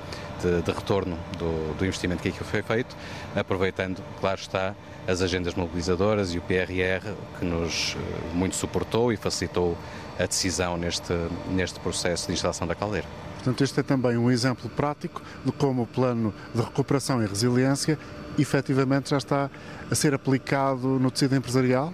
de, 0.43 0.63
de 0.63 0.73
retorno 0.73 1.17
do, 1.39 1.75
do, 1.79 1.87
investimento 1.87 2.21
que 2.21 2.31
aqui 2.31 2.43
foi 2.43 2.61
feito, 2.61 2.97
aproveitando, 3.37 4.03
claro 4.21 4.41
está, 4.41 4.75
as 5.07 5.23
agendas 5.23 5.55
mobilizadoras 5.55 6.35
e 6.35 6.39
o 6.39 6.43
PRR 6.43 7.15
que 7.39 7.45
nos 7.45 7.97
eh, 7.97 8.35
muito 8.35 8.57
suportou 8.57 9.13
e 9.13 9.17
facilitou 9.17 9.79
a 10.19 10.27
decisão 10.27 10.77
neste, 10.77 11.13
neste 11.51 11.79
processo 11.79 12.27
de 12.27 12.33
instalação 12.33 12.67
da 12.67 12.75
caldeira. 12.75 13.07
Portanto, 13.37 13.63
este 13.63 13.79
é 13.79 13.83
também 13.85 14.17
um 14.17 14.29
exemplo 14.29 14.69
prático 14.71 15.23
de 15.45 15.53
como 15.53 15.83
o 15.83 15.87
plano 15.87 16.35
de 16.53 16.63
recuperação 16.63 17.23
e 17.23 17.27
resiliência 17.27 17.97
efetivamente 18.37 19.11
já 19.11 19.19
está 19.19 19.49
a 19.89 19.95
ser 19.95 20.15
aplicado 20.15 20.99
no 20.99 21.13
tecido 21.13 21.37
empresarial? 21.37 21.93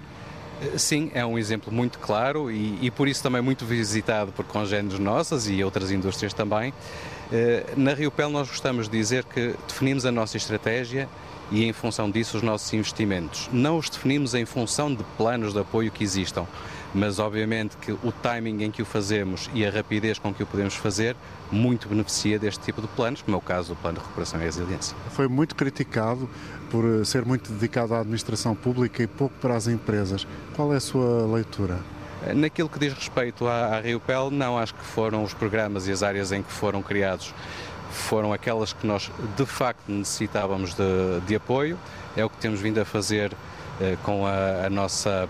Sim, 0.77 1.11
é 1.15 1.25
um 1.25 1.39
exemplo 1.39 1.73
muito 1.73 1.99
claro 1.99 2.51
e, 2.51 2.79
e 2.83 2.91
por 2.91 3.09
isso 3.09 3.23
também 3.23 3.41
muito 3.41 3.65
visitado 3.65 4.31
por 4.33 4.45
congêneres 4.45 4.99
nossas 4.99 5.49
e 5.49 5.63
outras 5.65 5.91
indústrias 5.91 6.35
também. 6.35 6.73
Eh, 7.33 7.65
na 7.77 7.95
Rio 7.95 8.11
Pel 8.11 8.29
nós 8.29 8.49
gostamos 8.49 8.89
de 8.89 8.99
dizer 8.99 9.25
que 9.25 9.55
definimos 9.67 10.05
a 10.05 10.13
nossa 10.13 10.37
estratégia 10.37 11.09
e 11.51 11.65
em 11.65 11.73
função 11.73 12.11
disso 12.11 12.37
os 12.37 12.43
nossos 12.43 12.73
investimentos. 12.73 13.49
Não 13.53 13.79
os 13.79 13.89
definimos 13.89 14.35
em 14.35 14.45
função 14.45 14.95
de 14.95 15.03
planos 15.17 15.53
de 15.53 15.61
apoio 15.61 15.91
que 15.91 16.05
existam 16.05 16.47
mas 16.95 17.19
obviamente 17.19 17.77
que 17.77 17.93
o 17.93 18.13
timing 18.23 18.65
em 18.65 18.71
que 18.71 18.83
o 18.83 18.85
fazemos 18.85 19.49
e 19.55 19.65
a 19.65 19.71
rapidez 19.71 20.19
com 20.19 20.35
que 20.35 20.43
o 20.43 20.47
podemos 20.47 20.75
fazer 20.75 21.17
muito 21.51 21.89
beneficia 21.89 22.39
deste 22.39 22.65
tipo 22.65 22.81
de 22.81 22.89
planos, 22.89 23.23
como 23.23 23.37
é 23.37 23.39
o 23.39 23.43
caso 23.43 23.71
do 23.71 23.77
Plano 23.77 23.99
de 23.99 24.03
Recuperação 24.03 24.41
e 24.41 24.45
Resiliência. 24.45 24.97
Foi 25.11 25.29
muito 25.29 25.55
criticado 25.55 26.29
por 26.71 26.85
eh, 26.85 27.05
ser 27.05 27.25
muito 27.25 27.53
dedicado 27.53 27.95
à 27.95 28.01
administração 28.01 28.55
pública 28.55 29.03
e 29.03 29.07
pouco 29.07 29.35
para 29.41 29.57
as 29.57 29.67
empresas. 29.67 30.27
Qual 30.55 30.73
é 30.73 30.77
a 30.77 30.81
sua 30.81 31.27
leitura? 31.27 31.79
Eh, 32.27 32.35
naquilo 32.35 32.69
que 32.69 32.79
diz 32.79 32.93
respeito 32.93 33.47
à, 33.47 33.77
à 33.77 33.81
Rio 33.81 34.01
Pel, 34.01 34.31
não 34.31 34.59
acho 34.59 34.75
que 34.75 34.85
foram 34.85 35.25
os 35.25 35.35
programas 35.35 35.89
e 35.89 35.93
as 35.93 36.03
áreas 36.03 36.33
em 36.33 36.43
que 36.43 36.53
foram 36.53 36.83
criados 36.83 37.35
foram 37.91 38.33
aquelas 38.33 38.73
que 38.73 38.87
nós 38.87 39.11
de 39.37 39.45
facto 39.45 39.89
necessitávamos 39.89 40.75
de, 40.75 41.21
de 41.27 41.35
apoio. 41.35 41.79
É 42.17 42.25
o 42.25 42.31
que 42.31 42.37
temos 42.39 42.61
vindo 42.61 42.79
a 42.79 42.85
fazer 42.85 43.33
com 44.03 44.27
a, 44.27 44.67
a 44.67 44.71
nossa 44.71 45.29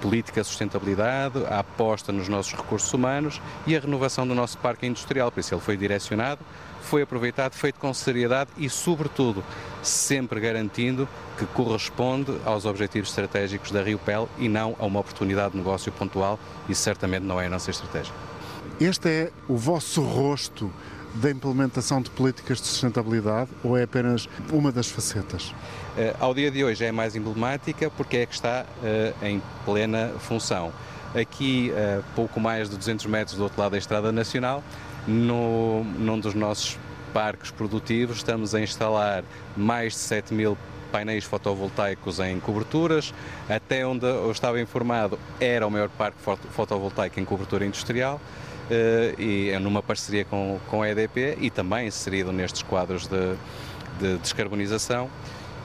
política 0.00 0.40
de 0.40 0.46
sustentabilidade, 0.46 1.44
a 1.46 1.60
aposta 1.60 2.12
nos 2.12 2.28
nossos 2.28 2.52
recursos 2.52 2.92
humanos 2.92 3.40
e 3.66 3.76
a 3.76 3.80
renovação 3.80 4.26
do 4.26 4.34
nosso 4.34 4.58
parque 4.58 4.86
industrial. 4.86 5.30
Por 5.30 5.40
isso, 5.40 5.54
ele 5.54 5.60
foi 5.60 5.76
direcionado, 5.76 6.40
foi 6.82 7.02
aproveitado, 7.02 7.54
feito 7.54 7.78
com 7.78 7.92
seriedade 7.94 8.50
e, 8.56 8.68
sobretudo, 8.68 9.44
sempre 9.82 10.40
garantindo 10.40 11.08
que 11.38 11.46
corresponde 11.46 12.36
aos 12.44 12.64
objetivos 12.64 13.10
estratégicos 13.10 13.70
da 13.70 13.82
Rio 13.82 13.98
Pel 13.98 14.28
e 14.38 14.48
não 14.48 14.76
a 14.78 14.84
uma 14.84 15.00
oportunidade 15.00 15.52
de 15.52 15.58
negócio 15.58 15.92
pontual. 15.92 16.38
Isso 16.68 16.82
certamente 16.82 17.22
não 17.22 17.40
é 17.40 17.46
a 17.46 17.50
nossa 17.50 17.70
estratégia. 17.70 18.12
Este 18.80 19.08
é 19.08 19.32
o 19.48 19.56
vosso 19.56 20.02
rosto 20.02 20.72
da 21.14 21.30
implementação 21.30 22.00
de 22.00 22.10
políticas 22.10 22.60
de 22.60 22.66
sustentabilidade 22.66 23.50
ou 23.62 23.76
é 23.76 23.82
apenas 23.82 24.28
uma 24.50 24.72
das 24.72 24.88
facetas? 24.88 25.50
Uh, 25.96 26.16
ao 26.18 26.34
dia 26.34 26.50
de 26.50 26.64
hoje 26.64 26.84
é 26.84 26.92
mais 26.92 27.14
emblemática 27.14 27.90
porque 27.90 28.18
é 28.18 28.26
que 28.26 28.34
está 28.34 28.64
uh, 28.64 29.24
em 29.24 29.42
plena 29.64 30.12
função. 30.18 30.72
Aqui, 31.14 31.70
uh, 31.72 32.02
pouco 32.14 32.40
mais 32.40 32.70
de 32.70 32.76
200 32.76 33.06
metros 33.06 33.36
do 33.36 33.42
outro 33.42 33.60
lado 33.60 33.72
da 33.72 33.78
Estrada 33.78 34.10
Nacional, 34.10 34.64
no, 35.06 35.84
num 35.84 36.18
dos 36.18 36.34
nossos 36.34 36.78
parques 37.12 37.50
produtivos, 37.50 38.18
estamos 38.18 38.54
a 38.54 38.60
instalar 38.60 39.22
mais 39.56 39.92
de 39.92 39.98
7 39.98 40.32
mil 40.32 40.56
painéis 40.90 41.24
fotovoltaicos 41.24 42.20
em 42.20 42.38
coberturas. 42.38 43.12
Até 43.48 43.86
onde 43.86 44.06
eu 44.06 44.30
estava 44.30 44.60
informado, 44.60 45.18
era 45.40 45.66
o 45.66 45.70
maior 45.70 45.88
parque 45.88 46.18
fotovoltaico 46.50 47.18
em 47.18 47.24
cobertura 47.24 47.64
industrial. 47.64 48.20
Uh, 48.70 49.20
e 49.20 49.50
é 49.50 49.58
numa 49.58 49.82
parceria 49.82 50.24
com, 50.24 50.58
com 50.68 50.82
a 50.82 50.88
EDP 50.88 51.36
e 51.40 51.50
também 51.50 51.88
inserido 51.88 52.32
nestes 52.32 52.62
quadros 52.62 53.06
de, 53.06 53.34
de 54.00 54.16
descarbonização 54.18 55.10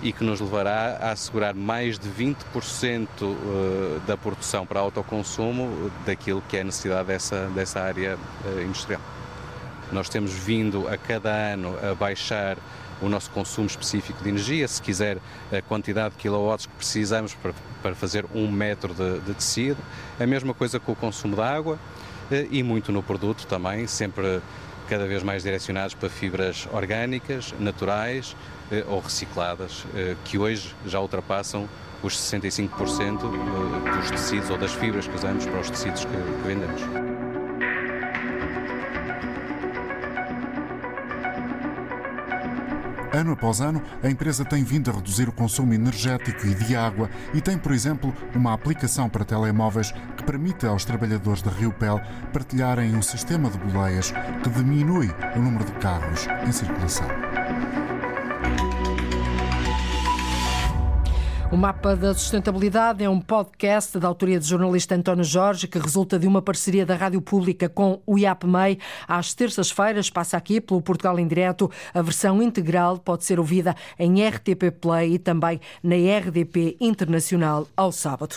e 0.01 0.11
que 0.11 0.23
nos 0.23 0.39
levará 0.39 0.97
a 1.01 1.11
assegurar 1.11 1.53
mais 1.53 1.97
de 1.97 2.09
20% 2.09 3.07
eh, 3.21 3.99
da 4.05 4.15
produção 4.15 4.65
para 4.65 4.79
autoconsumo 4.79 5.91
daquilo 6.05 6.41
que 6.47 6.57
é 6.57 6.61
a 6.61 6.63
necessidade 6.63 7.07
dessa, 7.07 7.47
dessa 7.47 7.81
área 7.81 8.17
eh, 8.45 8.63
industrial. 8.63 9.01
Nós 9.91 10.07
temos 10.09 10.31
vindo 10.33 10.87
a 10.87 10.97
cada 10.97 11.31
ano 11.31 11.75
a 11.81 11.95
baixar 11.95 12.57
o 13.01 13.07
nosso 13.07 13.29
consumo 13.31 13.67
específico 13.67 14.23
de 14.23 14.29
energia, 14.29 14.67
se 14.67 14.81
quiser 14.81 15.17
a 15.51 15.61
quantidade 15.61 16.15
de 16.15 16.21
quilowatts 16.21 16.65
que 16.65 16.73
precisamos 16.73 17.33
para, 17.35 17.53
para 17.81 17.95
fazer 17.95 18.25
um 18.33 18.51
metro 18.51 18.93
de, 18.93 19.19
de 19.19 19.33
tecido, 19.33 19.77
a 20.19 20.25
mesma 20.25 20.53
coisa 20.53 20.79
com 20.79 20.91
o 20.91 20.95
consumo 20.95 21.35
de 21.35 21.41
água. 21.41 21.75
eh, 21.75 21.96
e 22.51 22.63
muito 22.63 22.91
no 22.91 23.01
produto 23.01 23.45
também, 23.47 23.87
sempre 23.87 24.41
cada 24.87 25.05
vez 25.05 25.21
mais 25.21 25.43
direcionados 25.43 25.93
para 25.93 26.09
fibras 26.09 26.67
orgânicas, 26.71 27.53
naturais, 27.59 28.35
eh, 28.71 28.83
ou 28.87 28.99
recicladas, 28.99 29.85
eh, 29.95 30.15
que 30.25 30.37
hoje 30.37 30.75
já 30.85 30.99
ultrapassam 30.99 31.67
os 32.01 32.17
65% 32.17 33.25
eh, 33.25 33.97
dos 33.97 34.11
tecidos 34.11 34.49
ou 34.49 34.57
das 34.57 34.73
fibras 34.73 35.07
que 35.07 35.15
usamos 35.15 35.45
para 35.45 35.59
os 35.59 35.69
tecidos 35.69 36.05
que 36.05 36.47
vendemos. 36.47 37.06
Ano 43.17 43.31
após 43.31 43.61
ano, 43.61 43.81
a 44.03 44.09
empresa 44.11 44.45
tem 44.45 44.63
vindo 44.63 44.91
a 44.91 44.93
reduzir 44.93 45.27
o 45.27 45.31
consumo 45.31 45.73
energético 45.73 46.45
e 46.45 46.53
de 46.53 46.75
água 46.75 47.09
e 47.33 47.41
tem, 47.41 47.57
por 47.57 47.71
exemplo, 47.71 48.13
uma 48.35 48.53
aplicação 48.53 49.09
para 49.09 49.25
telemóveis 49.25 49.91
que 50.15 50.23
permite 50.23 50.67
aos 50.67 50.85
trabalhadores 50.85 51.41
da 51.41 51.49
Rio 51.49 51.71
Pel 51.71 51.99
partilharem 52.31 52.95
um 52.95 53.01
sistema 53.01 53.49
de 53.49 53.57
boleias 53.57 54.13
que 54.43 54.49
diminui 54.51 55.09
o 55.35 55.39
número 55.39 55.65
de 55.65 55.71
carros 55.79 56.27
em 56.47 56.51
circulação. 56.51 57.07
O 61.49 61.55
Mapa 61.55 61.95
da 61.95 62.13
Sustentabilidade 62.13 63.01
é 63.01 63.09
um 63.09 63.21
podcast 63.21 63.97
da 63.97 64.09
autoria 64.09 64.37
do 64.37 64.45
jornalista 64.45 64.95
António 64.95 65.23
Jorge 65.23 65.65
que 65.65 65.79
resulta 65.79 66.19
de 66.19 66.27
uma 66.27 66.41
parceria 66.41 66.85
da 66.85 66.93
Rádio 66.93 67.21
Pública 67.21 67.69
com 67.69 68.01
o 68.05 68.19
IAPMEI. 68.19 68.77
Às 69.07 69.33
terças-feiras 69.33 70.09
passa 70.09 70.35
aqui 70.35 70.59
pelo 70.59 70.81
Portugal 70.81 71.17
em 71.17 71.25
Direto. 71.25 71.71
A 71.93 72.01
versão 72.01 72.43
integral 72.43 72.97
pode 72.97 73.23
ser 73.23 73.39
ouvida 73.39 73.73
em 73.97 74.27
RTP 74.27 74.71
Play 74.81 75.13
e 75.13 75.19
também 75.19 75.61
na 75.81 75.95
RDP 75.95 76.75
Internacional 76.81 77.65
ao 77.77 77.93
sábado. 77.93 78.35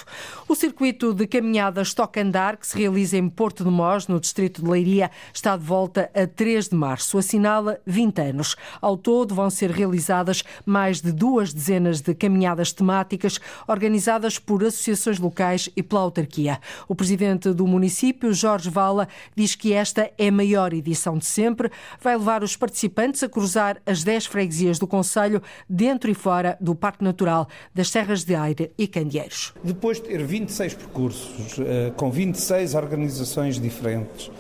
O 0.49 0.55
circuito 0.55 1.13
de 1.13 1.27
caminhada 1.27 1.83
Stock 1.83 2.19
Andar, 2.21 2.59
que 2.59 2.67
se 2.67 2.79
realiza 2.79 3.17
em 3.17 3.29
Porto 3.29 3.65
de 3.65 3.71
Mós, 3.71 4.07
no 4.07 4.21
distrito 4.21 4.63
de 4.63 4.71
Leiria, 4.71 5.11
está 5.35 5.57
de 5.57 5.65
volta 5.65 6.09
a 6.15 6.29
3 6.29 6.69
de 6.69 6.77
março. 6.77 7.19
Assinala 7.19 7.81
20 7.85 8.21
anos. 8.21 8.55
Ao 8.81 8.97
todo 8.97 9.35
vão 9.35 9.51
ser 9.51 9.73
realizadas 9.73 10.45
mais 10.65 11.01
de 11.01 11.11
duas 11.11 11.53
dezenas 11.53 12.01
de 12.01 12.15
caminhadas 12.15 12.73
temáticas 12.73 13.00
temáticas 13.01 13.41
organizadas 13.67 14.39
por 14.39 14.65
associações 14.65 15.19
locais 15.19 15.69
e 15.77 15.83
pela 15.83 16.03
autarquia. 16.03 16.59
O 16.89 16.95
presidente 16.95 17.53
do 17.53 17.67
município, 17.67 18.33
Jorge 18.33 18.71
Vala, 18.71 19.09
diz 19.35 19.55
que 19.55 19.73
esta 19.73 20.11
é 20.19 20.29
a 20.29 20.33
maior 20.33 20.73
edição 20.73 21.19
de 21.19 21.27
sempre. 21.27 21.71
Vai 22.01 22.17
levar 22.17 22.43
os 22.43 22.57
participantes 22.57 23.23
a 23.23 23.29
cruzar 23.29 23.81
as 23.87 24.05
10 24.05 24.27
freguesias 24.27 24.79
do 24.79 24.87
Conselho, 24.87 25.43
dentro 25.69 26.11
e 26.11 26.15
fora 26.15 26.57
do 26.61 26.75
Parque 26.75 27.05
Natural 27.05 27.49
das 27.75 27.89
Serras 27.89 28.25
de 28.25 28.35
Aire 28.35 28.73
e 28.77 28.87
Candeeiros. 28.87 29.53
Depois 29.63 30.01
de 30.01 30.09
ter 30.09 30.25
26 30.25 30.75
percursos, 30.75 31.59
eh, 31.59 31.93
com 31.97 32.11
26 32.11 32.75
organizações 32.75 33.61
diferentes, 33.61 34.31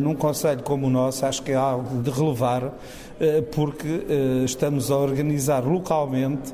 num 0.00 0.14
Conselho 0.14 0.62
como 0.62 0.86
o 0.86 0.90
nosso, 0.90 1.24
acho 1.26 1.42
que 1.42 1.52
é 1.52 1.56
algo 1.56 2.02
de 2.02 2.10
relevar, 2.10 2.72
eh, 3.20 3.42
porque 3.52 4.04
estamos 4.44 4.90
a 4.90 4.96
organizar 4.96 5.64
localmente 5.64 6.52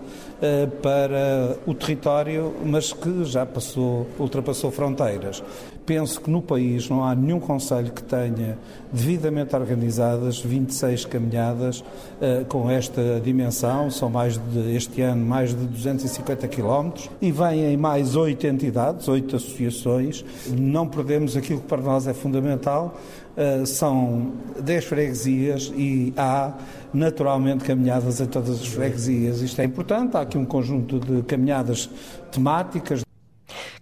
para 0.83 1.57
o 1.67 1.73
território, 1.73 2.53
mas 2.65 2.93
que 2.93 3.25
já 3.25 3.47
passou, 3.47 4.07
ultrapassou 4.19 4.71
fronteiras. 4.71 5.43
Penso 5.87 6.20
que 6.20 6.28
no 6.28 6.43
país 6.43 6.91
não 6.91 7.05
há 7.05 7.14
nenhum 7.14 7.39
conselho 7.39 7.93
que 7.93 8.03
tenha 8.03 8.59
devidamente 8.93 9.55
organizadas 9.55 10.41
26 10.41 11.05
caminhadas 11.05 11.78
uh, 11.80 12.45
com 12.49 12.68
esta 12.68 13.20
dimensão. 13.22 13.89
São 13.89 14.11
mais 14.11 14.37
de, 14.37 14.74
este 14.74 15.01
ano, 15.01 15.24
mais 15.24 15.51
de 15.51 15.64
250 15.64 16.49
quilómetros 16.49 17.09
e 17.22 17.30
vêm 17.30 17.76
mais 17.76 18.16
oito 18.16 18.49
entidades, 18.49 19.07
oito 19.07 19.37
associações. 19.37 20.24
Não 20.59 20.89
perdemos 20.89 21.37
aquilo 21.37 21.61
que 21.61 21.68
para 21.68 21.80
nós 21.80 22.09
é 22.09 22.12
fundamental. 22.12 22.99
Uh, 23.37 23.64
são 23.64 24.32
10 24.61 24.84
freguesias 24.87 25.72
e 25.76 26.12
há 26.16 26.53
naturalmente 26.93 27.62
caminhadas 27.62 28.20
em 28.20 28.26
todas 28.26 28.61
as 28.61 28.66
freguesias. 28.66 29.41
Isto 29.41 29.61
é 29.61 29.64
importante. 29.64 30.16
Há 30.16 30.22
aqui 30.22 30.37
um 30.37 30.45
conjunto 30.45 30.99
de 30.99 31.22
caminhadas 31.22 31.89
temáticas, 32.32 33.07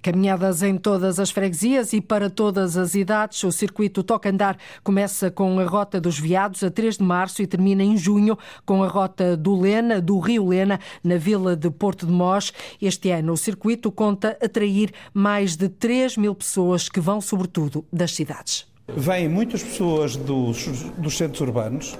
Caminhadas 0.05 0.63
em 0.63 0.77
todas 0.77 1.19
as 1.19 1.31
freguesias 1.31 1.95
e 1.95 1.99
para 1.99 2.29
todas 2.29 2.77
as 2.77 2.95
idades. 2.95 3.43
O 3.43 3.51
circuito 3.51 4.03
Toca 4.03 4.29
Andar 4.29 4.59
começa 4.83 5.31
com 5.31 5.59
a 5.59 5.65
Rota 5.65 5.99
dos 5.99 6.19
Viados 6.19 6.63
a 6.63 6.71
3 6.71 6.99
de 6.99 7.03
março 7.03 7.41
e 7.41 7.47
termina 7.47 7.83
em 7.83 7.97
junho 7.97 8.37
com 8.67 8.85
a 8.85 8.87
Rota 8.87 9.35
do 9.35 9.59
Lena, 9.59 10.03
do 10.03 10.19
Rio 10.19 10.47
Lena, 10.49 10.79
na 11.03 11.17
vila 11.17 11.57
de 11.57 11.71
Porto 11.71 12.05
de 12.05 12.13
Mós. 12.13 12.53
Este 12.83 13.13
ano 13.13 13.33
o 13.33 13.37
circuito 13.39 13.91
conta 13.91 14.37
atrair 14.45 14.93
mais 15.15 15.57
de 15.57 15.71
3 15.71 16.19
mil 16.19 16.35
pessoas 16.35 16.87
que 16.87 17.01
vão 17.01 17.19
sobretudo 17.23 17.83
das 17.91 18.15
cidades. 18.15 18.67
Vêm 18.87 19.27
muitas 19.27 19.63
pessoas 19.63 20.17
dos, 20.17 20.67
dos 20.99 21.17
centros 21.17 21.41
urbanos 21.41 21.97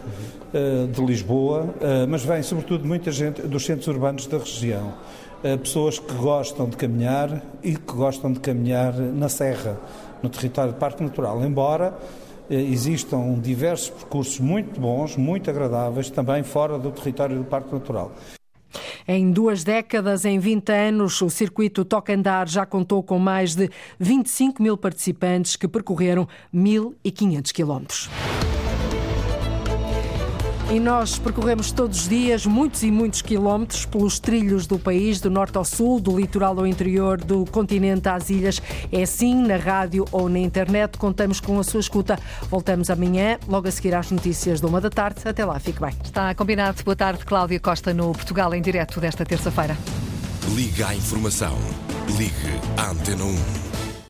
eh, 0.53 0.87
de 0.93 1.03
Lisboa, 1.03 1.75
eh, 1.81 2.05
mas 2.07 2.23
vem 2.23 2.43
sobretudo 2.43 2.87
muita 2.87 3.11
gente 3.11 3.41
dos 3.41 3.65
centros 3.65 3.89
urbanos 3.89 4.27
da 4.27 4.37
região 4.37 4.93
pessoas 5.59 5.99
que 5.99 6.15
gostam 6.15 6.69
de 6.69 6.77
caminhar 6.77 7.43
e 7.63 7.77
que 7.77 7.93
gostam 7.93 8.33
de 8.33 8.41
caminhar 8.41 8.95
na 8.95 9.29
serra, 9.29 9.79
no 10.23 10.31
território 10.31 10.73
do 10.73 10.79
Parque 10.79 11.03
Natural, 11.03 11.45
embora 11.45 11.95
eh, 12.49 12.55
existam 12.55 13.39
diversos 13.41 13.91
percursos 13.91 14.41
muito 14.41 14.81
bons, 14.81 15.17
muito 15.17 15.51
agradáveis, 15.51 16.09
também 16.09 16.43
fora 16.43 16.79
do 16.79 16.91
território 16.91 17.37
do 17.37 17.45
Parque 17.45 17.73
Natural. 17.73 18.11
Em 19.07 19.31
duas 19.31 19.63
décadas, 19.63 20.25
em 20.25 20.39
20 20.39 20.71
anos, 20.73 21.21
o 21.21 21.29
circuito 21.29 21.85
Toca 21.85 22.15
Andar 22.15 22.49
já 22.49 22.65
contou 22.65 23.03
com 23.03 23.19
mais 23.19 23.55
de 23.55 23.71
25 24.01 24.63
mil 24.63 24.79
participantes 24.79 25.57
que 25.57 25.69
percorreram 25.69 26.27
1.500 26.55 27.53
quilómetros. 27.53 28.09
E 30.71 30.81
nós 30.81 31.19
percorremos 31.19 31.71
todos 31.71 32.01
os 32.01 32.09
dias 32.09 32.47
muitos 32.47 32.83
e 32.83 32.91
muitos 32.91 33.21
quilómetros 33.21 33.85
pelos 33.85 34.19
trilhos 34.19 34.67
do 34.67 34.79
país, 34.79 35.21
do 35.21 35.31
norte 35.31 35.57
ao 35.59 35.65
sul, 35.65 36.01
do 36.01 36.19
litoral 36.19 36.59
ao 36.59 36.67
interior, 36.67 37.19
do 37.19 37.45
continente 37.45 38.09
às 38.09 38.31
ilhas. 38.31 38.61
É 38.91 39.03
assim 39.03 39.35
na 39.35 39.57
rádio 39.57 40.07
ou 40.11 40.29
na 40.29 40.39
internet. 40.39 40.97
Contamos 40.97 41.39
com 41.39 41.61
a 41.61 41.65
sua 41.65 41.81
escuta. 41.81 42.19
Voltamos 42.51 42.89
amanhã, 42.89 43.39
logo 43.47 43.69
a 43.69 43.71
seguir 43.71 43.95
às 43.95 44.11
notícias 44.11 44.61
de 44.61 44.67
uma 44.67 44.81
da 44.81 44.91
tarde. 44.91 45.21
Até 45.25 45.45
lá, 45.45 45.61
fique 45.61 45.81
bem. 45.81 45.93
Está 46.03 46.35
combinado. 46.35 46.83
Boa 46.83 46.97
tarde, 46.97 47.25
Cláudia 47.25 47.61
Costa, 47.61 47.93
no 47.93 48.13
Portugal 48.13 48.55
em 48.55 48.63
direto 48.63 49.01
desta 49.01 49.25
terça-feira. 49.25 49.77
Liga 50.55 50.89
à 50.89 50.95
informação. 50.95 51.57
Ligue 52.17 52.59
à 52.77 52.91
Antena 52.91 53.25
1. 53.25 53.74